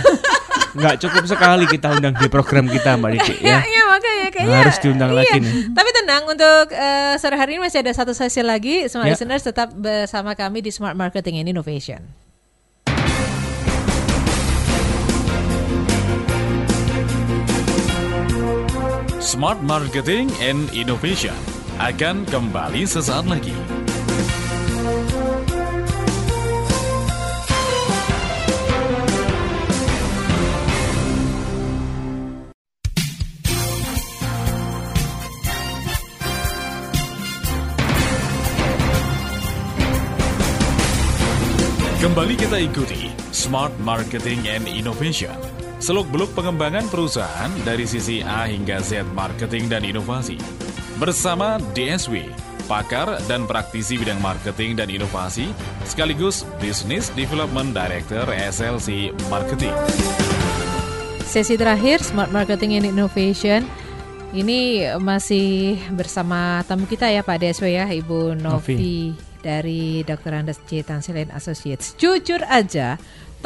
Nggak 0.73 0.95
cukup 0.99 1.23
sekali 1.25 1.65
kita 1.65 1.87
undang 1.91 2.13
di 2.13 2.27
program 2.27 2.65
kita 2.65 2.97
Mbak 2.97 3.09
Diki 3.13 3.33
Iya, 3.45 3.49
ya. 3.49 3.59
iya 3.63 3.81
makanya 3.87 4.27
kayaknya 4.29 4.57
Harus 4.59 4.77
diundang 4.79 5.11
iya. 5.11 5.17
lagi 5.19 5.37
nih. 5.39 5.53
Tapi 5.71 5.89
tenang 5.93 6.23
untuk 6.25 6.65
eh, 6.71 7.13
sore 7.17 7.35
hari 7.35 7.51
ini 7.53 7.61
masih 7.61 7.79
ada 7.81 7.93
satu 7.93 8.11
sesi 8.11 8.41
lagi. 8.41 8.85
Smart 8.85 9.05
Ya. 9.05 9.13
listeners 9.13 9.41
tetap 9.41 9.69
bersama 9.71 10.33
kami 10.33 10.59
di 10.59 10.69
Smart 10.69 10.93
Marketing 10.93 11.37
and 11.37 11.49
Innovation. 11.49 12.01
Smart 19.17 19.65
Marketing 19.65 20.29
and 20.37 20.69
Innovation 20.77 21.33
akan 21.81 22.21
kembali 22.29 22.85
sesaat 22.85 23.25
lagi. 23.25 23.49
Kembali 41.97 42.37
kita 42.37 42.61
ikuti 42.61 43.09
Smart 43.33 43.73
Marketing 43.81 44.45
and 44.45 44.69
Innovation. 44.69 45.56
Seluk-beluk 45.77 46.33
pengembangan 46.33 46.89
perusahaan 46.89 47.53
dari 47.61 47.85
sisi 47.85 48.25
A 48.25 48.49
hingga 48.49 48.81
Z 48.81 49.05
marketing 49.13 49.69
dan 49.69 49.85
inovasi. 49.85 50.41
Bersama 50.97 51.61
DSW, 51.77 52.33
pakar 52.65 53.21
dan 53.29 53.45
praktisi 53.45 54.01
bidang 54.01 54.17
marketing 54.17 54.73
dan 54.73 54.89
inovasi, 54.89 55.53
sekaligus 55.85 56.49
Business 56.57 57.13
Development 57.13 57.77
Director 57.77 58.25
SLC 58.25 59.13
Marketing. 59.29 59.73
Sesi 61.29 61.53
terakhir 61.53 62.01
Smart 62.01 62.33
Marketing 62.33 62.81
and 62.81 62.89
Innovation 62.89 63.61
ini 64.33 64.81
masih 64.97 65.77
bersama 65.93 66.65
tamu 66.65 66.89
kita 66.89 67.05
ya 67.05 67.21
Pak 67.21 67.37
DSW 67.37 67.69
ya 67.69 67.85
Ibu 67.85 68.33
Novi, 68.33 68.73
Novi. 68.73 69.13
dari 69.45 70.01
Dr. 70.01 70.41
Andes 70.41 70.57
C. 70.65 70.81
Tansilen 70.81 71.29
Associates. 71.37 71.93
Jujur 72.01 72.41
aja, 72.49 72.97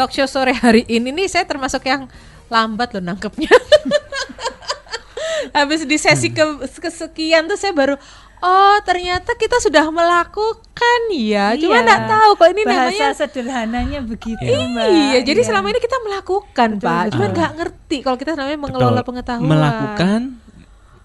talk 0.02 0.10
show 0.10 0.26
sore 0.26 0.58
hari 0.58 0.82
ini 0.90 1.14
nih 1.14 1.30
saya 1.30 1.46
termasuk 1.46 1.86
yang 1.86 2.10
lambat 2.50 2.90
loh 2.98 3.06
nangkepnya. 3.06 3.54
Habis 5.58 5.86
di 5.86 6.02
sesi 6.02 6.34
ke 6.34 6.42
kesekian 6.82 7.46
tuh 7.46 7.54
saya 7.54 7.70
baru 7.70 8.02
Oh 8.42 8.82
ternyata 8.82 9.38
kita 9.38 9.62
sudah 9.62 9.86
melakukan 9.94 11.00
ya, 11.14 11.54
cuma 11.62 11.78
Iya. 11.78 11.86
nggak 11.86 12.02
tahu 12.10 12.30
kok 12.42 12.50
ini 12.50 12.62
Bahasa 12.66 12.90
namanya 12.90 13.08
sederhananya 13.14 14.00
begitu, 14.02 14.42
Mbak. 14.42 14.88
Iya, 14.90 15.20
jadi 15.22 15.42
Iya. 15.46 15.48
selama 15.54 15.70
ini 15.70 15.78
kita 15.78 15.98
melakukan, 16.02 16.70
Betul, 16.82 16.90
Pak. 16.90 17.04
Cuma 17.14 17.26
nggak 17.30 17.52
ngerti 17.62 17.98
kalau 18.02 18.18
kita 18.18 18.34
namanya 18.34 18.60
mengelola 18.66 19.06
Betul. 19.06 19.14
pengetahuan. 19.14 19.46
Melakukan 19.46 20.20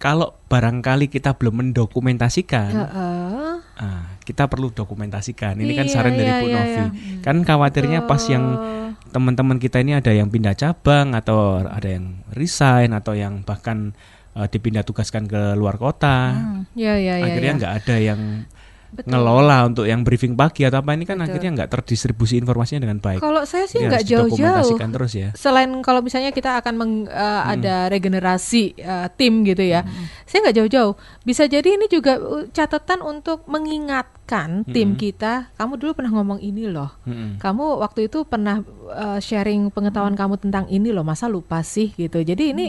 kalau 0.01 0.33
barangkali 0.49 1.13
kita 1.13 1.37
belum 1.37 1.61
mendokumentasikan, 1.61 2.73
Heeh. 2.73 3.53
ah, 3.85 4.16
kita 4.27 4.51
perlu 4.51 4.75
dokumentasikan. 4.75 5.55
Ini 5.55 5.73
kan 5.79 5.87
Iya, 5.87 5.95
saran 5.95 6.19
dari 6.19 6.27
iya, 6.27 6.43
Bu 6.43 6.47
iya, 6.51 6.57
Novi. 6.59 6.75
iya. 6.75 6.87
Kan 7.23 7.37
khawatirnya 7.47 8.11
pas 8.11 8.23
yang 8.27 8.45
teman-teman 9.15 9.63
kita 9.63 9.79
ini 9.79 9.95
ada 9.95 10.11
yang 10.11 10.27
pindah 10.27 10.59
cabang 10.59 11.15
atau 11.15 11.63
ada 11.63 11.87
yang 11.87 12.27
resign 12.35 12.91
atau 12.91 13.15
yang 13.15 13.47
bahkan 13.47 13.95
eh, 14.35 14.51
dipindah 14.51 14.83
tugaskan 14.83 15.31
ke 15.31 15.55
luar 15.55 15.79
kota. 15.79 16.35
Ya, 16.75 16.99
ya, 16.99 17.23
ya. 17.23 17.25
akhirnya 17.31 17.53
ya. 17.55 17.59
nggak 17.63 17.75
ada 17.87 17.97
yang 18.03 18.21
Betul. 18.97 19.13
ngelola 19.13 19.59
untuk 19.69 19.85
yang 19.85 20.01
briefing 20.01 20.33
pagi 20.33 20.65
atau 20.65 20.81
apa 20.81 20.97
ini 20.97 21.05
kan 21.05 21.21
Betul. 21.21 21.29
akhirnya 21.29 21.51
nggak 21.61 21.71
terdistribusi 21.77 22.41
informasinya 22.41 22.89
dengan 22.89 22.99
baik. 23.05 23.21
Kalau 23.21 23.45
saya 23.45 23.69
sih 23.69 23.85
Ini 23.85 23.93
nggak 23.93 24.05
jauh-jauh. 24.09 24.79
terus 24.97 25.13
ya. 25.13 25.29
Selain 25.37 25.69
kalau 25.85 26.01
misalnya 26.01 26.33
kita 26.33 26.65
akan 26.65 26.75
meng- 26.81 27.11
eh, 27.13 27.43
ada 27.45 27.93
regenerasi 27.93 28.79
eh, 28.81 29.09
tim 29.21 29.45
gitu 29.45 29.61
ya, 29.61 29.85
saya 30.25 30.49
nggak 30.49 30.57
jauh-jauh. 30.57 30.95
Bisa 31.27 31.45
jadi 31.45 31.77
ini 31.77 31.91
juga 31.91 32.17
uh, 32.17 32.47
catatan 32.55 33.03
untuk 33.03 33.45
mengingatkan 33.51 34.63
tim 34.65 34.95
kita. 34.95 35.51
Kamu 35.59 35.75
dulu 35.75 35.99
pernah 35.99 36.15
ngomong 36.15 36.39
ini 36.39 36.71
loh. 36.71 36.95
Mm-mm. 37.03 37.43
Kamu 37.43 37.83
waktu 37.83 38.07
itu 38.07 38.23
pernah 38.23 38.63
uh, 38.91 39.19
sharing 39.19 39.75
pengetahuan 39.75 40.15
kamu 40.15 40.39
tentang 40.39 40.65
ini 40.71 40.95
loh, 40.95 41.03
masa 41.03 41.27
lupa 41.27 41.61
sih 41.67 41.91
gitu. 41.99 42.23
Jadi 42.23 42.55
ini 42.55 42.67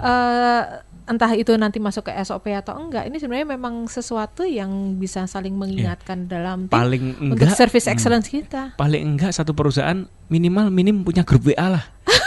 uh, 0.00 0.62
entah 1.08 1.32
itu 1.34 1.56
nanti 1.56 1.80
masuk 1.80 2.06
ke 2.06 2.12
SOP 2.22 2.52
atau 2.52 2.76
enggak, 2.76 3.08
ini 3.08 3.16
sebenarnya 3.16 3.48
memang 3.56 3.88
sesuatu 3.88 4.44
yang 4.44 5.00
bisa 5.00 5.24
saling 5.24 5.56
mengingatkan 5.56 6.28
dalam 6.28 6.68
tim 6.68 6.76
Paling 6.76 7.04
untuk 7.18 7.48
enggak 7.48 7.56
service 7.56 7.88
mm, 7.88 7.92
excellence 7.96 8.28
kita. 8.28 8.76
paling 8.76 9.16
enggak 9.16 9.32
satu 9.32 9.56
perusahaan 9.56 10.04
minimal 10.28 10.68
minim 10.68 11.02
punya 11.02 11.24
grup 11.24 11.48
WA 11.48 11.66
lah 11.72 11.84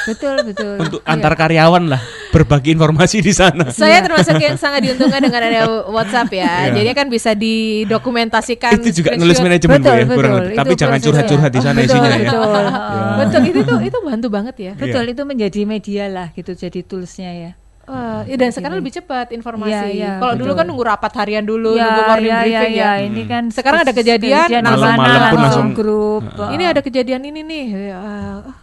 betul 0.10 0.36
betul. 0.42 0.76
untuk 0.82 1.02
antar 1.06 1.34
karyawan 1.38 1.86
lah 1.86 2.02
berbagi 2.32 2.74
informasi 2.74 3.20
di 3.20 3.36
sana. 3.36 3.70
Saya 3.70 4.00
termasuk 4.00 4.40
yang 4.40 4.56
sangat 4.56 4.88
diuntungkan 4.88 5.20
dengan 5.20 5.42
ada 5.44 5.62
WhatsApp 5.92 6.32
ya. 6.32 6.72
Iya. 6.72 6.80
Jadi 6.80 6.90
kan 6.96 7.08
bisa 7.12 7.32
didokumentasikan. 7.36 8.80
Itu 8.80 9.04
juga 9.04 9.20
nulis 9.20 9.38
manajemen 9.44 9.84
Betul, 9.84 9.92
ya, 9.92 10.06
kurang 10.08 10.32
betul. 10.32 10.42
lebih. 10.48 10.56
Tapi 10.56 10.72
Itu 10.72 10.80
jangan 10.80 11.00
curhat-curhat 11.04 11.52
di 11.52 11.62
sana 11.62 11.78
Betul, 11.84 11.92
isinya 11.92 12.10
ya. 12.10 12.32
betul. 12.32 12.66
Betul 13.12 13.42
itu 13.52 13.60
tuh 13.68 13.80
itu 13.84 13.98
bantu 14.00 14.28
banget 14.32 14.56
ya. 14.58 14.72
Betul 14.80 15.04
itu 15.12 15.22
menjadi 15.28 15.62
media 15.68 16.04
lah 16.08 16.28
gitu 16.32 16.52
jadi 16.56 16.80
toolsnya 16.88 17.32
ya. 17.36 17.52
Wah, 17.92 18.24
ya 18.24 18.40
dan 18.40 18.56
sekarang 18.56 18.80
lebih 18.80 18.96
cepat 18.96 19.36
informasi. 19.36 19.68
Iya, 19.68 19.84
iya, 19.92 20.12
Kalau 20.16 20.40
dulu 20.40 20.56
kan 20.56 20.64
nunggu 20.64 20.84
rapat 20.88 21.12
harian 21.20 21.44
dulu, 21.44 21.76
ya, 21.76 21.84
nunggu 21.84 22.02
morning 22.08 22.32
ya, 22.32 22.40
briefing 22.40 22.72
ya, 22.72 22.84
ya. 22.88 22.92
ya, 22.96 23.04
ini 23.04 23.22
kan 23.28 23.44
Sekarang 23.52 23.84
ada 23.84 23.92
kejadian, 23.92 24.48
di 24.48 24.56
malam-malam 24.64 24.96
mana 24.96 25.28
pun 25.28 25.40
langsung- 25.44 25.76
grup. 25.76 26.24
Ini 26.56 26.64
ada 26.72 26.80
kejadian 26.80 27.22
ini 27.28 27.44
nih. 27.44 27.66
Ya, 27.92 28.00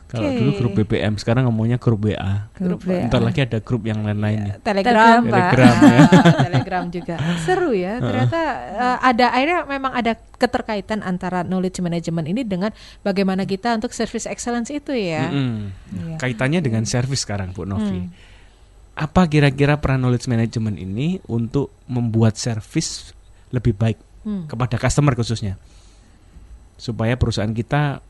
Oke. 0.08 0.16
Kalau 0.16 0.32
dulu 0.32 0.50
grup 0.56 0.72
BBM, 0.80 1.20
sekarang 1.20 1.44
ngomongnya 1.44 1.76
grup 1.76 2.08
WA. 2.08 2.48
grup 2.56 2.80
WA. 2.88 3.04
Ntar 3.12 3.20
lagi 3.20 3.44
ada 3.44 3.60
grup 3.60 3.84
yang 3.84 4.00
lain-lainnya. 4.00 4.56
Telegram, 4.64 5.20
Telegram, 5.20 5.20
Pak. 5.20 5.36
Telegram 5.52 5.74
ya. 5.84 6.00
Telegram 6.48 6.84
juga 6.88 7.14
seru 7.44 7.70
ya. 7.76 8.00
Ternyata 8.00 8.40
eh, 8.72 8.96
ada 9.04 9.26
akhirnya 9.28 9.58
memang 9.68 9.92
ada 9.92 10.16
keterkaitan 10.40 11.04
antara 11.04 11.44
knowledge 11.44 11.84
management 11.84 12.24
ini 12.24 12.40
dengan 12.40 12.72
bagaimana 13.04 13.44
kita 13.44 13.76
untuk 13.76 13.92
service 13.92 14.24
excellence 14.24 14.72
itu 14.72 14.96
ya. 14.96 15.28
Mm-mm. 15.28 15.76
Iya. 15.92 16.16
Kaitannya 16.16 16.64
dengan 16.64 16.88
service 16.88 17.28
sekarang 17.28 17.52
Bu 17.52 17.68
Novi. 17.68 18.08
Hmm. 18.08 18.08
Apa 18.98 19.30
kira-kira 19.30 19.78
peran 19.78 20.02
knowledge 20.02 20.26
management 20.26 20.74
ini 20.74 21.22
untuk 21.30 21.70
membuat 21.86 22.34
service 22.34 23.14
lebih 23.54 23.78
baik 23.78 23.98
Hmm. 24.26 24.50
kepada 24.50 24.74
customer 24.76 25.14
khususnya? 25.14 25.54
Supaya 26.74 27.14
perusahaan 27.14 27.54
kita 27.54 28.02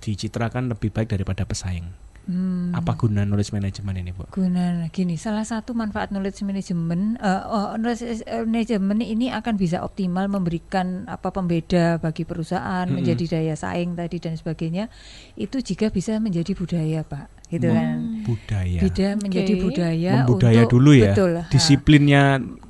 dicitrakan 0.00 0.72
lebih 0.72 0.88
baik 0.88 1.12
daripada 1.12 1.44
pesaing. 1.44 1.84
Hmm. 2.26 2.74
Apa 2.74 2.98
guna 2.98 3.22
knowledge 3.22 3.54
management 3.54 4.02
ini, 4.02 4.10
Bu? 4.10 4.26
Guna 4.34 4.90
gini, 4.90 5.14
salah 5.14 5.46
satu 5.46 5.78
manfaat 5.78 6.10
knowledge 6.10 6.42
management, 6.42 7.22
eh, 7.22 7.42
oh, 7.46 7.78
knowledge 7.78 8.26
management 8.50 9.06
ini 9.06 9.30
akan 9.30 9.54
bisa 9.54 9.78
optimal 9.86 10.26
memberikan 10.26 11.06
apa 11.06 11.30
pembeda 11.30 12.02
bagi 12.02 12.26
perusahaan, 12.26 12.90
Mm-mm. 12.90 12.98
menjadi 12.98 13.38
daya 13.38 13.54
saing 13.54 13.94
tadi 13.94 14.18
dan 14.18 14.34
sebagainya. 14.34 14.90
Itu 15.38 15.62
jika 15.62 15.94
bisa 15.94 16.18
menjadi 16.18 16.50
budaya, 16.58 17.06
Pak, 17.06 17.35
gitu 17.46 17.68
kan. 17.70 18.22
Budaya. 18.26 18.80
Beda 18.82 19.08
menjadi 19.16 19.52
Oke. 19.54 19.62
budaya. 19.62 20.12
Membudaya 20.22 20.62
untuk- 20.66 20.72
dulu 20.74 20.90
ya. 20.92 21.12
Betul. 21.14 21.32
ha. 21.38 21.44
Disiplinnya 21.48 22.22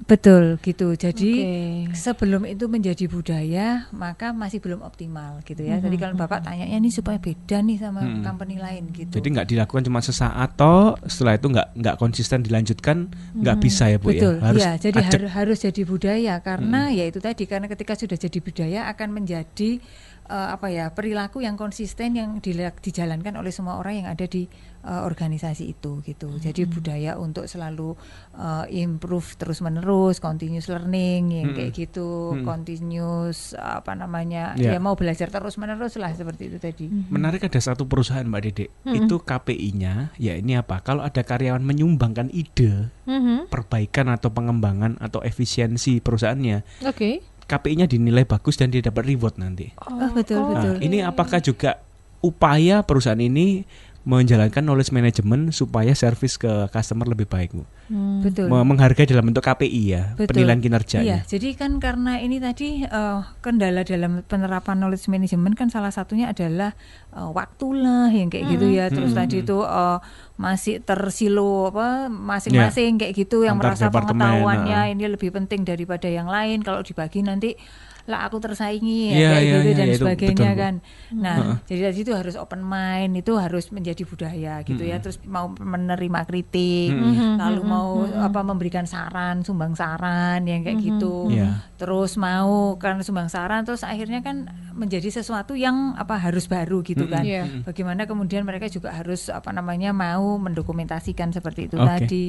Betul 0.07 0.63
gitu. 0.63 0.95
Jadi 0.95 1.31
Oke. 1.35 1.99
sebelum 1.99 2.47
itu 2.47 2.71
menjadi 2.71 3.11
budaya, 3.11 3.91
maka 3.91 4.31
masih 4.31 4.63
belum 4.63 4.79
optimal 4.87 5.43
gitu 5.43 5.67
ya. 5.67 5.83
Jadi 5.83 5.99
kalau 5.99 6.15
Bapak 6.15 6.47
tanya 6.47 6.63
ini 6.63 6.95
supaya 6.95 7.19
beda 7.19 7.59
nih 7.59 7.75
sama 7.75 8.07
Mm-mm. 8.07 8.23
company 8.23 8.55
lain 8.55 8.87
gitu. 8.95 9.19
jadi 9.19 9.27
nggak 9.35 9.49
dilakukan 9.51 9.83
cuma 9.83 9.99
sesaat 9.99 10.55
toh 10.55 10.95
setelah 11.11 11.35
itu 11.35 11.51
nggak 11.51 11.69
nggak 11.75 11.97
konsisten 11.99 12.39
dilanjutkan 12.47 13.11
nggak 13.35 13.57
bisa 13.59 13.91
ya 13.91 13.99
Bu 13.99 14.15
Betul, 14.15 14.39
ya. 14.39 14.47
Harus 14.47 14.63
ya. 14.63 14.73
Jadi 14.79 14.99
ajak. 15.03 15.11
harus 15.11 15.31
harus 15.35 15.59
jadi 15.59 15.83
budaya 15.83 16.35
karena 16.39 16.81
ya 16.95 17.05
itu 17.11 17.19
tadi 17.19 17.43
karena 17.51 17.67
ketika 17.67 17.99
sudah 17.99 18.15
jadi 18.15 18.39
budaya 18.39 18.81
akan 18.95 19.09
menjadi 19.11 19.83
eh, 20.27 20.49
apa 20.51 20.67
ya 20.69 20.91
perilaku 20.91 21.41
yang 21.41 21.55
konsisten 21.55 22.13
yang 22.13 22.39
dila- 22.39 22.75
dijalankan 22.77 23.35
oleh 23.35 23.49
semua 23.49 23.77
orang 23.77 24.01
yang 24.01 24.09
ada 24.09 24.25
di 24.25 24.47
eh, 24.83 25.03
organisasi 25.03 25.65
itu 25.69 25.99
gitu. 26.01 26.31
Jadi 26.37 26.63
budaya 26.65 27.15
untuk 27.17 27.45
selalu 27.45 27.95
eh, 28.33 28.65
improve 28.77 29.35
terus 29.35 29.59
menerus, 29.59 30.19
continuous 30.19 30.67
learning 30.67 31.23
yang 31.33 31.47
Mm-mm. 31.49 31.57
kayak 31.57 31.73
gitu, 31.73 32.09
Mm-mm. 32.33 32.45
continuous 32.45 33.39
apa 33.53 33.93
namanya 33.93 34.55
Ya. 34.55 34.73
ya 34.73 34.79
mau 34.79 34.95
belajar 34.95 35.27
terus 35.27 35.57
menerus 35.57 35.95
lah 35.95 36.11
seperti 36.11 36.49
itu 36.49 36.59
tadi. 36.59 36.87
Menarik 37.09 37.43
ada 37.43 37.59
satu 37.59 37.85
perusahaan 37.85 38.23
Mbak 38.23 38.43
Dede. 38.43 38.67
Mm-mm. 38.83 38.95
Itu 39.01 39.19
KPI-nya 39.21 40.15
ya 40.17 40.35
ini 40.35 40.55
apa? 40.55 40.81
Kalau 40.81 41.01
ada 41.01 41.21
karyawan 41.21 41.61
menyumbangkan 41.61 42.29
ide 42.29 42.89
Mhm. 43.05 43.47
perbaikan 43.47 44.07
atau 44.09 44.29
pengembangan 44.29 44.99
atau 44.99 45.23
efisiensi 45.23 45.99
perusahaannya, 45.99 46.63
Oke. 46.85 47.23
KPI-nya 47.47 47.87
dinilai 47.87 48.27
bagus 48.27 48.59
dan 48.59 48.75
dia 48.75 48.83
dapat 48.83 49.07
reward 49.07 49.39
nanti. 49.39 49.71
Oh, 49.87 50.11
betul 50.11 50.43
Oh, 50.43 50.51
betul. 50.51 50.73
Nah, 50.77 50.83
ini 50.83 50.99
apakah 51.03 51.39
juga 51.39 51.79
upaya 52.19 52.83
perusahaan 52.83 53.19
ini 53.19 53.63
menjalankan 54.07 54.63
knowledge 54.63 54.95
management 54.95 55.51
supaya 55.51 55.91
service 55.91 56.39
ke 56.39 56.71
customer 56.71 57.11
lebih 57.11 57.27
baik, 57.27 57.51
Bu? 57.51 57.67
Hmm. 57.91 58.23
Betul. 58.23 58.47
Me- 58.47 58.63
Menghargai 58.63 59.03
dalam 59.03 59.27
bentuk 59.27 59.43
KPI 59.43 59.83
ya, 59.83 60.15
Betul. 60.15 60.31
penilaian 60.31 60.63
kinerjanya. 60.63 61.03
Iya, 61.03 61.19
jadi 61.27 61.59
kan 61.59 61.83
karena 61.83 62.23
ini 62.23 62.39
tadi 62.39 62.87
eh, 62.87 63.19
kendala 63.43 63.83
dalam 63.83 64.23
penerapan 64.23 64.79
knowledge 64.79 65.11
management 65.11 65.59
kan 65.59 65.75
salah 65.75 65.91
satunya 65.91 66.31
adalah 66.31 66.71
eh, 67.11 67.31
waktu 67.35 67.67
lah 67.75 68.07
yang 68.09 68.31
kayak 68.31 68.47
gitu 68.47 68.67
ya. 68.71 68.87
Terus 68.89 69.11
Hmm. 69.11 69.27
tadi 69.27 69.43
itu 69.43 69.59
eh, 69.59 69.99
masih 70.39 70.79
tersilo 70.81 71.75
apa 71.75 72.07
masing-masing 72.07 73.03
kayak 73.03 73.13
gitu 73.17 73.43
yang 73.43 73.59
Antar 73.59 73.75
merasa 73.75 73.87
pengetahuannya 73.91 74.79
ah. 74.87 74.87
ini 74.87 75.11
lebih 75.11 75.35
penting 75.35 75.67
daripada 75.67 76.07
yang 76.07 76.31
lain. 76.31 76.63
Kalau 76.63 76.87
dibagi 76.87 77.27
nanti 77.27 77.59
lah 78.07 78.31
aku 78.31 78.39
tersaingi 78.39 79.11
Iya, 79.11 79.19
ya, 79.19 79.29
kayak 79.31 79.43
iya, 79.43 79.51
gitu 79.51 79.67
iya, 79.67 79.75
dan 79.77 79.87
itu 79.87 79.99
sebagainya 79.99 80.35
betul, 80.35 80.55
Bu. 80.55 80.63
kan. 80.63 80.75
Nah, 81.19 81.37
jadi 81.67 81.81
tadi 81.91 81.99
itu 82.07 82.13
harus 82.15 82.35
open 82.39 82.63
mind, 82.63 83.13
itu 83.19 83.33
harus 83.35 83.65
menjadi 83.75 84.03
budaya 84.07 84.55
gitu 84.63 84.83
ya. 84.83 84.97
Terus 85.03 85.19
mau 85.27 85.51
menerima 85.51 86.21
kritik, 86.27 86.95
lalu 87.39 87.63
mau 87.67 88.07
apa 88.07 88.41
memberikan 88.47 88.87
saran, 88.87 89.43
sumbang 89.43 89.75
saran 89.75 90.47
yang 90.47 90.63
kayak 90.63 90.79
gitu. 90.79 91.31
Iya. 91.35 91.67
Terus 91.77 92.15
mau 92.15 92.79
karena 92.79 93.03
sumbang 93.03 93.27
saran 93.27 93.67
terus 93.67 93.83
akhirnya 93.83 94.23
kan 94.23 94.47
menjadi 94.77 95.09
sesuatu 95.09 95.57
yang 95.57 95.97
apa 95.97 96.21
harus 96.21 96.45
baru 96.45 96.85
gitu 96.85 97.09
kan. 97.09 97.25
Iya. 97.25 97.65
Bagaimana 97.65 98.05
kemudian 98.05 98.45
mereka 98.45 98.69
juga 98.69 98.93
harus 98.93 99.33
apa 99.33 99.49
namanya 99.51 99.97
mau 99.97 100.37
mendokumentasikan 100.37 101.33
seperti 101.33 101.73
itu 101.73 101.81
Oke. 101.81 101.89
tadi. 101.89 102.27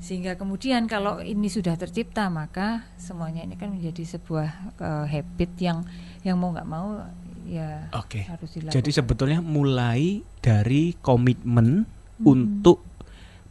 Sehingga 0.00 0.40
kemudian 0.40 0.88
kalau 0.88 1.20
ini 1.20 1.52
sudah 1.52 1.76
tercipta 1.76 2.32
maka 2.32 2.88
semuanya 2.96 3.44
ini 3.44 3.60
kan 3.60 3.70
menjadi 3.70 4.18
sebuah 4.18 4.48
eh, 4.80 5.06
habit 5.12 5.52
yang 5.60 5.84
yang 6.24 6.40
mau 6.40 6.50
nggak 6.50 6.66
mau 6.66 7.04
ya 7.44 7.92
Oke. 7.92 8.24
harus 8.24 8.50
dilakukan. 8.56 8.74
Jadi 8.80 8.90
sebetulnya 8.90 9.38
mulai 9.44 10.24
dari 10.40 10.96
komitmen 10.98 11.84
untuk 12.24 12.80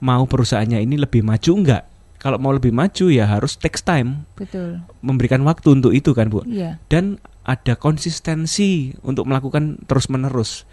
mau 0.02 0.26
perusahaannya 0.26 0.82
ini 0.82 0.98
lebih 0.98 1.22
maju 1.22 1.52
enggak 1.62 1.84
kalau 2.22 2.38
mau 2.38 2.54
lebih 2.54 2.70
maju 2.70 3.10
ya 3.10 3.26
harus 3.26 3.58
takes 3.58 3.82
time, 3.82 4.30
Betul. 4.38 4.78
memberikan 5.02 5.42
waktu 5.42 5.74
untuk 5.74 5.90
itu 5.90 6.14
kan 6.14 6.30
Bu. 6.30 6.46
Iya. 6.46 6.78
Dan 6.86 7.18
ada 7.52 7.74
konsistensi 7.76 8.96
untuk 9.04 9.28
melakukan 9.28 9.84
terus-menerus. 9.84 10.64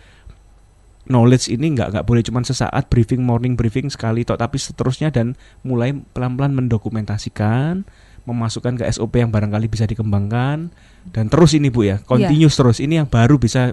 Knowledge 1.09 1.49
ini 1.51 1.73
nggak 1.73 1.97
nggak 1.97 2.05
boleh 2.05 2.23
cuma 2.23 2.45
sesaat 2.45 2.93
briefing 2.93 3.25
morning 3.25 3.57
briefing 3.57 3.89
sekali 3.89 4.29
tok 4.29 4.39
tapi 4.45 4.61
seterusnya 4.61 5.09
dan 5.09 5.35
mulai 5.65 5.97
pelan-pelan 6.13 6.53
mendokumentasikan, 6.53 7.83
memasukkan 8.29 8.77
ke 8.77 8.85
SOP 8.93 9.17
yang 9.17 9.33
barangkali 9.33 9.73
bisa 9.73 9.89
dikembangkan 9.89 10.69
dan 11.09 11.25
terus 11.33 11.57
ini 11.57 11.73
Bu 11.73 11.89
ya, 11.89 11.97
continuous 12.05 12.55
terus. 12.61 12.79
Ini 12.79 13.03
yang 13.03 13.09
baru 13.09 13.41
bisa 13.41 13.73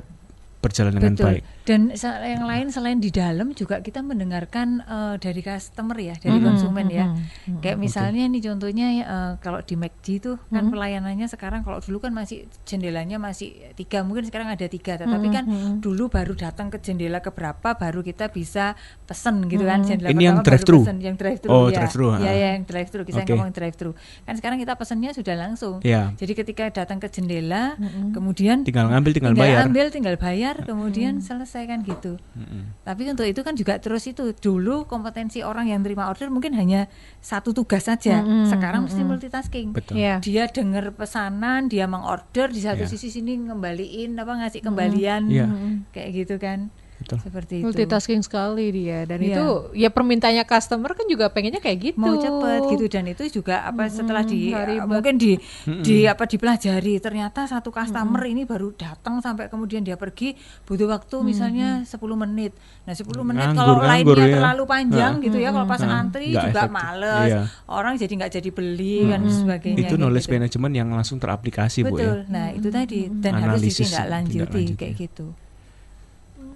berjalan 0.64 0.96
dengan 0.96 1.14
Betul. 1.14 1.26
baik. 1.28 1.44
Dan 1.66 1.90
yang 2.22 2.46
lain 2.46 2.70
selain 2.70 2.98
di 2.98 3.10
dalam 3.10 3.50
juga 3.52 3.82
kita 3.82 4.00
mendengarkan 4.00 4.80
eh, 4.80 5.16
dari 5.18 5.42
customer 5.42 5.98
ya, 5.98 6.14
dari 6.16 6.38
Mhm, 6.38 6.46
konsumen 6.46 6.86
ya. 6.88 7.06
mhm, 7.08 7.18
mhm. 7.50 7.60
Kayak 7.60 7.78
misalnya 7.80 8.24
nih 8.28 8.42
contohnya 8.44 8.88
eh, 8.96 9.32
kalau 9.40 9.60
di 9.60 9.74
McD 9.74 10.06
itu 10.16 10.32
kan 10.48 10.64
Mhm. 10.64 10.72
pelayanannya 10.72 11.26
sekarang 11.26 11.62
kalau 11.62 11.82
dulu 11.82 11.98
kan 12.00 12.14
masih 12.14 12.46
jendelanya 12.64 13.18
masih 13.18 13.50
tiga 13.74 14.06
mungkin 14.06 14.24
sekarang 14.24 14.46
ada 14.48 14.62
tiga 14.68 14.94
tetapi 14.96 15.26
Mhm, 15.26 15.34
kan 15.34 15.44
dulu 15.80 16.06
baru 16.08 16.38
datang 16.38 16.70
ke 16.70 16.78
jendela 16.78 17.18
keberapa 17.18 17.74
baru 17.74 18.00
kita 18.00 18.30
bisa 18.30 18.78
pesen 19.04 19.50
gitu 19.50 19.66
kan 19.66 19.82
jendela 19.82 20.14
Ini 20.14 20.22
yang 20.24 20.38
baru 20.38 20.46
drive-thru? 20.46 20.80
pesen, 20.80 20.98
yang 21.02 21.18
drive 21.18 21.42
thru 21.42 21.50
Oh, 21.50 21.66
ya 21.66 21.82
drive-thru, 21.82 22.06
ya, 22.12 22.16
ah. 22.16 22.22
ya 22.32 22.48
yang 22.54 22.64
drive 22.64 22.90
thru 22.90 23.02
kita 23.04 23.20
Oke. 23.20 23.34
ngomong 23.34 23.50
drive 23.52 23.74
thru 23.74 23.92
kan 24.22 24.34
sekarang 24.36 24.62
kita 24.62 24.78
pesennya 24.78 25.12
sudah 25.12 25.34
langsung 25.36 25.82
Ya, 25.82 26.14
jadi 26.14 26.34
ketika 26.36 26.70
datang 26.72 27.02
ke 27.02 27.10
jendela 27.10 27.74
Mhm. 27.76 28.14
kemudian 28.14 28.62
tinggal 28.62 28.86
ngambil 28.88 29.12
tinggal, 29.12 29.34
tinggal 29.34 29.50
bayar. 29.50 29.66
ambil 29.66 29.86
tinggal 29.90 30.16
bayar 30.16 30.56
kemudian 30.62 31.18
selesai 31.20 31.55
kan 31.64 31.80
gitu 31.80 32.20
Mm-mm. 32.36 32.76
tapi 32.84 33.08
untuk 33.08 33.24
itu 33.24 33.40
kan 33.40 33.56
juga 33.56 33.80
terus 33.80 34.04
itu 34.04 34.36
dulu 34.36 34.84
kompetensi 34.84 35.40
orang 35.40 35.72
yang 35.72 35.80
terima 35.80 36.12
order 36.12 36.28
mungkin 36.28 36.52
hanya 36.52 36.92
satu 37.24 37.56
tugas 37.56 37.88
saja. 37.88 38.20
Mm-mm, 38.20 38.52
Sekarang 38.52 38.84
mesti 38.84 39.00
mm-mm. 39.00 39.12
multitasking. 39.16 39.68
Betul. 39.72 39.96
Iya. 39.96 40.20
Dia 40.20 40.50
dengar 40.50 40.92
pesanan, 40.92 41.70
dia 41.70 41.86
mengorder 41.86 42.50
di 42.50 42.60
satu 42.60 42.84
Iya. 42.84 42.92
sisi 42.92 43.08
sini 43.10 43.38
ngembaliin 43.40 44.18
apa 44.18 44.44
ngasih 44.44 44.60
kembalian 44.60 45.30
Iya. 45.30 45.48
kayak 45.90 46.10
gitu 46.12 46.36
kan. 46.36 46.74
Betul. 47.06 47.20
Seperti 47.22 47.54
itu. 47.56 47.66
multitasking 47.66 48.20
sekali 48.20 48.66
dia 48.68 49.06
dan 49.06 49.20
Iya. 49.20 49.30
itu 49.32 49.46
ya 49.78 49.90
permintaannya 49.90 50.42
customer 50.44 50.92
kan 50.92 51.06
juga 51.06 51.30
pengennya 51.30 51.58
kayak 51.58 51.78
gitu 51.84 51.98
mau 51.98 52.18
cepet 52.18 52.62
gitu 52.68 52.86
dan 52.88 53.06
itu 53.06 53.24
juga 53.32 53.62
apa 53.62 53.86
setelah 53.88 54.22
di 54.22 54.50
ribet. 54.50 54.84
mungkin 54.84 55.16
di 55.16 55.38
di 55.80 56.04
apa 56.04 56.26
dipelajari 56.26 56.98
ternyata 56.98 57.46
satu 57.46 57.70
customer 57.70 57.94
ini 58.24 58.42
baru 58.44 58.74
datang 58.74 59.20
sampai 59.20 59.46
kemudian 59.46 59.82
dia 59.82 59.94
pergi 59.96 60.34
butuh 60.64 60.90
waktu 60.90 61.16
misalnya 61.22 61.70
10 61.84 61.94
menit 62.18 62.58
nah 62.82 62.92
10 62.92 63.06
menit 63.24 63.46
Nganggur, 63.46 63.60
kalau 63.60 63.76
nganggur 63.78 63.88
lainnya 64.16 64.26
ya. 64.26 64.36
terlalu 64.36 64.64
panjang 64.66 65.14
Heeh. 65.14 65.26
gitu 65.26 65.38
ya 65.38 65.50
kalau 65.52 65.68
pas 65.68 65.78
Heeh. 65.80 65.94
antri 65.96 66.26
juga 66.32 66.50
efektif. 66.60 66.74
males 66.74 67.28
Iya. 67.28 67.42
orang 67.68 67.94
jadi 67.96 68.14
nggak 68.16 68.32
jadi 68.34 68.50
beli 68.50 68.98
kan 69.06 69.22
sebagainya 69.24 69.78
Itu 69.84 69.96
knowledge 69.96 70.26
gitu. 70.26 70.34
management 70.34 70.74
yang 70.74 70.90
langsung 70.90 71.18
teraplikasi 71.18 71.80
Bu 71.82 71.94
betul 71.94 72.18
ya. 72.20 72.26
nah 72.28 72.48
itu 72.50 72.68
tadi 72.68 73.00
dan 73.12 73.32
harus 73.36 73.62
Analisis 73.62 73.86
ditindaklanjuti 73.86 74.34
ditindaklanjuti. 74.34 74.74
kayak 74.76 74.96
gitu 75.00 75.26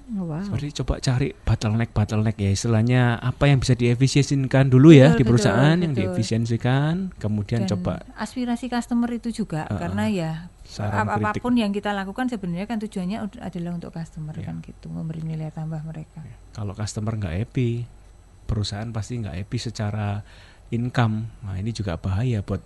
Oh, 0.10 0.26
wow. 0.26 0.41
Seperti 0.41 0.74
coba 0.82 0.97
cari 0.97 1.38
bottleneck 1.38 1.93
bottleneck 1.93 2.34
ya 2.34 2.49
istilahnya 2.49 3.22
apa 3.22 3.45
yang 3.45 3.62
bisa 3.62 3.78
diefisiensikan 3.78 4.66
dulu 4.66 4.89
ya 4.89 5.14
Betul, 5.14 5.22
di 5.22 5.24
perusahaan 5.30 5.70
betul, 5.70 5.84
yang 5.86 5.93
diefisiensikan 5.93 6.93
kemudian 7.16 7.66
dan 7.66 7.78
coba 7.78 7.93
aspirasi 8.18 8.74
customer 8.74 9.05
itu 9.14 9.30
juga 9.30 9.70
Heeh. 9.70 9.78
karena 9.78 10.03
ya 10.10 10.32
ap- 10.82 11.14
kritik. 11.14 11.14
apa 11.14 11.30
pun 11.38 11.53
yang 11.53 11.70
kita 11.70 11.93
lakukan 11.93 12.26
sebenarnya 12.26 12.66
kan 12.66 12.82
tujuannya 12.82 13.18
adalah 13.38 13.72
untuk 13.78 13.93
customer 13.93 14.34
Ya. 14.34 14.49
kan 14.49 14.66
gitu 14.66 14.89
memberi 14.89 15.22
nilai 15.22 15.53
tambah 15.53 15.78
mereka 15.86 16.26
Kalau 16.57 16.74
customer 16.74 17.14
nggak 17.14 17.36
happy, 17.45 17.86
perusahaan 18.45 18.89
pasti 18.89 19.22
nggak 19.22 19.45
happy 19.45 19.57
secara 19.62 20.26
income. 20.70 21.30
Nah 21.45 21.55
ini 21.55 21.70
juga 21.70 22.01
bahaya 22.01 22.41
buat 22.41 22.66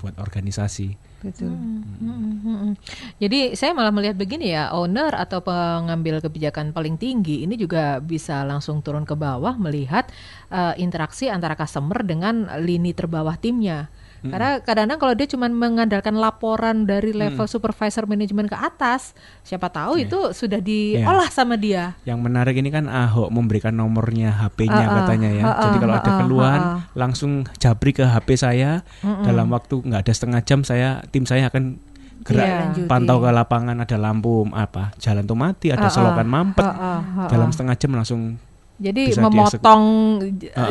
buat 0.00 0.16
organisasi. 0.16 0.96
Betul 1.22 1.54
Hmm, 1.54 1.82
hmm, 2.02 2.34
hmm, 2.42 2.58
hmm. 2.58 2.74
Jadi 3.22 3.40
saya 3.54 3.70
malah 3.72 3.94
melihat 3.94 4.18
begini 4.18 4.50
ya, 4.50 4.74
owner 4.74 5.14
atau 5.14 5.38
pengambil 5.38 6.18
kebijakan 6.18 6.74
paling 6.74 6.98
tinggi 6.98 7.46
ini 7.46 7.54
juga 7.54 8.02
bisa 8.02 8.42
langsung 8.42 8.82
turun 8.82 9.06
ke 9.06 9.14
bawah 9.14 9.54
melihat 9.54 10.10
eh, 10.50 10.74
interaksi 10.82 11.30
antara 11.30 11.54
customer 11.54 12.02
dengan 12.02 12.50
lini 12.58 12.90
terbawah 12.90 13.38
timnya. 13.38 13.86
Karena 14.24 14.58
kadang-kadang 14.58 14.98
kalau 14.98 15.14
dia 15.14 15.26
cuma 15.26 15.46
mengandalkan 15.46 16.14
laporan 16.14 16.84
dari 16.84 17.10
level 17.10 17.42
supervisor 17.44 18.06
manajemen 18.06 18.46
ke 18.46 18.54
atas, 18.54 19.18
siapa 19.42 19.66
tahu 19.66 19.98
Iya. 19.98 20.06
itu 20.06 20.18
sudah 20.32 20.58
diolah 20.58 21.26
sama 21.26 21.54
dia. 21.54 21.98
Yang 22.02 22.18
menarik 22.20 22.54
ini 22.54 22.68
kan 22.68 22.86
Ahok 22.86 23.28
memberikan 23.28 23.74
nomornya 23.74 24.30
HP-nya 24.32 24.78
Ah, 24.78 24.86
ah, 24.86 24.96
katanya 25.00 25.30
ya. 25.32 25.44
ah, 25.44 25.54
Jadi 25.60 25.74
ah, 25.74 25.80
kalau 25.80 25.94
ada 25.96 26.06
ah, 26.06 26.18
keluhan 26.18 26.60
ah, 26.60 26.68
ah. 26.68 26.78
langsung 26.94 27.32
jabri 27.56 27.90
ke 27.90 28.04
HP 28.04 28.28
saya 28.36 28.86
dalam 29.02 29.48
waktu 29.48 29.82
nggak 29.82 30.06
ada 30.06 30.12
setengah 30.12 30.40
jam 30.40 30.62
saya 30.62 31.02
tim 31.08 31.24
saya 31.24 31.50
akan 31.50 31.82
gerak 32.22 32.46
Iya. 32.46 32.58
Lanjuti. 32.62 32.86
pantau 32.86 33.18
ke 33.18 33.28
lapangan 33.28 33.76
ada 33.76 33.96
lampu 33.98 34.46
apa 34.48 34.94
jalan 34.96 35.26
tuh 35.26 35.34
mati 35.34 35.74
ada 35.74 35.86
ah, 35.86 35.90
selokan 35.90 36.22
mampet 36.24 36.62
ah, 36.62 36.70
ah, 36.70 37.00
ah, 37.18 37.28
dalam 37.28 37.50
ah. 37.50 37.52
setengah 37.52 37.74
jam 37.74 37.90
langsung 37.92 38.38
Jadi 38.82 39.14
bisa 39.14 39.22
memotong 39.22 39.82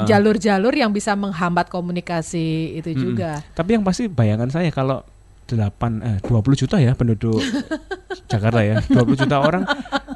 jalur-jalur 0.03 0.73
yang 0.75 0.91
bisa 0.91 1.15
menghambat 1.15 1.71
komunikasi 1.71 2.75
itu 2.83 2.91
Mm-mm. 2.91 3.01
juga. 3.01 3.39
Tapi 3.55 3.79
yang 3.79 3.83
pasti 3.87 4.11
bayangan 4.11 4.51
saya 4.51 4.67
kalau 4.69 4.99
8 5.47 5.59
eh 5.99 6.17
20 6.23 6.61
juta 6.63 6.79
ya 6.79 6.95
penduduk 6.95 7.43
Jakarta 8.31 8.63
ya 8.63 8.79
20 8.87 9.19
juta 9.19 9.43
orang 9.43 9.67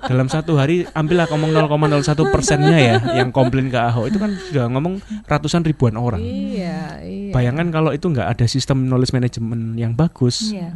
dalam 0.08 0.32
satu 0.32 0.56
hari 0.56 0.88
ambillah 0.96 1.28
ngomong 1.28 1.52
0,01 1.52 2.32
persennya 2.32 2.78
ya 2.80 2.96
yang 3.20 3.36
komplain 3.36 3.68
ke 3.68 3.76
Ahok 3.76 4.08
itu 4.08 4.18
kan 4.22 4.32
sudah 4.32 4.72
ngomong 4.72 5.04
ratusan 5.28 5.68
ribuan 5.68 6.00
orang. 6.00 6.24
Iya, 6.24 7.04
iya. 7.04 7.32
Bayangan 7.36 7.68
kalau 7.74 7.92
itu 7.92 8.08
nggak 8.08 8.38
ada 8.38 8.46
sistem 8.48 8.88
knowledge 8.88 9.12
management 9.12 9.76
yang 9.76 9.92
bagus, 9.92 10.56
Iya. 10.56 10.72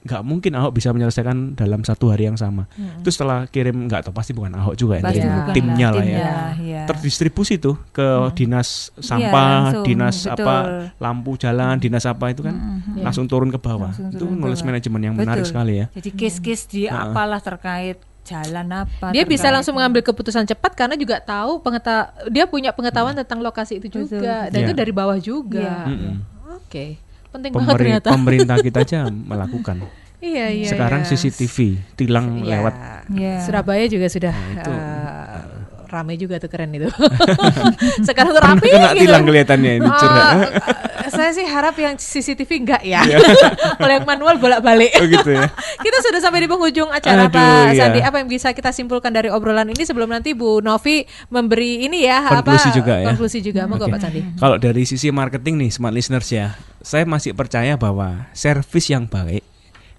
Nggak 0.00 0.22
mungkin 0.22 0.52
Ahok 0.54 0.72
bisa 0.72 0.88
menyelesaikan 0.90 1.52
dalam 1.52 1.80
satu 1.80 2.08
hari 2.08 2.24
yang 2.24 2.34
sama. 2.34 2.64
Mm-mm. 2.72 3.04
Itu 3.04 3.10
setelah 3.10 3.44
kirim 3.44 3.84
nggak 3.84 4.08
tahu 4.08 4.12
pasti 4.12 4.32
bukan 4.32 4.52
Ahok 4.54 4.72
juga 4.74 4.96
ya, 4.96 5.04
Pasti 5.04 5.20
bukan 5.20 5.52
timnya 5.52 5.88
lah 5.90 6.00
ya. 6.00 6.16
timnya, 6.16 6.32
iya. 6.58 6.82
Terdistribusi 6.88 7.54
tuh 7.56 7.76
ke 7.90 8.00
Hmm. 8.00 8.32
dinas 8.32 8.88
Iya, 8.90 9.04
sampah, 9.04 9.52
langsung, 9.68 9.84
dinas 9.84 10.16
betul. 10.18 10.32
apa 10.40 10.56
lampu 10.96 11.30
jalan, 11.36 11.74
dinas 11.76 12.04
apa 12.04 12.24
itu 12.28 12.40
kan. 12.40 12.56
Iya. 12.90 13.02
langsung 13.02 13.24
turun 13.26 13.48
ke 13.48 13.56
bawah. 13.56 13.88
Langsung 13.88 14.08
itu 14.08 14.18
turun 14.18 14.36
knowledge 14.36 14.60
bawah. 14.60 14.70
management 14.72 15.02
yang 15.02 15.14
menarik 15.14 15.44
Betul. 15.44 15.52
sekali 15.52 15.72
ya. 15.76 15.86
Jadi 15.92 16.10
case-case 16.10 16.64
di 16.66 16.82
Heeh. 16.82 16.96
apalah 16.96 17.38
terkait 17.38 17.96
jalan 18.22 18.68
apa. 18.78 19.10
Dia 19.10 19.24
bisa 19.24 19.48
langsung 19.48 19.74
mengambil 19.74 20.00
keputusan 20.02 20.44
cepat 20.44 20.72
karena 20.74 20.94
juga 20.94 21.18
tahu 21.18 21.60
pengeta 21.60 22.12
dia 22.26 22.44
punya 22.44 22.70
pengetahuan 22.70 23.12
tentang 23.14 23.40
lokasi 23.40 23.76
itu 23.76 23.88
Betul, 23.90 24.16
juga 24.16 24.48
dan 24.48 24.60
Iya. 24.60 24.66
itu 24.66 24.72
dari 24.74 24.92
bawah 24.92 25.18
juga. 25.18 25.60
Iya. 25.60 25.76
Mm-mm. 25.86 26.14
Oke. 26.58 26.86
Penting 27.30 27.50
banget 27.52 27.68
Pemeri- 27.68 27.84
ternyata. 27.86 28.08
pemerintah 28.10 28.56
kita 28.58 28.78
aja 28.80 28.98
melakukan. 29.30 29.76
Iya, 30.20 30.46
iya. 30.52 30.68
Sekarang 30.68 31.00
iya. 31.00 31.08
CCTV 31.08 31.56
tilang 31.94 32.26
Iya. 32.38 32.48
lewat. 32.52 32.74
Iya. 33.08 33.34
Surabaya 33.40 33.84
juga 33.86 34.06
sudah 34.06 34.30
Nah, 34.30 34.52
itu. 34.52 34.70
eh, 34.70 35.59
rame 35.90 36.14
juga 36.14 36.38
tuh 36.38 36.46
keren 36.46 36.70
itu. 36.70 36.86
Sekarang 38.08 38.30
tuh 38.30 38.42
rapi 38.42 38.70
kena 38.70 38.94
gitu. 38.94 39.10
tilang 39.10 39.22
kelihatannya 39.26 39.72
ini 39.82 39.88
eh, 39.90 41.10
saya 41.10 41.30
sih 41.34 41.44
harap 41.44 41.74
yang 41.76 41.98
CCTV 41.98 42.50
enggak 42.62 42.82
ya. 42.86 43.02
Kalau 43.80 43.92
yang 43.92 44.06
manual 44.06 44.38
bolak-balik. 44.38 44.94
Oh 45.02 45.04
gitu 45.04 45.34
ya. 45.34 45.50
kita 45.84 45.98
sudah 46.06 46.20
sampai 46.22 46.46
di 46.46 46.48
penghujung 46.48 46.88
acara 46.88 47.26
Aduh, 47.26 47.34
Pak 47.34 47.74
iya. 47.74 47.80
Sandi. 47.84 48.00
Apa 48.00 48.16
yang 48.22 48.28
bisa 48.30 48.54
kita 48.54 48.70
simpulkan 48.70 49.10
dari 49.10 49.28
obrolan 49.28 49.68
ini 49.68 49.82
sebelum 49.82 50.08
nanti 50.08 50.32
Bu 50.32 50.62
Novi 50.62 51.04
memberi 51.28 51.84
ini 51.90 52.06
ya 52.06 52.24
Konklusi 52.30 52.70
apa 52.70 52.78
juga 52.78 52.94
ya. 53.02 53.06
konklusi 53.10 53.38
juga. 53.42 53.66
Monggo 53.66 53.90
Oke. 53.90 53.92
Pak 53.98 54.00
Sandi. 54.00 54.20
Kalau 54.38 54.56
dari 54.56 54.82
sisi 54.86 55.10
marketing 55.10 55.66
nih 55.66 55.70
smart 55.74 55.92
listeners 55.92 56.30
ya, 56.30 56.54
saya 56.80 57.02
masih 57.04 57.34
percaya 57.34 57.74
bahwa 57.74 58.30
service 58.32 58.88
yang 58.88 59.10
baik 59.10 59.42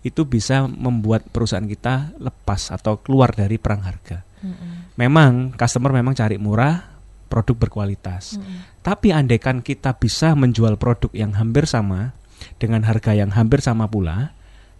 itu 0.02 0.26
bisa 0.26 0.66
membuat 0.66 1.30
perusahaan 1.30 1.66
kita 1.66 2.18
lepas 2.18 2.74
atau 2.74 2.98
keluar 2.98 3.30
dari 3.36 3.62
perang 3.62 3.86
harga. 3.86 4.31
Memang 4.98 5.54
customer 5.54 5.94
memang 5.94 6.18
cari 6.18 6.42
murah, 6.42 6.98
produk 7.32 7.56
berkualitas. 7.68 8.36
Tapi 8.82 9.14
andaikan 9.14 9.64
kita 9.64 9.96
bisa 9.96 10.34
menjual 10.36 10.76
produk 10.76 11.10
yang 11.14 11.38
hampir 11.38 11.70
sama 11.70 12.12
dengan 12.58 12.82
harga 12.84 13.14
yang 13.14 13.30
hampir 13.32 13.62
sama 13.62 13.86
pula, 13.86 14.34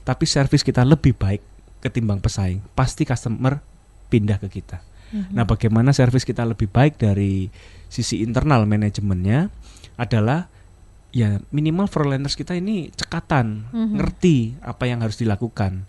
tapi 0.04 0.26
service 0.26 0.66
kita 0.66 0.82
lebih 0.82 1.14
baik 1.14 1.42
ketimbang 1.82 2.22
pesaing, 2.22 2.62
pasti 2.74 3.06
customer 3.06 3.62
pindah 4.10 4.38
ke 4.42 4.50
kita. 4.50 4.82
Nah, 5.12 5.44
bagaimana 5.44 5.92
service 5.92 6.24
kita 6.24 6.48
lebih 6.48 6.72
baik 6.72 6.96
dari 6.96 7.52
sisi 7.92 8.24
internal 8.24 8.64
manajemennya 8.64 9.52
adalah 10.00 10.48
ya 11.12 11.44
minimal 11.52 11.92
freelancers 11.92 12.40
kita 12.40 12.56
ini 12.56 12.88
cekatan, 12.96 13.68
Mhm. 13.76 14.00
ngerti 14.00 14.38
apa 14.64 14.88
yang 14.88 15.04
harus 15.04 15.20
dilakukan. 15.20 15.84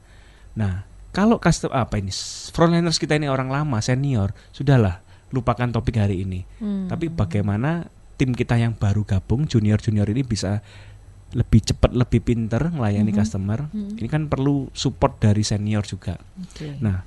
Nah, 0.58 0.82
kalau 1.12 1.36
custom 1.36 1.70
apa 1.76 2.00
ini 2.00 2.10
freelancers 2.50 2.96
kita 2.96 3.20
ini 3.20 3.28
orang 3.28 3.52
lama, 3.52 3.78
senior, 3.84 4.32
sudahlah 4.50 5.04
lupakan 5.32 5.68
topik 5.68 6.00
hari 6.00 6.24
ini. 6.24 6.44
Hmm. 6.60 6.88
Tapi 6.88 7.08
bagaimana 7.12 7.84
tim 8.16 8.32
kita 8.32 8.56
yang 8.56 8.76
baru 8.76 9.04
gabung 9.04 9.48
junior-junior 9.48 10.08
ini 10.12 10.24
bisa 10.24 10.60
lebih 11.32 11.64
cepat, 11.64 11.96
lebih 11.96 12.20
pinter 12.20 12.68
melayani 12.68 13.08
Mhm. 13.08 13.16
customer. 13.16 13.64
Mhm. 13.72 13.96
Ini 13.96 14.08
kan 14.08 14.22
perlu 14.28 14.68
support 14.76 15.16
dari 15.16 15.40
senior 15.40 15.80
juga. 15.84 16.20
Oke. 16.20 16.76
Nah, 16.84 17.00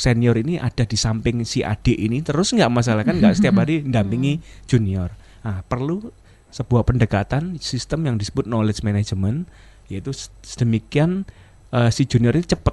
senior 0.00 0.40
ini 0.40 0.56
ada 0.56 0.88
di 0.88 0.96
samping 0.96 1.44
si 1.44 1.60
adik 1.60 1.92
ini 1.92 2.24
terus 2.24 2.56
nggak 2.56 2.72
masalah 2.72 3.04
kan 3.04 3.20
nggak 3.20 3.36
setiap 3.36 3.60
hari 3.60 3.84
dampingi 3.84 4.40
junior. 4.64 5.12
Nah, 5.44 5.60
perlu 5.68 6.08
sebuah 6.48 6.88
pendekatan 6.88 7.60
sistem 7.60 8.08
yang 8.08 8.16
disebut 8.16 8.48
knowledge 8.48 8.80
management 8.80 9.44
yaitu 9.92 10.12
sedemikian 10.40 11.28
eh, 11.68 11.92
si 11.92 12.08
junior 12.08 12.32
itu 12.32 12.56
cepat 12.56 12.72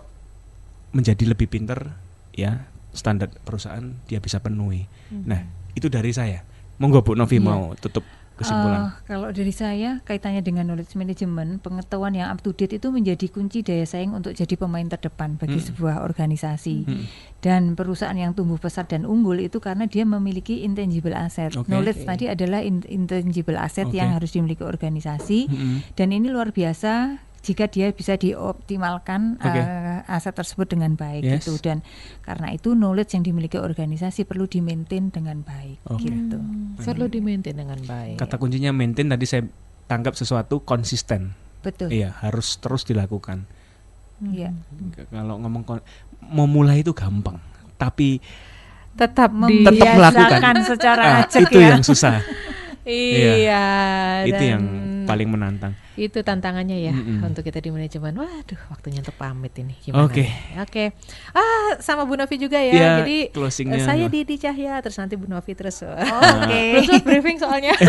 menjadi 0.95 1.27
lebih 1.27 1.45
pinter 1.45 1.91
ya 2.31 2.63
standar 2.89 3.27
perusahaan 3.43 3.83
dia 4.07 4.17
bisa 4.17 4.39
penuhi. 4.39 4.87
Nah, 5.11 5.43
itu 5.71 5.91
dari 5.91 6.09
saya. 6.09 6.47
Monggo 6.75 7.03
Bu 7.03 7.11
Novi 7.13 7.35
Iya. 7.35 7.43
mau 7.45 7.75
tutup 7.75 8.03
kesimpulan. 8.35 8.79
Eh, 8.81 8.91
kalau 9.05 9.31
dari 9.31 9.51
saya 9.51 9.99
kaitannya 10.01 10.39
dengan 10.39 10.67
knowledge 10.67 10.91
management, 10.93 11.59
pengetahuan 11.59 12.11
yang 12.11 12.27
up 12.27 12.39
to 12.39 12.51
date 12.51 12.73
itu 12.73 12.87
menjadi 12.89 13.27
kunci 13.27 13.63
daya 13.63 13.83
saing 13.83 14.11
untuk 14.11 14.31
jadi 14.31 14.55
pemain 14.55 14.83
terdepan 14.83 15.35
bagi 15.35 15.55
Hmm. 15.55 15.67
sebuah 15.71 16.03
organisasi. 16.03 16.75
Hmm. 16.83 17.07
Dan 17.39 17.61
perusahaan 17.73 18.11
yang 18.13 18.31
tumbuh 18.31 18.55
besar 18.57 18.83
dan 18.85 19.03
unggul 19.03 19.39
itu 19.39 19.59
karena 19.59 19.85
dia 19.85 20.03
memiliki 20.03 20.63
intangible 20.63 21.15
asset. 21.15 21.51
Oke. 21.53 21.67
Knowledge 21.67 22.03
tadi 22.03 22.27
adalah 22.27 22.59
in- 22.59 22.83
intangible 22.85 23.55
asset 23.55 23.87
Oke. 23.87 23.95
yang 23.95 24.11
harus 24.11 24.31
dimiliki 24.31 24.63
organisasi 24.63 25.47
Mm-mm. 25.47 25.75
dan 25.93 26.07
ini 26.09 26.27
luar 26.27 26.51
biasa 26.51 27.23
jika 27.45 27.69
dia 27.69 27.93
bisa 27.93 28.17
dioptimalkan 28.17 29.37
Oke. 29.37 29.53
eh, 29.53 30.01
aset 30.09 30.33
tersebut 30.33 30.65
dengan 30.65 30.97
baik 30.97 31.21
Yes. 31.21 31.45
gitu 31.45 31.61
dan 31.61 31.85
karena 32.19 32.49
itu 32.49 32.73
knowledge 32.73 33.13
yang 33.13 33.21
dimiliki 33.21 33.55
organisasi 33.55 34.25
perlu 34.25 34.49
di-maintain 34.49 35.13
dengan 35.13 35.39
baik 35.39 35.85
Oke. 35.85 36.09
gitu. 36.09 36.41
Perlu 36.81 37.05
di-maintain 37.05 37.53
dengan 37.53 37.77
baik. 37.77 38.17
Kata 38.17 38.35
kuncinya 38.35 38.73
maintain 38.73 39.05
tadi 39.05 39.23
saya 39.23 39.45
tangkap 39.85 40.17
sesuatu 40.17 40.59
konsisten. 40.59 41.37
Betul. 41.61 41.93
Iya, 41.93 42.17
harus 42.19 42.57
terus 42.57 42.81
dilakukan. 42.81 43.45
Iya. 44.25 44.49
K- 44.91 45.05
Kalau 45.07 45.37
ngomong 45.37 45.63
mau 46.25 46.45
mulai 46.45 46.81
itu 46.81 46.91
gampang, 46.91 47.37
tapi 47.75 48.17
tetap 48.95 49.29
di 49.45 49.61
Tetap 49.61 49.91
melakukan. 49.93 50.53
Secara 50.63 51.03
ah, 51.03 51.17
acak 51.21 51.45
itu 51.45 51.59
ya. 51.59 51.77
yang 51.77 51.83
susah. 51.85 52.17
Iya, 52.85 53.65
itu 54.29 54.37
dan 54.37 54.61
yang 55.05 55.11
paling 55.13 55.29
menantang. 55.29 55.73
itu 55.95 56.19
tantangannya 56.19 56.75
ya 56.81 56.91
Mm-mm. 56.91 57.23
untuk 57.23 57.45
kita 57.45 57.63
di 57.63 57.71
manajemen. 57.71 58.17
Waduh, 58.17 58.59
waktunya 58.67 58.99
untuk 58.99 59.15
pamit 59.15 59.55
ini. 59.55 59.77
Gimana 59.79 60.09
Oke. 60.09 60.25
nih? 60.27 60.59
Oke. 60.59 60.83
Ah, 61.31 61.77
sama 61.79 62.03
Bu 62.03 62.17
Novi 62.17 62.35
juga 62.35 62.59
ya. 62.59 62.73
Ya, 62.73 62.91
Jadi 62.99 63.31
closingnya 63.31 63.79
eh, 63.79 63.85
saya 63.85 64.03
gimana? 64.03 64.13
Didi 64.17 64.35
Cahya, 64.35 64.73
terus 64.83 64.97
nanti 64.99 65.15
Bu 65.15 65.29
Novi 65.29 65.55
terus. 65.55 65.79
Oke. 65.85 66.59
Belum 66.75 66.83
sempat 66.83 67.05
briefing 67.05 67.37
soalnya. 67.39 67.71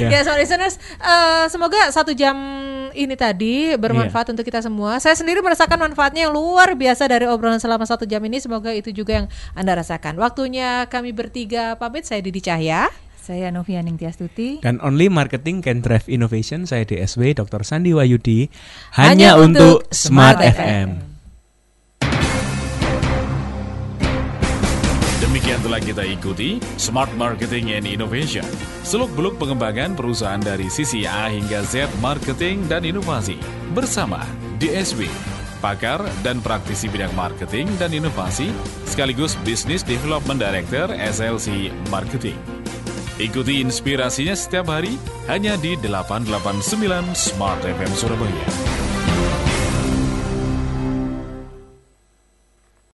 Ya. 0.00 0.08
ya, 0.08 0.20
so 0.22 0.32
listeners, 0.38 0.78
eh, 0.96 1.44
semoga 1.50 1.90
satu 1.90 2.14
jam 2.14 2.36
ini 2.94 3.14
tadi 3.18 3.74
bermanfaat 3.74 4.30
untuk 4.32 4.46
kita 4.46 4.62
semua. 4.62 4.96
Saya 5.02 5.18
sendiri 5.18 5.42
merasakan 5.42 5.76
manfaatnya 5.76 6.28
yang 6.30 6.32
luar 6.32 6.72
biasa 6.78 7.10
dari 7.10 7.26
obrolan 7.26 7.58
selama 7.58 7.84
satu 7.84 8.06
jam 8.06 8.22
ini. 8.22 8.38
Semoga 8.38 8.70
itu 8.70 8.94
juga 8.94 9.24
yang 9.24 9.26
anda 9.52 9.74
rasakan. 9.74 10.16
Waktunya 10.16 10.86
kami 10.88 11.10
bertiga 11.10 11.74
pamit. 11.76 12.06
Saya 12.06 12.22
Didi 12.22 12.40
Cahya. 12.40 12.88
Saya 13.20 13.52
Novianing 13.52 14.00
Tiastuti. 14.00 14.64
Dan 14.64 14.80
only 14.80 15.12
marketing 15.12 15.60
can 15.60 15.84
drive 15.84 16.08
innovation. 16.08 16.64
Saya 16.64 16.88
DSW 16.88 17.36
Dr. 17.36 17.60
Sandi 17.62 17.92
Wayudi 17.92 18.48
Hanya 18.96 19.36
hanya, 19.36 19.40
untuk 19.40 19.84
untuk 19.84 19.92
Smart 19.92 20.40
Smart 20.40 20.56
FM. 20.56 20.88
Demikian 25.20 25.60
telah 25.62 25.80
kita 25.80 26.02
ikuti 26.04 26.58
Smart 26.74 27.12
Marketing 27.14 27.76
and 27.76 27.86
Innovation. 27.86 28.44
Seluk-beluk 28.82 29.38
pengembangan 29.38 29.94
perusahaan 29.94 30.42
dari 30.42 30.66
sisi 30.66 31.06
A 31.06 31.30
hingga 31.30 31.62
Z 31.62 31.86
marketing 32.02 32.66
dan 32.66 32.82
inovasi. 32.82 33.38
Bersama 33.70 34.26
DSW, 34.58 35.06
pakar 35.62 36.02
dan 36.26 36.42
praktisi 36.42 36.90
bidang 36.90 37.14
marketing 37.14 37.70
dan 37.78 37.94
inovasi, 37.94 38.50
sekaligus 38.88 39.38
Business 39.46 39.86
Development 39.86 40.40
Director 40.40 40.90
SLC 40.98 41.70
Marketing. 41.88 42.59
Ikuti 43.20 43.60
inspirasinya 43.60 44.32
setiap 44.32 44.72
hari 44.72 44.96
hanya 45.28 45.52
di 45.60 45.76
889 45.76 47.12
Smart 47.12 47.60
FM 47.68 47.92
Surabaya. 47.92 48.99